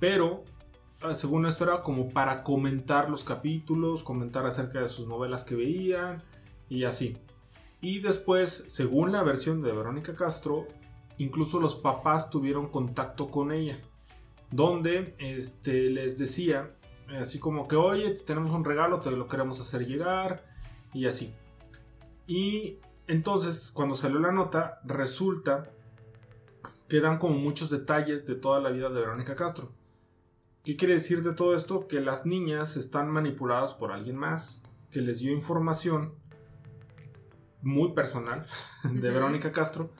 [0.00, 0.42] Pero,
[1.02, 5.54] ah, según esto era como para comentar los capítulos, comentar acerca de sus novelas que
[5.54, 6.22] veían
[6.68, 7.16] y así.
[7.80, 10.66] Y después, según la versión de Verónica Castro,
[11.18, 13.78] incluso los papás tuvieron contacto con ella.
[14.50, 16.76] Donde este, les decía
[17.08, 20.44] Así como que, oye, tenemos un regalo, te lo queremos hacer llegar.
[20.92, 21.34] Y así.
[22.26, 25.70] Y entonces, cuando salió la nota, resulta
[26.88, 29.72] que dan como muchos detalles de toda la vida de Verónica Castro.
[30.64, 31.86] ¿Qué quiere decir de todo esto?
[31.86, 36.14] Que las niñas están manipuladas por alguien más, que les dio información
[37.66, 38.46] muy personal
[38.84, 39.90] de Verónica Castro.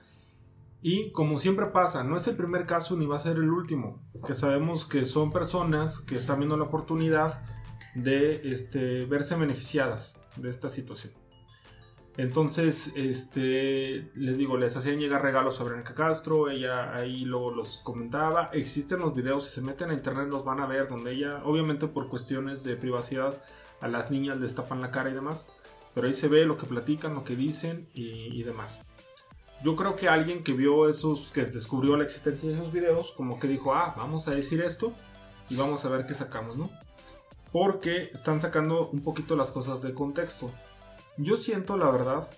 [0.83, 4.01] Y como siempre pasa, no es el primer caso ni va a ser el último,
[4.27, 7.43] que sabemos que son personas que están viendo la oportunidad
[7.95, 11.12] de este, verse beneficiadas de esta situación.
[12.19, 17.81] Entonces, este, les digo, les hacían llegar regalos a Verónica Castro, ella ahí luego los
[17.81, 21.43] comentaba, existen los videos, si se meten a internet los van a ver, donde ella,
[21.45, 23.43] obviamente por cuestiones de privacidad,
[23.83, 25.47] a las niñas les tapan la cara y demás,
[25.97, 28.78] pero ahí se ve lo que platican, lo que dicen y demás
[29.62, 33.38] yo creo que alguien que vio esos, que descubrió la existencia de esos videos, como
[33.40, 34.92] que dijo, ah, vamos a decir esto
[35.49, 36.70] y vamos a ver qué sacamos, ¿no?
[37.53, 40.51] Porque están sacando un poquito las cosas de contexto.
[41.16, 42.28] Yo siento, la verdad,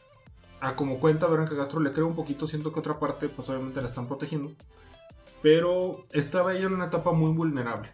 [0.60, 3.82] a como cuenta Verónica Castro, le creo un poquito, siento que otra parte, pues obviamente
[3.82, 4.50] la están protegiendo.
[5.42, 7.90] Pero estaba ella en una etapa muy vulnerable.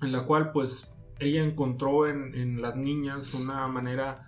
[0.00, 0.88] En la cual, pues,
[1.18, 4.27] ella encontró en, en las niñas una manera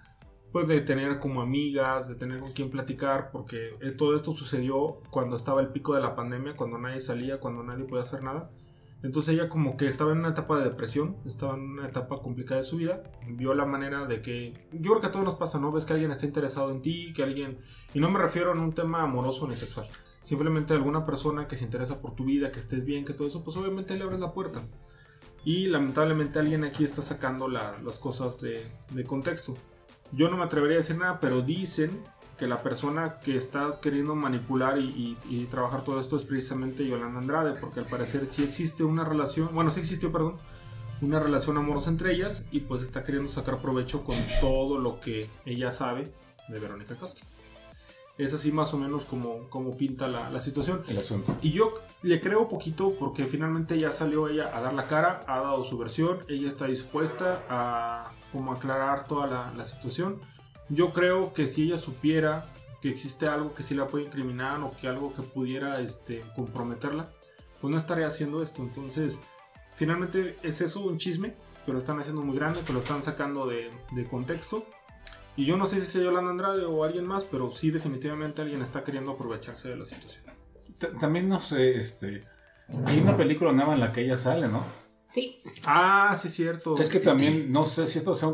[0.52, 5.36] pues de tener como amigas, de tener con quien platicar, porque todo esto sucedió cuando
[5.36, 8.50] estaba el pico de la pandemia, cuando nadie salía, cuando nadie podía hacer nada.
[9.02, 12.60] Entonces ella como que estaba en una etapa de depresión, estaba en una etapa complicada
[12.60, 15.58] de su vida, vio la manera de que, yo creo que a todos nos pasa,
[15.58, 15.72] ¿no?
[15.72, 17.58] Ves que alguien está interesado en ti, que alguien,
[17.94, 19.86] y no me refiero a un tema amoroso ni sexual,
[20.20, 23.42] simplemente alguna persona que se interesa por tu vida, que estés bien, que todo eso,
[23.42, 24.60] pues obviamente le abres la puerta.
[25.46, 29.54] Y lamentablemente alguien aquí está sacando las cosas de, de contexto.
[30.12, 32.02] Yo no me atrevería a decir nada, pero dicen
[32.40, 35.16] que la persona que está queriendo manipular y,
[35.50, 39.70] trabajar todo esto es precisamente Yolanda Andrade, porque al parecer sí existe una relación, bueno,
[39.70, 40.36] sí existió, perdón,
[41.02, 45.28] una relación amorosa entre ellas y pues está queriendo sacar provecho con todo lo que
[45.44, 46.10] ella sabe
[46.48, 47.26] de Verónica Castro.
[48.16, 50.82] Es así más o menos como, como pinta la, situación.
[50.88, 51.36] El asunto.
[51.42, 55.40] Y yo le creo poquito porque finalmente ya salió ella a dar la cara, ha
[55.40, 60.20] dado su versión, ella está dispuesta a como aclarar toda la, situación.
[60.68, 62.46] Yo creo que si ella supiera
[62.80, 67.08] que existe algo que sí la puede incriminar o que algo que pudiera este, comprometerla,
[67.60, 68.62] pues no estaría haciendo esto.
[68.62, 69.20] Entonces,
[69.74, 71.34] finalmente es eso un chisme
[71.66, 73.70] que lo están haciendo muy grande, que lo están sacando de,
[74.10, 74.64] contexto.
[75.36, 78.62] Y yo no sé si sea Yolanda Andrade o alguien más, pero sí definitivamente alguien
[78.62, 80.24] está queriendo aprovecharse de la situación.
[80.98, 82.22] También no sé, este,
[82.86, 84.64] hay una película nueva en la que ella sale, ¿no?
[85.10, 85.42] Sí.
[85.66, 86.78] Ah, sí, cierto.
[86.78, 88.28] Es que también, no sé si esto sea,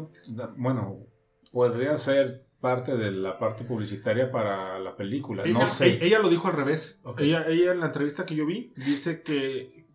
[0.57, 1.07] bueno,
[1.51, 5.45] podría ser parte de la parte publicitaria para la película.
[5.47, 6.05] no sé.
[6.05, 7.01] Ella, lo dijo al revés.
[7.17, 9.87] Ella, ella en la entrevista que yo vi dice que,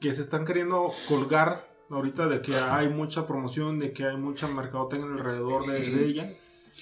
[0.00, 4.48] que se están queriendo colgar ahorita de que hay mucha promoción, de que hay mucha
[4.48, 6.32] mercadotecnia alrededor de, de, ella.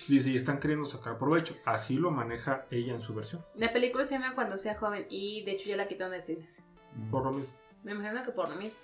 [0.07, 1.57] Dice, y están queriendo sacar provecho.
[1.65, 3.45] Así lo maneja ella en su versión.
[3.57, 6.63] La película se llama Cuando sea joven y de hecho ya la quitaron de cines.
[7.11, 7.53] Por lo mismo.
[7.83, 8.79] Me imagino que por lo mismo.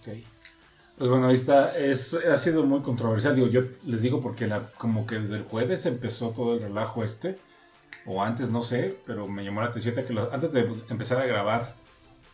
[0.00, 0.14] Ok.
[0.98, 1.76] Pues bueno, ahí está.
[1.78, 3.34] Es, ha sido muy controversial.
[3.34, 7.04] Digo, yo les digo porque la, como que desde el jueves empezó todo el relajo
[7.04, 7.38] este.
[8.06, 11.74] O antes, no sé, pero me llamó la atención que antes de empezar a grabar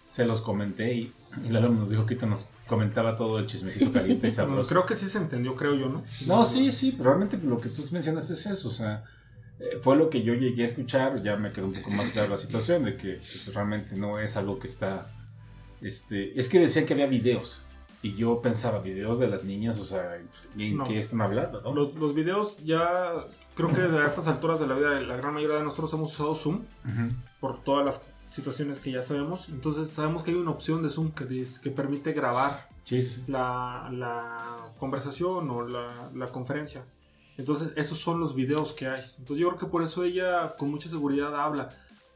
[0.09, 1.13] se los comenté y,
[1.45, 4.69] y Lalo nos dijo que nos comentaba todo el chismecito caliente y sabroso.
[4.69, 6.05] creo que sí se entendió, creo yo, ¿no?
[6.27, 9.05] No, sí, sí, pero realmente lo que tú mencionas es eso, o sea,
[9.59, 12.29] eh, fue lo que yo llegué a escuchar, ya me quedó un poco más clara
[12.29, 15.07] la situación de que pues, realmente no es algo que está,
[15.81, 17.61] este, es que decían que había videos
[18.03, 20.17] y yo pensaba, videos de las niñas, o sea,
[20.59, 20.85] ¿en No.
[20.85, 21.61] qué están hablando?
[21.63, 21.75] no?
[21.75, 23.11] Los, los videos ya,
[23.55, 26.35] creo que a estas alturas de la vida, la gran mayoría de nosotros hemos usado
[26.35, 26.63] Zoom
[27.41, 29.49] por todas las situaciones que ya sabemos.
[29.49, 33.11] Entonces sabemos que hay una opción de Zoom que, dice- que permite grabar Sí, sí,
[33.11, 33.25] sí.
[33.29, 36.85] la, la conversación o la, la conferencia.
[37.37, 39.03] Entonces, esos son los videos que hay.
[39.19, 41.71] Entonces, yo creo que por eso ella con mucha seguridad habla.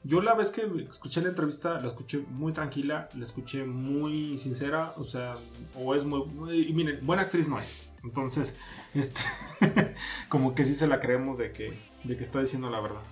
[0.05, 4.93] Yo la vez que escuché la entrevista, la escuché muy tranquila, la escuché muy sincera,
[4.97, 5.37] o sea,
[5.77, 6.23] o es muy...
[6.69, 7.89] y miren, buena actriz no es.
[8.05, 8.57] Entonces,
[8.95, 9.21] este,
[10.29, 13.03] como que sí se la creemos de que, de que está diciendo la verdad.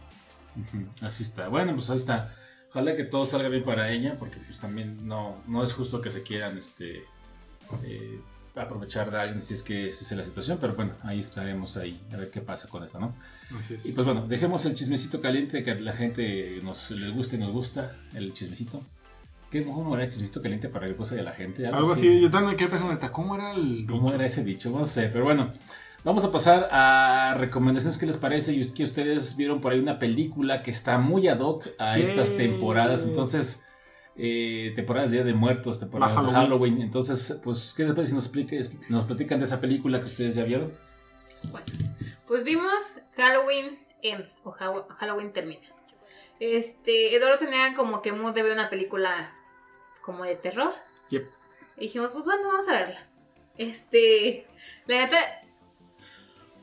[1.03, 1.49] Así está.
[1.49, 2.35] Bueno, pues ahí está.
[2.71, 6.11] Ojalá que todo salga bien para ella, porque pues también no, no es justo que
[6.11, 7.05] se quieran este
[7.85, 8.21] eh,
[8.55, 12.01] aprovechar de alguien si es que esa es la situación, pero bueno, ahí estaremos ahí
[12.13, 13.15] a ver qué pasa con eso, ¿no?
[13.56, 13.86] Así es.
[13.86, 17.39] Y pues bueno, dejemos el chismecito caliente que a la gente nos les gusta y
[17.39, 18.82] nos gusta, el chismecito.
[19.51, 21.66] ¿Qué, ¿Cómo era el chismecito caliente para el cosa de la gente?
[21.66, 24.70] Algo así, yo también quedé pensando, ¿cómo era el ¿Cómo era ese dicho?
[24.70, 25.52] No sé, pero bueno.
[26.05, 29.81] Vamos a pasar a recomendaciones que les parece y es que ustedes vieron por ahí
[29.81, 32.39] una película que está muy ad hoc a estas Yay.
[32.39, 33.02] temporadas.
[33.02, 33.64] Entonces,
[34.14, 36.48] eh, temporadas de Día de Muertos, temporadas La de Halloween.
[36.48, 36.82] Halloween.
[36.82, 40.36] Entonces, pues, ¿qué les parece si nos, expliques, nos platican de esa película que ustedes
[40.36, 40.73] ya vieron?
[41.45, 41.67] Bueno,
[42.27, 45.67] pues vimos Halloween Ends o Ha- Halloween termina.
[46.41, 49.33] Este, Eduardo tenía como que mood de ver una película
[50.03, 50.75] como de terror.
[51.11, 51.25] Yep.
[51.79, 53.07] Y dijimos, pues bueno, vamos a verla.
[53.59, 54.47] Este,
[54.87, 55.19] la neta,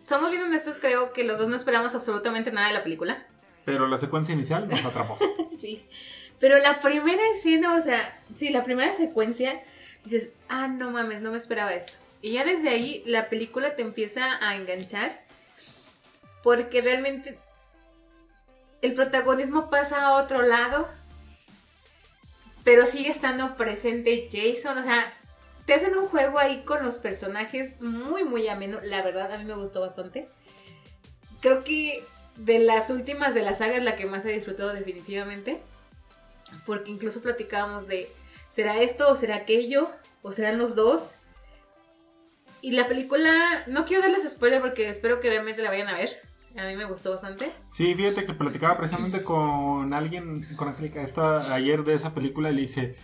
[0.07, 3.25] somos bien honestos, creo que los dos no esperamos absolutamente nada de la película.
[3.65, 5.17] Pero la secuencia inicial nos atrapó.
[5.61, 5.87] Sí.
[6.41, 9.63] Pero la primera escena, o sea, sí, la primera secuencia,
[10.03, 11.93] dices, ah, no mames, no me esperaba esto.
[12.23, 15.21] Y ya desde ahí la película te empieza a enganchar
[16.41, 17.37] porque realmente
[18.81, 20.87] el protagonismo pasa a otro lado,
[22.63, 25.13] pero sigue estando presente Jason, o sea,
[25.65, 29.43] te hacen un juego ahí con los personajes muy, muy ameno, la verdad, a mí
[29.43, 30.29] me gustó bastante.
[31.41, 32.05] Creo que
[32.37, 35.61] de las últimas de la saga es la que más he disfrutado definitivamente.
[36.65, 38.09] Porque incluso platicábamos de,
[38.55, 39.89] ¿será esto o será aquello?
[40.21, 41.11] ¿O serán los dos?
[42.63, 43.33] Y la película,
[43.67, 46.21] no quiero darles spoiler porque espero que realmente la vayan a ver.
[46.57, 47.51] A mí me gustó bastante.
[47.67, 52.55] Sí, fíjate que platicaba precisamente con alguien, con Angélica, esta, ayer de esa película y
[52.55, 52.95] le dije,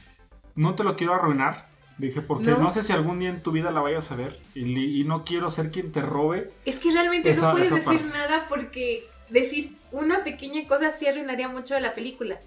[0.56, 1.68] no te lo quiero arruinar.
[1.98, 2.58] Dije, porque No.
[2.60, 5.52] no, sé si algún día en tu vida la vayas a ver y, no quiero
[5.52, 6.50] ser quien te robe.
[6.64, 8.18] Es que realmente Esa- no puedes decir parte.
[8.18, 12.40] nada porque decir una pequeña cosa sí arruinaría mucho de la película.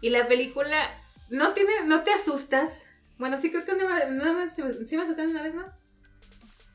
[0.00, 0.90] Y la película
[1.28, 2.86] no tiene, no te asustas.
[3.18, 4.68] Bueno, sí creo que nada más, sí me-
[5.02, 5.66] asusté una vez, ¿no?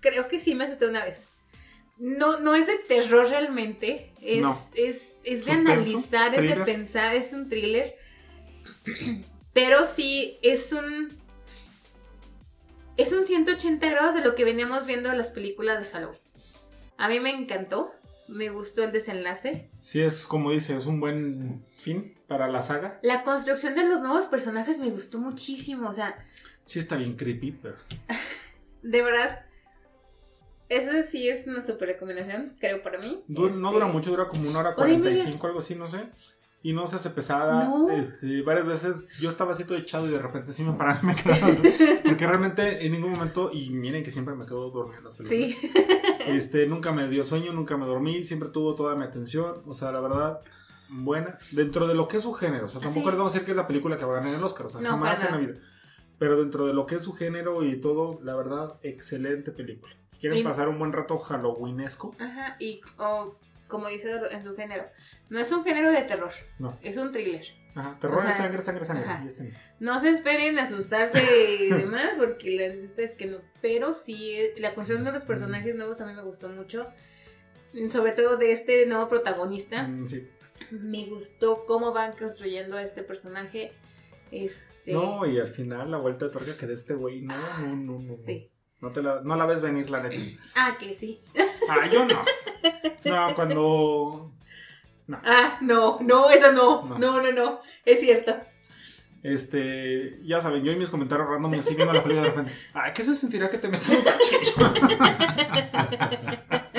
[0.01, 1.23] Creo que sí me asusté una vez.
[1.97, 4.11] No, no es de terror realmente.
[4.21, 4.57] Es, No.
[4.75, 7.95] es, es de Suspenso, analizar, es de pensar, es un thriller.
[9.53, 11.09] Pero sí es un.
[12.97, 16.19] Es un 180 grados de lo que veníamos viendo en las películas de Halloween.
[16.97, 17.93] A mí me encantó.
[18.27, 19.69] Me gustó el desenlace.
[19.79, 22.99] Sí, es como dice, es un buen fin para la saga.
[23.03, 25.89] La construcción de los nuevos personajes me gustó muchísimo.
[25.89, 26.15] O sea,
[26.65, 27.75] Sí está bien creepy, pero...
[28.81, 29.45] de verdad.
[30.71, 33.23] Esa sí es una super recomendación, creo para mí.
[33.27, 34.97] Du- No Este, dura mucho, dura como una hora hora y.
[34.99, 36.05] 45, algo así, no sé.
[36.63, 37.65] Y no se hace pesada.
[37.65, 37.89] No.
[37.89, 41.15] Este, varias veces yo estaba así todo echado y de repente sí me paraba me
[41.21, 41.47] quedaba.
[42.05, 45.59] porque realmente en ningún momento, y miren que siempre me quedo dormido en las películas.
[45.59, 45.71] Sí.
[46.27, 49.55] Este, nunca me dio sueño, nunca me dormí, siempre tuvo toda mi atención.
[49.65, 50.39] O sea, la verdad,
[50.89, 51.37] buena.
[51.51, 52.67] Dentro de lo que es su género.
[52.67, 53.09] O sea, tampoco Sí.
[53.11, 54.67] les vamos a decir que es la película que va a ganar el Oscar.
[54.67, 55.53] O sea, No, jamás en la vida.
[56.21, 59.95] Pero dentro de lo que es su género y todo, la verdad, excelente película.
[60.09, 63.35] Si quieren Y- pasar un buen rato halloweenesco, Ajá, y o,
[63.67, 64.85] como dice en su género,
[65.29, 66.77] no es un género de terror, no.
[66.83, 67.43] es un thriller.
[67.73, 69.05] Ajá, terror O sea, es sangre, sangre, sangre.
[69.09, 69.23] ajá.
[69.25, 69.97] Este no.
[69.99, 71.23] Se esperen a asustarse
[71.59, 73.39] y demás, porque la neta es que no.
[73.61, 76.85] Pero sí, la construcción de los personajes nuevos a mí me gustó mucho.
[77.89, 79.87] Sobre todo de este nuevo protagonista.
[79.87, 80.27] Mm, sí.
[80.69, 83.71] Me gustó cómo van construyendo a este personaje.
[84.31, 87.75] Este, No, y al final la vuelta de tuerca que de este güey, no, no,
[87.75, 87.99] no, no.
[87.99, 88.17] no.
[88.17, 88.51] Sí.
[88.79, 90.17] No, te la, no la ves venir, la neta.
[90.55, 91.21] Ah, que sí.
[91.69, 92.23] Ah, yo no.
[93.05, 94.33] No, cuando.
[95.23, 96.83] Ah, no, no, esa no.
[96.83, 96.97] No.
[96.97, 97.61] No, no, no.
[97.85, 98.35] Es cierto.
[99.23, 102.53] Este, ya saben, yo y mis comentarios random así viendo la película de repente.
[102.73, 104.51] Ay, ¿qué se sentirá que te metan un cuchillo?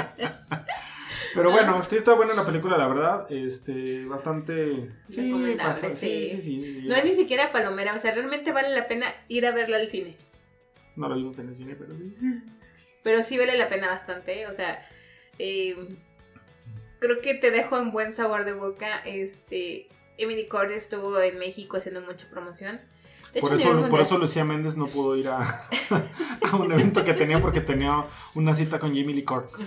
[1.34, 3.26] Pero bueno, sí está buena la película, la verdad.
[3.30, 4.90] Este, bastante.
[5.10, 6.40] Sí, pasa- sí, sí.
[6.40, 6.82] sí.
[6.86, 9.88] No es ni siquiera palomera, o sea, realmente vale la pena ir a verla al
[9.88, 10.16] cine.
[10.96, 12.14] No la vimos en el cine, pero sí.
[13.02, 14.78] Pero sí vale la pena bastante, o sea,
[15.40, 15.74] eh,
[17.00, 18.98] creo que te dejo en buen sabor de boca.
[19.04, 19.88] Este,
[20.18, 22.80] Emily Cord estuvo en México haciendo mucha promoción.
[23.34, 25.40] De Por hecho, eso, por eso Lucía Méndez no pudo ir a,
[26.52, 28.04] a un evento que tenía porque tenía
[28.34, 29.66] una cita con Jamie Lee Curtis.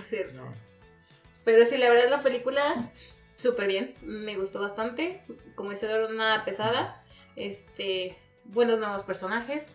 [1.46, 2.90] Pero sí, la verdad la película
[3.36, 5.22] súper bien, me gustó bastante,
[5.54, 7.04] como dice nada pesada,
[7.36, 9.72] este, buenos nuevos personajes.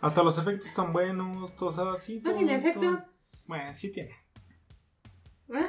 [0.00, 2.22] Hasta los efectos están buenos, todo, o sea, sí.
[2.24, 3.00] No tiene efectos.
[3.46, 4.16] Bueno, sí tiene.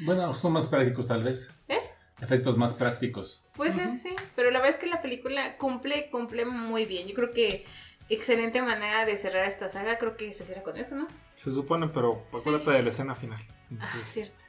[0.00, 1.48] Bueno, son más prácticos tal vez.
[1.68, 1.78] ¿Eh?
[2.20, 3.44] Efectos más prácticos.
[3.56, 4.10] Puede ser, sí.
[4.34, 7.06] Pero la verdad es que la película cumple, cumple muy bien.
[7.06, 7.64] Yo creo que
[8.08, 9.96] excelente manera de cerrar esta saga.
[9.96, 11.06] Creo que se cierra con eso, ¿no?
[11.36, 13.40] Se supone, pero acuérdate de la escena final.
[13.80, 14.42] Ah, cierto.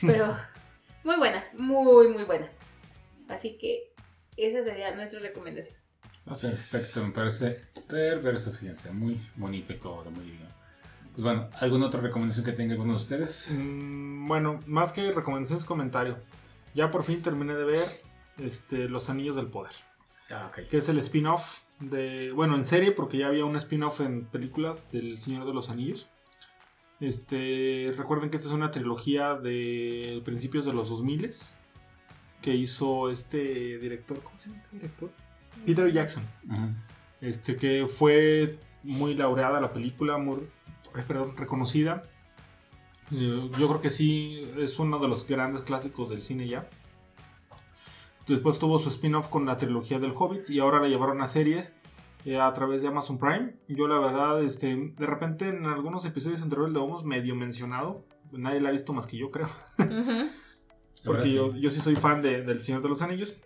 [0.00, 0.36] Pero
[1.04, 2.48] muy buena, muy, muy buena.
[3.28, 3.92] Así que
[4.36, 5.76] esa sería nuestra recomendación.
[6.30, 6.40] es.
[6.40, 7.54] Perfecto, me parece
[7.88, 8.90] perverso, fíjense.
[8.90, 10.48] Muy bonito y todo, muy bien.
[11.12, 13.50] Pues bueno, ¿alguna otra recomendación que tenga alguno de ustedes?
[13.52, 16.18] Mm, bueno, más que recomendaciones, comentario.
[16.74, 18.02] Ya por fin terminé de ver
[18.38, 19.72] este, Los Anillos del Poder.
[20.30, 20.68] Ah, ok.
[20.68, 24.88] que es el spin-off de, bueno, en serie, porque ya había un spin-off en películas
[24.92, 26.08] del Señor de los Anillos.
[27.00, 31.30] Este, recuerden que esta es una trilogía de principios de los 2000
[32.42, 35.10] que hizo este director, ¿cómo se llama este director?
[35.64, 36.22] Peter Jackson.
[37.20, 40.40] Este, que fue muy laureada la película, muy
[41.06, 42.02] perdón, reconocida.
[43.12, 46.68] Eh, yo creo que sí es uno de los grandes clásicos del cine ya.
[48.26, 51.70] Después tuvo su spin-off con la trilogía del Hobbit y ahora la llevaron a serie
[52.24, 53.54] eh, a través de Amazon Prime.
[53.68, 58.04] Yo la verdad, este, de repente en algunos episodios anteriores lo hemos medio mencionado.
[58.32, 59.48] Nadie la ha visto más que yo creo.
[61.04, 61.34] Porque sí.
[61.34, 63.36] yo, yo sí soy fan de, del Señor de los Anillos.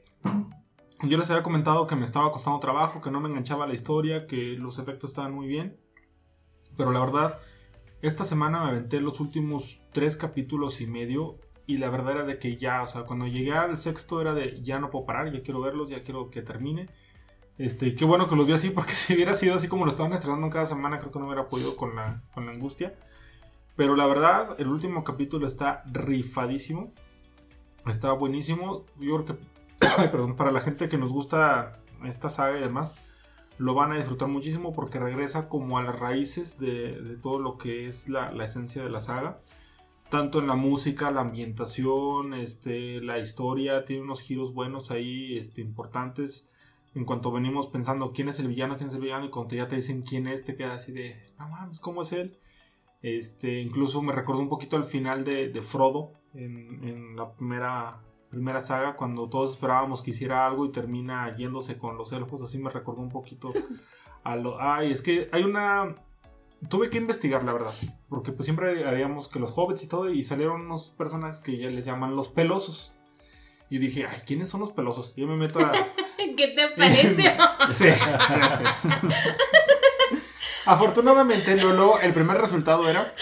[1.03, 4.27] Yo les había comentado que me estaba costando trabajo, que no me enganchaba la historia,
[4.27, 5.77] que los efectos estaban muy bien.
[6.77, 7.39] Pero la verdad,
[8.03, 11.39] esta semana me aventé los últimos tres capítulos y medio.
[11.67, 14.61] Y la verdad era de que ya, o sea, cuando llegué al sexto era de
[14.63, 16.89] ya no puedo parar, ya quiero verlos, ya quiero que termine.
[17.57, 20.13] Este, qué bueno que los vi así, porque si hubiera sido así como lo estaban
[20.13, 22.95] estrenando cada semana, creo que no hubiera podido con la, con la angustia.
[23.77, 26.93] Pero la verdad, el último capítulo está rifadísimo.
[27.87, 28.85] Está buenísimo.
[29.01, 32.95] Yo creo que, perdón, para la gente que nos gusta esta saga y demás,
[33.59, 37.57] lo van a disfrutar muchísimo porque regresa como a las raíces de, de todo lo
[37.57, 39.41] que es la, la esencia de la saga.
[40.09, 45.61] Tanto en la música, la ambientación, este, la historia, tiene unos giros buenos ahí, este,
[45.61, 46.51] importantes.
[46.95, 49.67] En cuanto venimos pensando quién es el villano, quién es el villano, y cuando ya
[49.67, 52.39] te dicen quién es, te quedas así de, no mames, ¿cómo es él?
[53.03, 58.01] Este, incluso me recordó un poquito al final de, de Frodo en, en la primera,
[58.31, 62.43] primera saga, cuando todos esperábamos que hiciera algo y termina yéndose con los elfos.
[62.43, 63.53] Así me recordó un poquito
[64.25, 64.61] a lo.
[64.61, 65.97] Ay, es que hay una.
[66.69, 67.75] Tuve que investigar, la verdad.
[68.09, 71.69] Porque pues siempre habíamos que los hobbits y todo, y salieron unos personajes que ya
[71.69, 72.95] les llaman los pelosos.
[73.69, 75.13] Y dije, ay, ¿quiénes son los pelosos?
[75.17, 75.73] Y yo me meto a.
[76.37, 77.37] ¿Qué te parece?
[77.73, 78.65] Sí, ya sé.
[80.67, 83.13] Afortunadamente, Lolo, el primer resultado era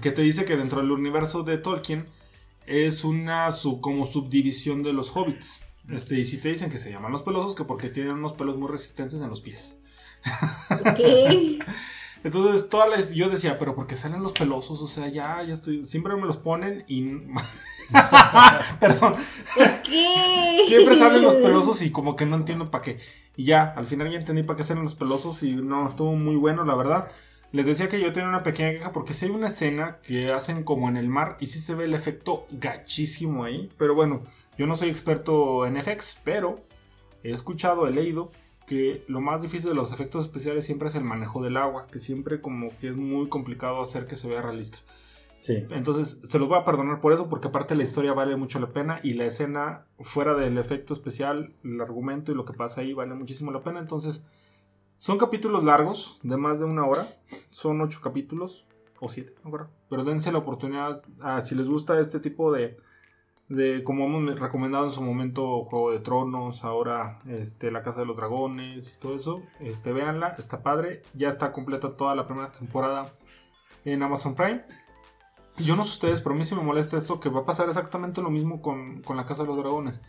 [0.00, 2.06] que te dice que dentro del universo de Tolkien
[2.66, 5.60] es una sub- como subdivisión de los hobbits.
[5.90, 8.56] Este, y si te dicen que se llaman los pelosos, que porque tienen unos pelos
[8.56, 9.78] muy resistentes en los pies.
[10.70, 11.62] Ok.
[12.24, 15.84] Entonces, todas las, yo decía, pero porque salen los pelosos, o sea, ya, ya estoy,
[15.84, 17.02] siempre me los ponen y...
[18.80, 19.16] Perdón,
[19.84, 20.64] ¿Qué?
[20.66, 22.98] Siempre salen los pelosos y como que no entiendo para qué.
[23.36, 26.36] Y ya, al final ya entendí para qué salen los pelosos y no, estuvo muy
[26.36, 27.08] bueno, la verdad.
[27.52, 30.64] Les decía que yo tenía una pequeña queja porque si hay una escena que hacen
[30.64, 33.70] como en el mar y sí se ve el efecto gachísimo ahí.
[33.78, 34.22] Pero bueno,
[34.58, 36.60] yo no soy experto en FX, pero
[37.22, 38.30] he escuchado, he leído
[38.66, 42.00] que lo más difícil de los efectos especiales siempre es el manejo del agua, que
[42.00, 44.78] siempre como que es muy complicado hacer que se vea realista.
[45.48, 48.72] Entonces, se los voy a perdonar por eso, porque aparte la historia vale mucho la
[48.72, 52.92] pena y la escena, fuera del efecto especial, el argumento y lo que pasa ahí,
[52.92, 53.78] vale muchísimo la pena.
[53.78, 54.22] Entonces,
[54.98, 57.06] son capítulos largos, de más de una hora.
[57.50, 58.66] Son ocho capítulos,
[59.00, 59.68] o siete, no.
[59.88, 62.76] Pero dense la oportunidad, a, si les gusta este tipo de,
[63.48, 68.06] de, como hemos recomendado en su momento, Juego de Tronos, ahora este, La Casa de
[68.06, 71.02] los Dragones y todo eso, este, véanla, está padre.
[71.14, 73.12] Ya está completa toda la primera temporada
[73.84, 74.64] en Amazon Prime.
[75.58, 77.68] Yo no sé ustedes, pero a mí sí me molesta esto que va a pasar
[77.68, 80.00] exactamente lo mismo con, con la Casa de los Dragones.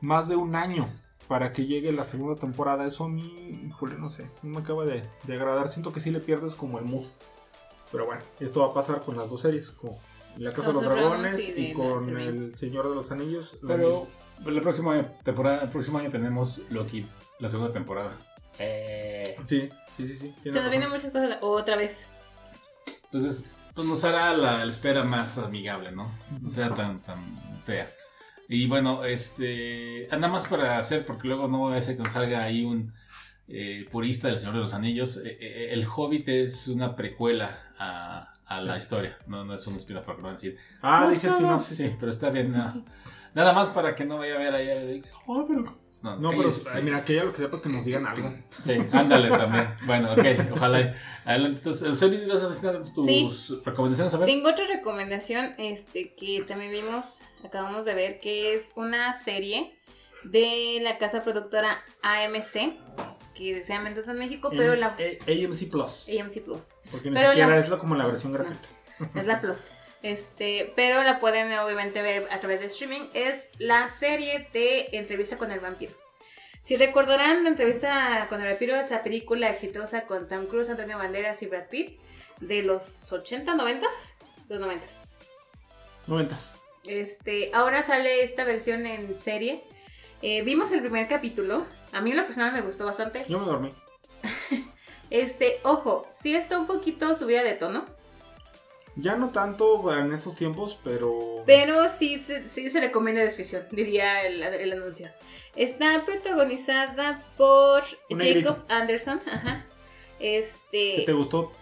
[0.00, 0.88] Más de un año
[1.28, 2.84] para que llegue la segunda temporada.
[2.86, 5.68] Eso a mí, híjole, no sé, no me acaba de, de agradar.
[5.68, 7.04] Siento que sí le pierdes como el mood.
[7.92, 9.98] Pero bueno, esto va a pasar con las dos series, como,
[10.38, 13.56] La Casa de Los Dragones Dragones y con El Señor de los Anillos.
[13.62, 13.88] lo Pero
[14.40, 14.50] mismo.
[14.50, 17.06] la próxima temporada, el próximo año tenemos Loki,
[17.38, 18.12] la segunda temporada.
[18.58, 20.16] Eh, Sí, sí, sí.
[20.16, 22.04] sí Se nos vienen muchas cosas otra vez.
[23.12, 23.44] entonces,
[23.76, 26.10] pues nos hará la, la espera más amigable, ¿no?
[26.42, 27.18] No sea tan, tan
[27.64, 27.86] fea.
[28.48, 30.08] Y bueno, este.
[30.10, 32.92] Nada más para hacer, porque luego no va a ser que nos salga ahí un
[33.48, 35.18] eh, purista del Señor de los Anillos.
[35.18, 39.76] Eh, eh, el Hobbit es una precuela a, a la historia, no, no es un
[39.76, 40.56] spin-off, van a decir.
[40.82, 41.34] Ah, "No dije somos-".
[41.36, 42.52] spin-off, Sí, sí, pero está bien.
[42.52, 42.84] no.
[43.34, 45.02] Nada más para que no vaya a ver ahí.
[45.26, 45.85] "Oh, pero-".
[46.02, 46.52] No, No, pero
[46.82, 48.32] mira, que ella lo que sea para que nos digan algo.
[48.64, 49.74] Sí, ándale también.
[49.86, 50.94] Bueno, ok, ojalá.
[51.24, 53.60] Adelante, entonces, Eusebio, ¿vas a decir tus Sí.
[53.64, 54.14] recomendaciones?
[54.14, 54.26] A ver.
[54.26, 59.72] Tengo otra recomendación este, que también vimos, acabamos de ver, que es una serie
[60.24, 62.76] de la casa productora AMC,
[63.34, 64.96] que se llama Mendoza en México, pero la A-
[65.30, 66.06] AMC Plus.
[66.08, 66.66] AMC Plus.
[66.90, 68.68] Porque ni Pero siquiera la- es la, como la versión gratuita.
[69.14, 69.58] Es la Plus.
[70.02, 73.02] Este, pero la pueden obviamente ver a través de streaming.
[73.14, 75.92] Es la serie de Entrevista con el vampiro.
[76.62, 81.40] Si recordarán la entrevista con el vampiro, esa película exitosa con Tom Cruise, Antonio Banderas
[81.42, 81.96] y Brad Pitt
[82.40, 83.86] de los 80, 90,
[84.48, 84.86] los 90.
[86.06, 86.52] Noventas.
[86.84, 89.62] Este, ahora sale esta versión en serie.
[90.22, 91.66] Eh, vimos el primer capítulo.
[91.92, 93.24] A mí en lo personal me gustó bastante.
[93.28, 93.72] Yo me dormí.
[95.08, 97.86] Este, ojo, sí está un poquito subida de tono.
[98.96, 101.42] Ya no tanto en estos tiempos, pero.
[101.46, 105.08] Pero sí, se- sí se recomienda discreción, diría el, el anuncio.
[105.54, 108.66] Está protagonizada por Un Jacob negrito.
[108.68, 109.20] Anderson.
[109.30, 109.64] Ajá.
[110.18, 111.02] ¿Qué Este.
[111.04, 111.52] te gustó?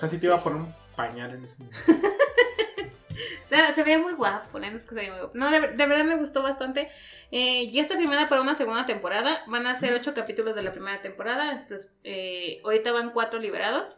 [0.00, 1.78] Casi te iba a poner un pañal en ese momento.
[3.74, 5.32] se ve muy guapo, la es que se ve muy guapo.
[5.34, 6.88] No, de, de verdad me gustó bastante.
[7.30, 9.42] Eh, ya está firmada para una segunda temporada.
[9.48, 11.50] Van a ser ocho capítulos de la primera temporada.
[11.52, 13.96] Entonces, eh, ahorita van cuatro liberados.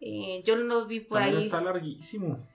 [0.00, 1.44] Eh, yo los vi por También ahí.
[1.44, 2.46] está larguísimo.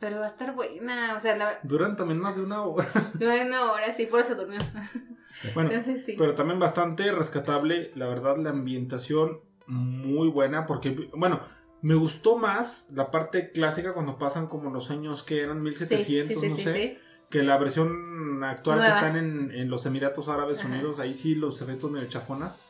[0.00, 1.14] Pero va a estar buena.
[1.16, 2.88] O sea, la, Duran también más de una hora.
[3.14, 4.58] dura una hora, sí, por eso durmió.
[5.54, 6.16] Bueno, Entonces sí.
[6.18, 7.92] pero también bastante rescatable.
[7.94, 10.66] La verdad, la ambientación muy buena.
[10.66, 11.40] Porque, bueno,
[11.80, 16.56] me gustó más la parte clásica cuando pasan como los años que eran 1700, no
[16.56, 16.98] sé.
[17.30, 18.92] Que la versión actual Nueva.
[18.98, 20.68] que están en, en los Emiratos Árabes Ajá.
[20.70, 22.60] Unidos, ahí sí los efectos medio chafonas.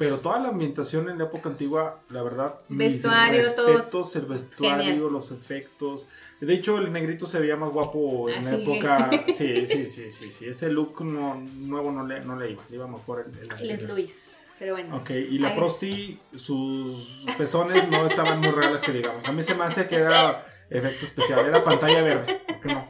[0.00, 3.66] Pero toda la ambientación en la época antigua, la verdad, mis Vestuario, todo.
[3.68, 5.12] respetos, el vestuario, Genial.
[5.12, 6.06] los efectos.
[6.40, 9.10] De hecho, el negrito se veía más guapo en Ah, la época.
[9.36, 10.46] Sí, sí, sí, sí, sí.
[10.48, 13.70] Ese look no- nuevo no le, no le iba, le iba mejor el, el Él
[13.72, 13.82] es.
[13.82, 14.36] Luis.
[14.58, 14.96] Pero bueno.
[14.96, 15.56] Ok, y la Ay.
[15.56, 19.22] prosti, sus pezones no estaban muy reales que digamos.
[19.26, 22.40] A mí se me hace que era efecto especial, era pantalla verde.
[22.46, 22.86] ¿por qué no?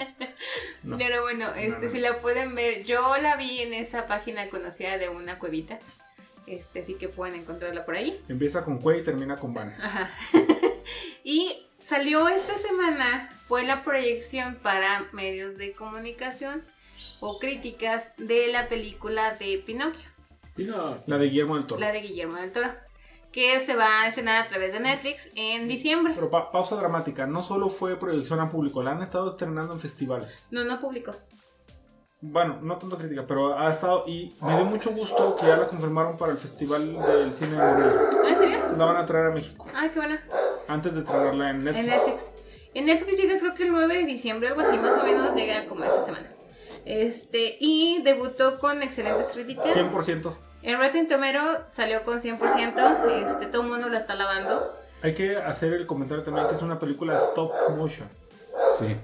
[0.84, 0.96] No.
[0.96, 5.08] Pero bueno, este, si la pueden ver, yo la vi en esa página conocida de
[5.08, 5.78] una cuevita.
[6.50, 8.20] Este, así que pueden encontrarla por ahí.
[8.28, 9.72] Empieza con Cue y termina con Van.
[9.80, 10.10] Ajá.
[11.24, 16.62] y salió esta semana, fue la proyección para medios de comunicación
[17.20, 20.08] o críticas de la película de Pinocchio,
[21.06, 21.80] La de Guillermo del Toro.
[21.80, 22.68] la de Guillermo del Toro,
[23.32, 26.12] que se va a estrenar a través de Netflix en diciembre.
[26.14, 29.80] Pero pa- pausa dramática, no solo fue proyección a público, la han estado estrenando en
[29.80, 30.46] festivales.
[30.50, 31.14] No, no publicó.
[32.22, 35.66] Bueno, no tanto crítica, pero ha estado y me dio mucho gusto que ya la
[35.68, 38.00] confirmaron para el Festival del Cine de Morelia.
[38.24, 38.58] ¿Ah, ¿En serio?
[38.76, 40.22] La van a traer a México, Ay, qué buena.
[40.68, 41.84] antes de estrenarla en Netflix.
[41.84, 42.30] En Netflix.
[42.74, 45.66] En Netflix llega creo que el 9 de diciembre, algo así, más o menos llega
[45.66, 46.30] como esa semana.
[46.84, 49.74] Este, y debutó con excelentes críticas.
[49.74, 50.32] 100%.
[50.62, 54.70] En Rotten Tomero salió con 100%, este, todo el mundo la está lavando.
[55.02, 58.08] Hay que hacer el comentario también que es una película stop motion.
[58.78, 58.94] Sí.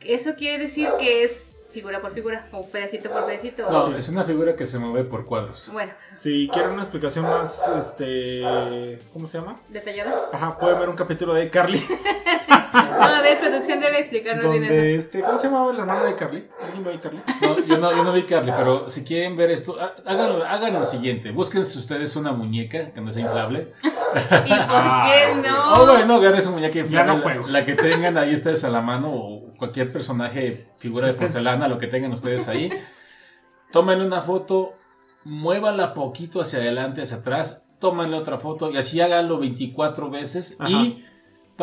[0.00, 3.68] Eso quiere decir que es figura por figura, o pedacito por pedacito.
[3.70, 3.94] No, Sí.
[3.98, 5.68] es una figura que se mueve por cuadros.
[5.72, 9.58] Bueno, Si quieren una explicación más, este, ¿cómo se llama?
[9.68, 10.14] detallada.
[10.32, 11.82] Ajá, pueden ver un capítulo de Carly,
[12.98, 14.74] No, a ver, producción debe explicarnos bien eso.
[14.74, 16.48] este, ¿cómo se llamaba el hermano de Carly?
[16.64, 17.20] ¿Alguien ve a Carly?
[17.40, 20.84] No, yo no, yo no vi Carly, pero si quieren ver esto, hagan, hagan lo
[20.84, 21.30] siguiente.
[21.30, 23.72] Búsquense ustedes una muñeca que no sea inflable.
[23.82, 25.72] ¿Y por qué no?
[25.74, 27.48] O bueno, agarren esa muñeca Ya inflable, no la- juego.
[27.48, 31.78] la, que tengan ahí ustedes a la mano o cualquier personaje, figura de porcelana, lo
[31.78, 32.70] que tengan ustedes ahí.
[33.70, 34.74] Tómenle una foto,
[35.24, 40.70] muévanla poquito hacia adelante, hacia atrás, tómenle otra foto y así háganlo 24 veces Ajá.
[40.70, 41.04] y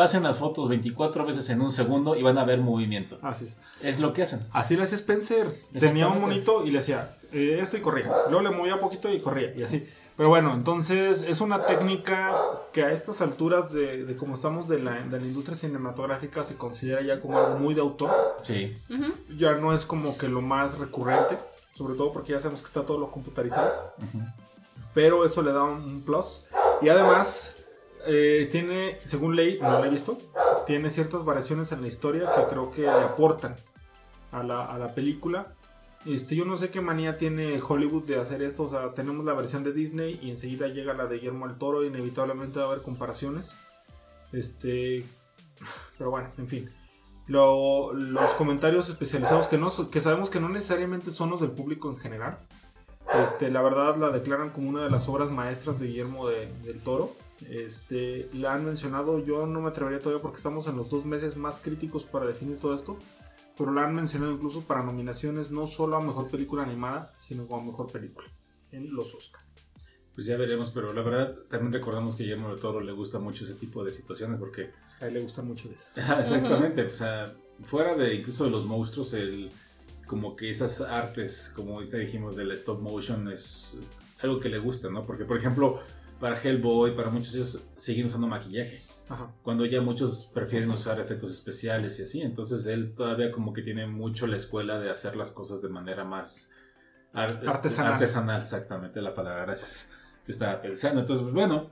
[0.00, 3.18] pasen las fotos 24 veces en un segundo y van a ver movimiento.
[3.20, 3.58] Así es.
[3.82, 4.40] Es lo que hacen.
[4.50, 5.46] Así le hacía Spencer.
[5.78, 8.10] Tenía un monito y le hacía eh, esto y corría.
[8.30, 9.86] Luego le movía poquito y corría y así.
[10.16, 12.34] Pero bueno, entonces es una técnica
[12.72, 16.56] que a estas alturas de, de como estamos de la, de la industria cinematográfica se
[16.56, 18.38] considera ya como algo muy de autor.
[18.40, 18.74] Sí.
[18.88, 19.12] Ujú.
[19.36, 21.36] Ya no es como que lo más recurrente,
[21.74, 23.92] sobre todo porque ya sabemos que está todo lo computarizado.
[23.98, 24.24] Ujú.
[24.94, 26.46] Pero eso le da un plus.
[26.80, 27.54] Y además,
[28.06, 30.18] eh, tiene, según ley, no la he visto,
[30.66, 33.56] tiene ciertas variaciones en la historia que creo que le aportan
[34.32, 35.54] a la, a la película.
[36.06, 38.62] Este, yo no sé qué manía tiene Hollywood de hacer esto.
[38.62, 41.84] O sea, tenemos la versión de Disney y enseguida llega la de Guillermo del Toro.
[41.84, 43.58] Inevitablemente va a haber comparaciones.
[44.32, 45.04] Este,
[45.98, 46.70] pero bueno, en fin.
[47.26, 51.88] Lo- los comentarios especializados que, no, que sabemos que no necesariamente son los del público
[51.90, 52.38] en general.
[53.22, 56.80] Este, la verdad la declaran como una de las obras maestras de Guillermo de- del
[56.80, 57.10] Toro.
[57.48, 61.36] Este, la han mencionado, yo no me atrevería todavía porque estamos en los dos meses
[61.36, 62.98] más críticos para definir todo esto.
[63.56, 67.62] Pero la han mencionado incluso para nominaciones no solo a mejor película animada, sino como
[67.62, 68.28] a mejor película
[68.72, 69.42] en los Oscar.
[70.14, 73.18] Pues ya veremos, pero la verdad también recordamos que a Guillermo del Toro le gusta
[73.18, 75.98] mucho ese tipo de situaciones porque A él le gustan mucho de esas.
[75.98, 79.50] Ajá, Exactamente, o sea, fuera de incluso de los monstruos, el,
[80.06, 83.78] como que esas artes, como ahorita dijimos, del stop motion es
[84.22, 85.06] algo que le gusta, ¿no?
[85.06, 85.80] Porque, por ejemplo,
[86.20, 89.32] para Hellboy, para muchos ellos siguen usando maquillaje, Ajá.
[89.42, 93.86] cuando ya muchos prefieren usar efectos especiales y así, entonces él todavía como que tiene
[93.86, 96.50] mucho la escuela de hacer las cosas de manera más
[97.12, 97.94] ar- Artesanal.
[97.94, 99.90] artesanal, exactamente la palabra, gracias,
[100.24, 101.00] que estaba pensando.
[101.00, 101.70] Entonces, pues, bueno,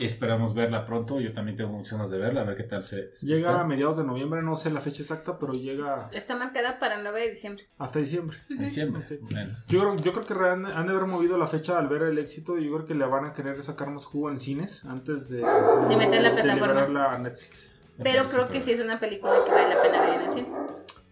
[0.00, 3.14] esperamos verla pronto, yo también tengo muchas ganas de verla, a ver qué tal se...
[3.16, 3.60] se Llega está.
[3.60, 7.02] a mediados de noviembre, no sé la fecha exacta, pero llega Está marcada para el
[7.02, 7.68] 9 de diciembre.
[7.78, 8.36] hasta diciembre.
[8.48, 9.04] Diciembre.
[9.30, 12.02] Bueno, Yo creo, yo creo que han, han de haber movido la fecha al ver
[12.02, 12.58] el éxito.
[12.58, 15.96] Yo creo que le van a querer sacar más jugo en cines antes de, de,
[15.96, 16.66] meter la de plataforma.
[16.66, 17.70] liberarla a Netflix.
[18.02, 20.48] Pero creo que sí es una película que vale la pena ver en el cine.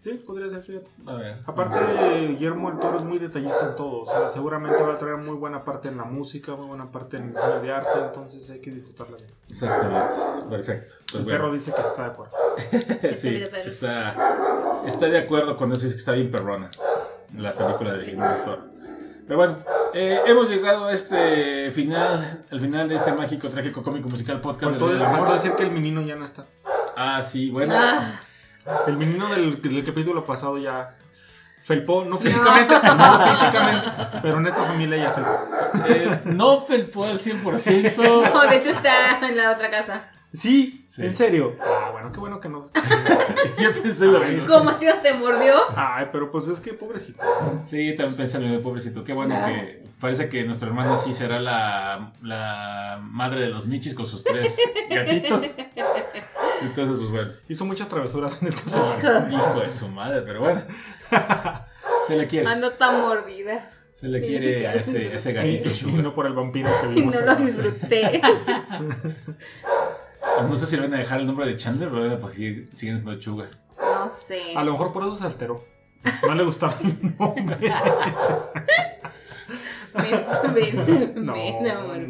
[0.03, 0.91] Sí, podría ser, fíjate.
[1.05, 1.37] A ver.
[1.45, 1.79] Aparte,
[2.27, 4.01] Guillermo el Toro es muy detallista en todo.
[4.01, 7.15] O sea, seguramente va a traer muy buena parte en la música, muy buena parte
[7.15, 7.99] en el diseño de arte.
[8.07, 9.29] Entonces hay que disfrutarla bien.
[9.47, 10.13] Exactamente.
[10.49, 10.93] Perfecto.
[11.05, 11.39] Pues el bueno.
[11.39, 12.33] perro dice que está de acuerdo.
[13.15, 13.69] sí, video perro.
[13.69, 15.83] está, está de acuerdo con eso.
[15.83, 16.69] Dice que está bien perrona.
[17.37, 18.63] La película de Guillermo del Toro.
[19.25, 19.55] Pero bueno,
[19.93, 24.71] eh, hemos llegado a este final, al final de este mágico, trágico, cómico, musical podcast
[24.71, 26.45] Faltó, de decir que el menino ya no está.
[26.97, 27.73] Ah, sí, bueno.
[27.77, 28.19] Ah,
[28.87, 30.95] El menino del, del capítulo pasado ya
[31.63, 33.87] felpó, no físicamente, no, físicamente,
[34.21, 35.39] pero en esta familia ya felpó.
[35.87, 38.33] eh, no felpó al 100%.
[38.33, 40.09] no, de hecho está en la otra casa.
[40.33, 41.05] Sí, Sí.
[41.05, 41.55] en serio.
[41.61, 42.69] Ah, bueno, qué bueno que no.
[43.61, 44.47] Yo pensé lo mismo.
[44.51, 45.53] ¿Cómo Matías te mordió?
[45.75, 47.23] Ay, pero pues es que pobrecito.
[47.65, 49.03] Sí, también pensé lo mismo, pobrecito.
[49.03, 49.45] Qué bueno No.
[49.45, 54.23] que parece que nuestra hermana sí será la, la madre de los michis con sus
[54.23, 54.57] tres
[54.89, 55.43] gatitos.
[56.61, 57.31] Entonces, pues bueno.
[57.47, 59.29] Hizo muchas travesuras en esta semana.
[59.31, 60.63] Hijo de su madre, pero bueno.
[62.07, 62.47] Se le quiere.
[62.47, 63.69] Ando tan mordida.
[63.93, 66.93] Se le quiere a ese, ese Y, gatito y no por el vampiro que Y
[66.95, 67.13] vimos.
[67.15, 68.21] no lo disfruté.
[70.41, 72.67] No sé si le van a dejar el nombre de Chandler, pero bueno, pues sí,
[72.73, 73.49] siguen siendo Sugar.
[73.79, 74.55] No sé.
[74.55, 75.63] A lo mejor por eso se alteró.
[76.27, 77.57] No le gustaba el nombre.
[79.93, 82.09] Ven, ven, No, ven, amor, ven.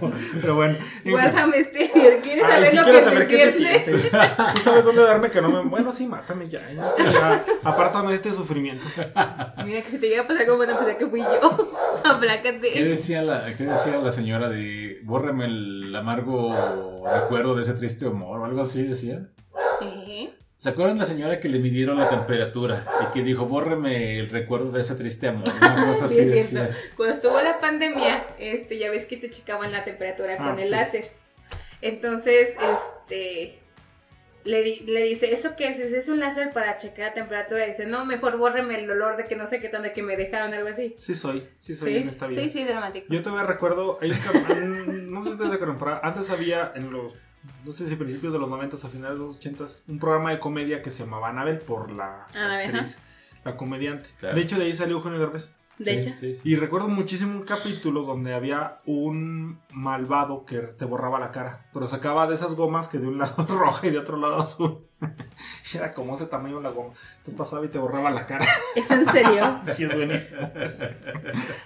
[0.00, 0.12] no.
[0.40, 0.76] Pero bueno.
[1.04, 1.90] Guárdame este.
[2.22, 3.84] ¿Quieres Ay, saber sí lo que saber se qué se siente?
[4.00, 4.10] siente.
[4.54, 5.68] Tú sabes dónde darme que no me.
[5.68, 6.60] Bueno, sí, mátame ya.
[6.72, 7.44] ya, ya.
[7.62, 8.86] Apártame de este sufrimiento.
[9.64, 11.70] Mira, que si te llega a pasar como van a pensar que fui yo.
[12.02, 12.84] ¿Qué Aplácate.
[12.84, 18.40] decía, la, ¿Qué decía la señora de bórreme el amargo recuerdo de ese triste humor
[18.40, 19.28] o algo así decía?
[19.80, 20.32] ¿Eh?
[20.62, 24.70] ¿Se acuerdan la señora que le midieron la temperatura y que dijo, bórreme el recuerdo
[24.70, 25.48] de ese triste amor?
[25.60, 26.70] Una cosa así Sí, es decía.
[26.96, 30.66] Cuando estuvo la pandemia, este, ya ves que te checaban la temperatura Ah, con el
[30.66, 30.70] sí.
[30.70, 31.06] láser.
[31.80, 33.58] Entonces, este,
[34.44, 35.80] le, di- le dice, ¿eso qué es?
[35.80, 37.66] Es un láser para checar la temperatura.
[37.66, 40.16] dice, no, mejor bórreme el olor de que no sé qué tan de que me
[40.16, 40.94] dejaron, algo así.
[40.96, 41.44] Sí, soy.
[41.58, 42.40] Sí, soy en esta vida.
[42.40, 43.06] sí, sí, dramático.
[43.12, 44.10] Yo todavía recuerdo, hay
[45.08, 47.14] no sé si ustedes se pero antes había en los,
[47.64, 50.38] no sé si principios de los 90 o finales de los 80 un programa de
[50.40, 52.98] comedia que se llamaba Anabel por la Anabel, actriz,
[53.44, 54.10] la comediante.
[54.18, 54.36] Claro.
[54.36, 55.50] De hecho, de ahí salió Eugenio Derbez.
[55.78, 56.40] De Sí, hecho, sí, sí.
[56.44, 61.88] Y recuerdo muchísimo un capítulo donde había un malvado que te borraba la cara, pero
[61.88, 64.86] sacaba de esas gomas que de un lado roja y de otro lado azul.
[65.72, 66.92] Y era como ese tamaño la goma.
[67.16, 68.46] Entonces pasaba y te borraba la cara.
[68.76, 69.44] ¿es en serio?
[69.62, 70.40] Así es buenísimo.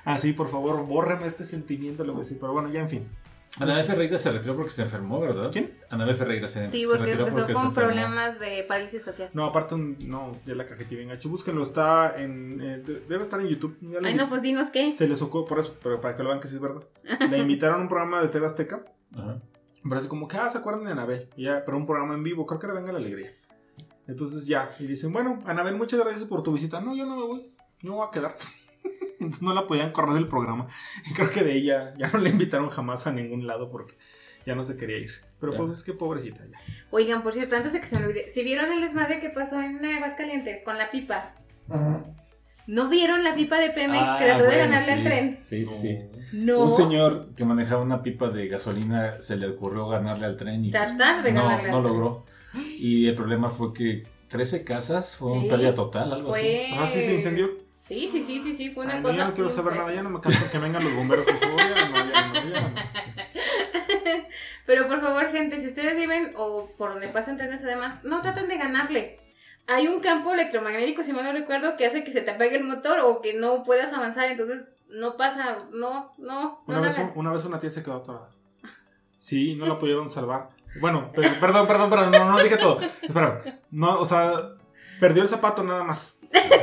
[0.04, 2.38] Así, por favor, bórreme este sentimiento, le voy a decir.
[2.40, 3.08] Pero bueno, ya en fin.
[3.58, 5.50] Anabel Ferreira se retiró porque se enfermó, ¿verdad?
[5.50, 5.78] ¿Quién?
[5.90, 9.30] Anabel Ferreira se, Sí, se porque retiró empezó porque con problemas de parálisis facial.
[9.32, 11.28] No, aparte, no, ya la cajetilla bien gacho.
[11.28, 12.60] Búsquenlo, está en.
[12.60, 13.78] eh, de- debe estar en YouTube.
[13.80, 14.92] Ya Ay, no, pues dinos qué.
[14.92, 16.82] Se les ocurrió por eso, pero para que lo vean que sí es verdad.
[17.30, 18.84] Le invitaron a un programa de TV Azteca.
[19.14, 19.40] Ajá.
[19.82, 21.30] Me parece como que, ah, se acuerdan de Anabel.
[21.36, 23.32] Y Ya, pero un programa en vivo, creo que era Venga la Alegría.
[24.08, 26.80] Entonces ya, y dicen, bueno, Anabel, muchas gracias por tu visita.
[26.80, 28.36] No, yo no me voy, yo me voy a quedar.
[29.20, 30.66] Entonces no la podían correr del programa.
[31.08, 33.94] Y creo que de ella ya no la invitaron jamás a ningún lado porque
[34.46, 35.10] ya no se quería ir.
[35.40, 35.58] Pero Ya.
[35.58, 36.58] pues es que pobrecita ya.
[36.90, 39.60] Oigan, por cierto, antes de que se me olvide, si vieron el desmadre que pasó
[39.60, 41.34] en Aguascalientes con la pipa,
[42.68, 45.04] ¿No vieron la pipa de Pemex Ah, que trató de ganarle al sí.
[45.04, 45.38] tren?
[45.40, 45.98] Sí, sí, sí.
[46.32, 46.64] No.
[46.64, 50.70] Un señor que manejaba una pipa de gasolina se le ocurrió ganarle al tren y
[50.72, 51.92] Tratar de no, ganarle no al tren.
[51.94, 52.24] logró.
[52.78, 55.38] Y el problema fue que 13 casas fue Sí.
[55.38, 56.62] una pérdida total, algo así.
[56.76, 57.48] Ah, sí, se incendió.
[57.86, 59.16] Sí, sí, sí, sí, sí, fue una Ay, no, cosa.
[59.18, 61.60] ya no quiero saber nada, ya no me canso que vengan los bomberos, por favor.
[61.60, 62.74] Ya, no, ya, no, ya, no.
[64.66, 68.20] Pero por favor, gente, si ustedes viven o por donde pasan trenes o demás, no
[68.22, 69.20] traten de ganarle.
[69.68, 72.64] Hay un campo electromagnético, si mal no recuerdo, que hace que se te apague el
[72.64, 77.12] motor o que no puedas avanzar, entonces no pasa, no, no, Una, no vez, un-
[77.14, 78.30] una vez una tía se quedó atorada.
[79.18, 80.50] Sí, no la pudieron salvar.
[80.80, 82.80] Bueno, perdón, perdón, perdón, no, no dije todo.
[83.02, 84.32] Espera, no, o sea,
[85.00, 86.15] perdió el zapato nada más.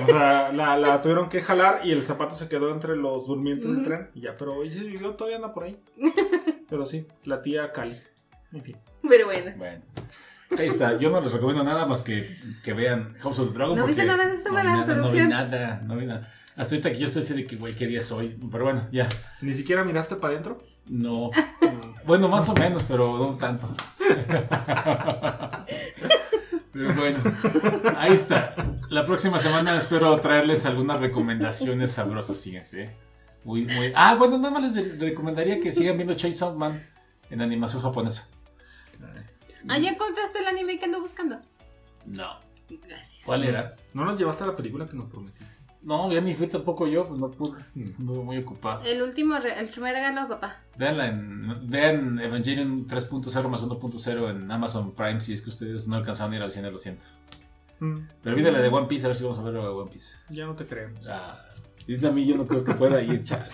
[0.03, 3.67] O sea, la, la tuvieron que jalar y el zapato se quedó entre los durmientes
[3.67, 3.85] del Ujú.
[3.85, 4.09] tren.
[4.13, 5.79] Y ya, pero ella se vivió, todavía anda por ahí.
[6.69, 7.95] Pero sí, la tía Cali.
[8.51, 8.75] En fin.
[9.07, 9.51] Pero bueno.
[9.57, 9.81] Bueno.
[10.57, 13.77] Ahí está, yo no les recomiendo nada más que, que vean House of the Dragon.
[13.77, 15.29] ¿No viste nada de esta no mala nada, producción?
[15.29, 16.33] No vi nada, no vi nada.
[16.55, 18.37] Hasta ahorita que yo estoy así de que, güey, ¿qué día es hoy?
[18.51, 19.07] Pero bueno, ya.
[19.41, 20.63] Ni siquiera miraste para adentro.
[20.89, 21.29] No.
[22.05, 23.65] Bueno, más o menos, pero no tanto.
[26.73, 27.19] Pero bueno,
[27.97, 28.55] ahí está.
[28.89, 32.95] La próxima semana espero traerles algunas recomendaciones sabrosas, fíjense.
[33.43, 33.93] Muy, muy.
[33.95, 36.83] Ah, bueno, nada más les recomendaría que sigan viendo Chainsaw Man
[37.29, 38.27] en animación japonesa.
[39.67, 41.39] Ah, ¿ya encontraste el anime que ando buscando?
[42.05, 42.39] No.
[42.87, 43.23] Gracias.
[43.23, 43.75] ¿Cuál era?
[43.93, 45.59] ¿No nos llevaste a la película que nos prometiste?
[45.83, 47.61] No, ya ni fui tampoco yo, pues no pude.
[47.99, 48.83] Anduve muy ocupado.
[48.85, 50.61] El último, re- el primer regalo, papá.
[50.77, 55.97] Veanla en, vean Evangelion 3.0 más 1.0 en Amazon Prime si es que ustedes no
[55.97, 57.05] alcanzaron a ir al cine, lo siento.
[57.79, 59.67] Mm, Pero vi la de One Piece, a ver si vamos a ver la de
[59.67, 60.15] One Piece.
[60.29, 61.05] ya no te creemos.
[61.07, 61.37] Ah,
[61.85, 63.49] y a mí yo no creo que pueda ir, chaval.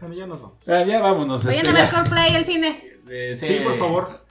[0.00, 0.68] Bueno, ya nos vamos.
[0.68, 1.44] Ah, ya vámonos.
[1.44, 1.96] Vayan este, a ver ya.
[2.02, 2.82] Coldplay al cine.
[3.08, 4.21] Eh, Sí, por favor.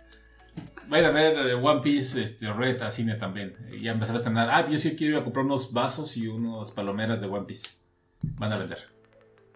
[0.91, 3.55] Vayan a ver One Piece, este, Red a cine también.
[3.81, 4.49] Ya empezar a estrenar.
[4.51, 7.69] Ah, yo sí quiero ir a comprar unos vasos y unas palomeras de One Piece.
[8.21, 8.89] Van a vender.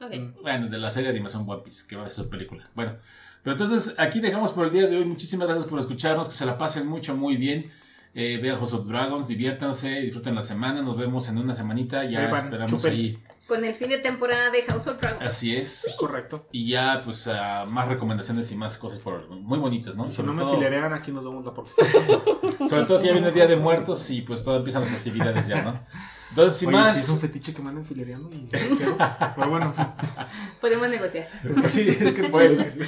[0.02, 0.42] Ok.
[0.42, 2.70] Bueno, de la serie de animación One Piece, que va a ser película.
[2.74, 2.96] Bueno,
[3.44, 5.04] pero entonces aquí dejamos por el día de hoy.
[5.04, 7.70] Muchísimas gracias por escucharnos, que se la pasen mucho, muy bien.
[8.18, 10.82] Eh, vean House of Dragons, diviértanse, disfruten la semana.
[10.82, 12.06] Nos vemos en una semanita.
[12.06, 12.94] Ya Beban, esperamos chupen.
[12.94, 13.20] ahí.
[13.46, 15.22] Con el fin de temporada de House of Dragons.
[15.24, 15.94] Así es.
[16.00, 16.48] Correcto.
[16.54, 20.08] Y ya, pues, ah, más recomendaciones y más cosas por, muy bonitas, ¿no?
[20.08, 21.88] Y si Sobre no me todo- filerean, aquí nos vemos la próxima.
[22.70, 25.46] Sobre todo que ya viene el Día de Muertos y pues todo empiezan las festividades
[25.48, 25.80] ya, ¿no?
[26.30, 26.98] Entonces, sin Oye, más...
[26.98, 28.98] es un fetiche que me anden filereando y quiero.
[29.36, 29.86] Pero bueno, en fin.
[30.60, 31.28] Podemos negociar.
[31.44, 32.26] Es que sí, es que
[32.66, 32.80] es sí.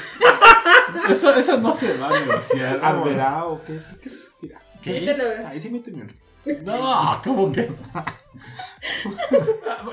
[1.10, 2.80] Eso, eso no se va a negociar.
[2.82, 3.80] ¿Arderá o qué?
[4.02, 4.27] ¿Qué se tira?
[5.48, 6.14] Ahí sí me temieron.
[6.64, 7.70] No, ¿cómo que?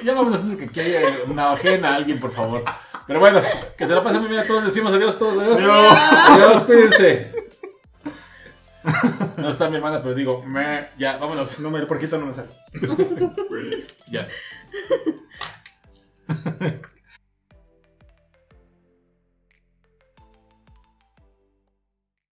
[0.05, 2.63] ya vamos antes de que haya una ajena a alguien, por favor.
[3.07, 3.43] Pero bueno,
[3.77, 4.65] que se la pasen muy bien a todos.
[4.65, 5.43] Decimos adiós todos.
[5.43, 5.61] Adiós.
[5.61, 5.99] Adiós.
[6.29, 7.33] Adiós, cuídense.
[9.39, 11.59] No está mi hermana, pero digo, me, ya, vámonos.
[11.59, 12.51] No, me- el porquito no me sale.
[14.11, 14.29] Ya.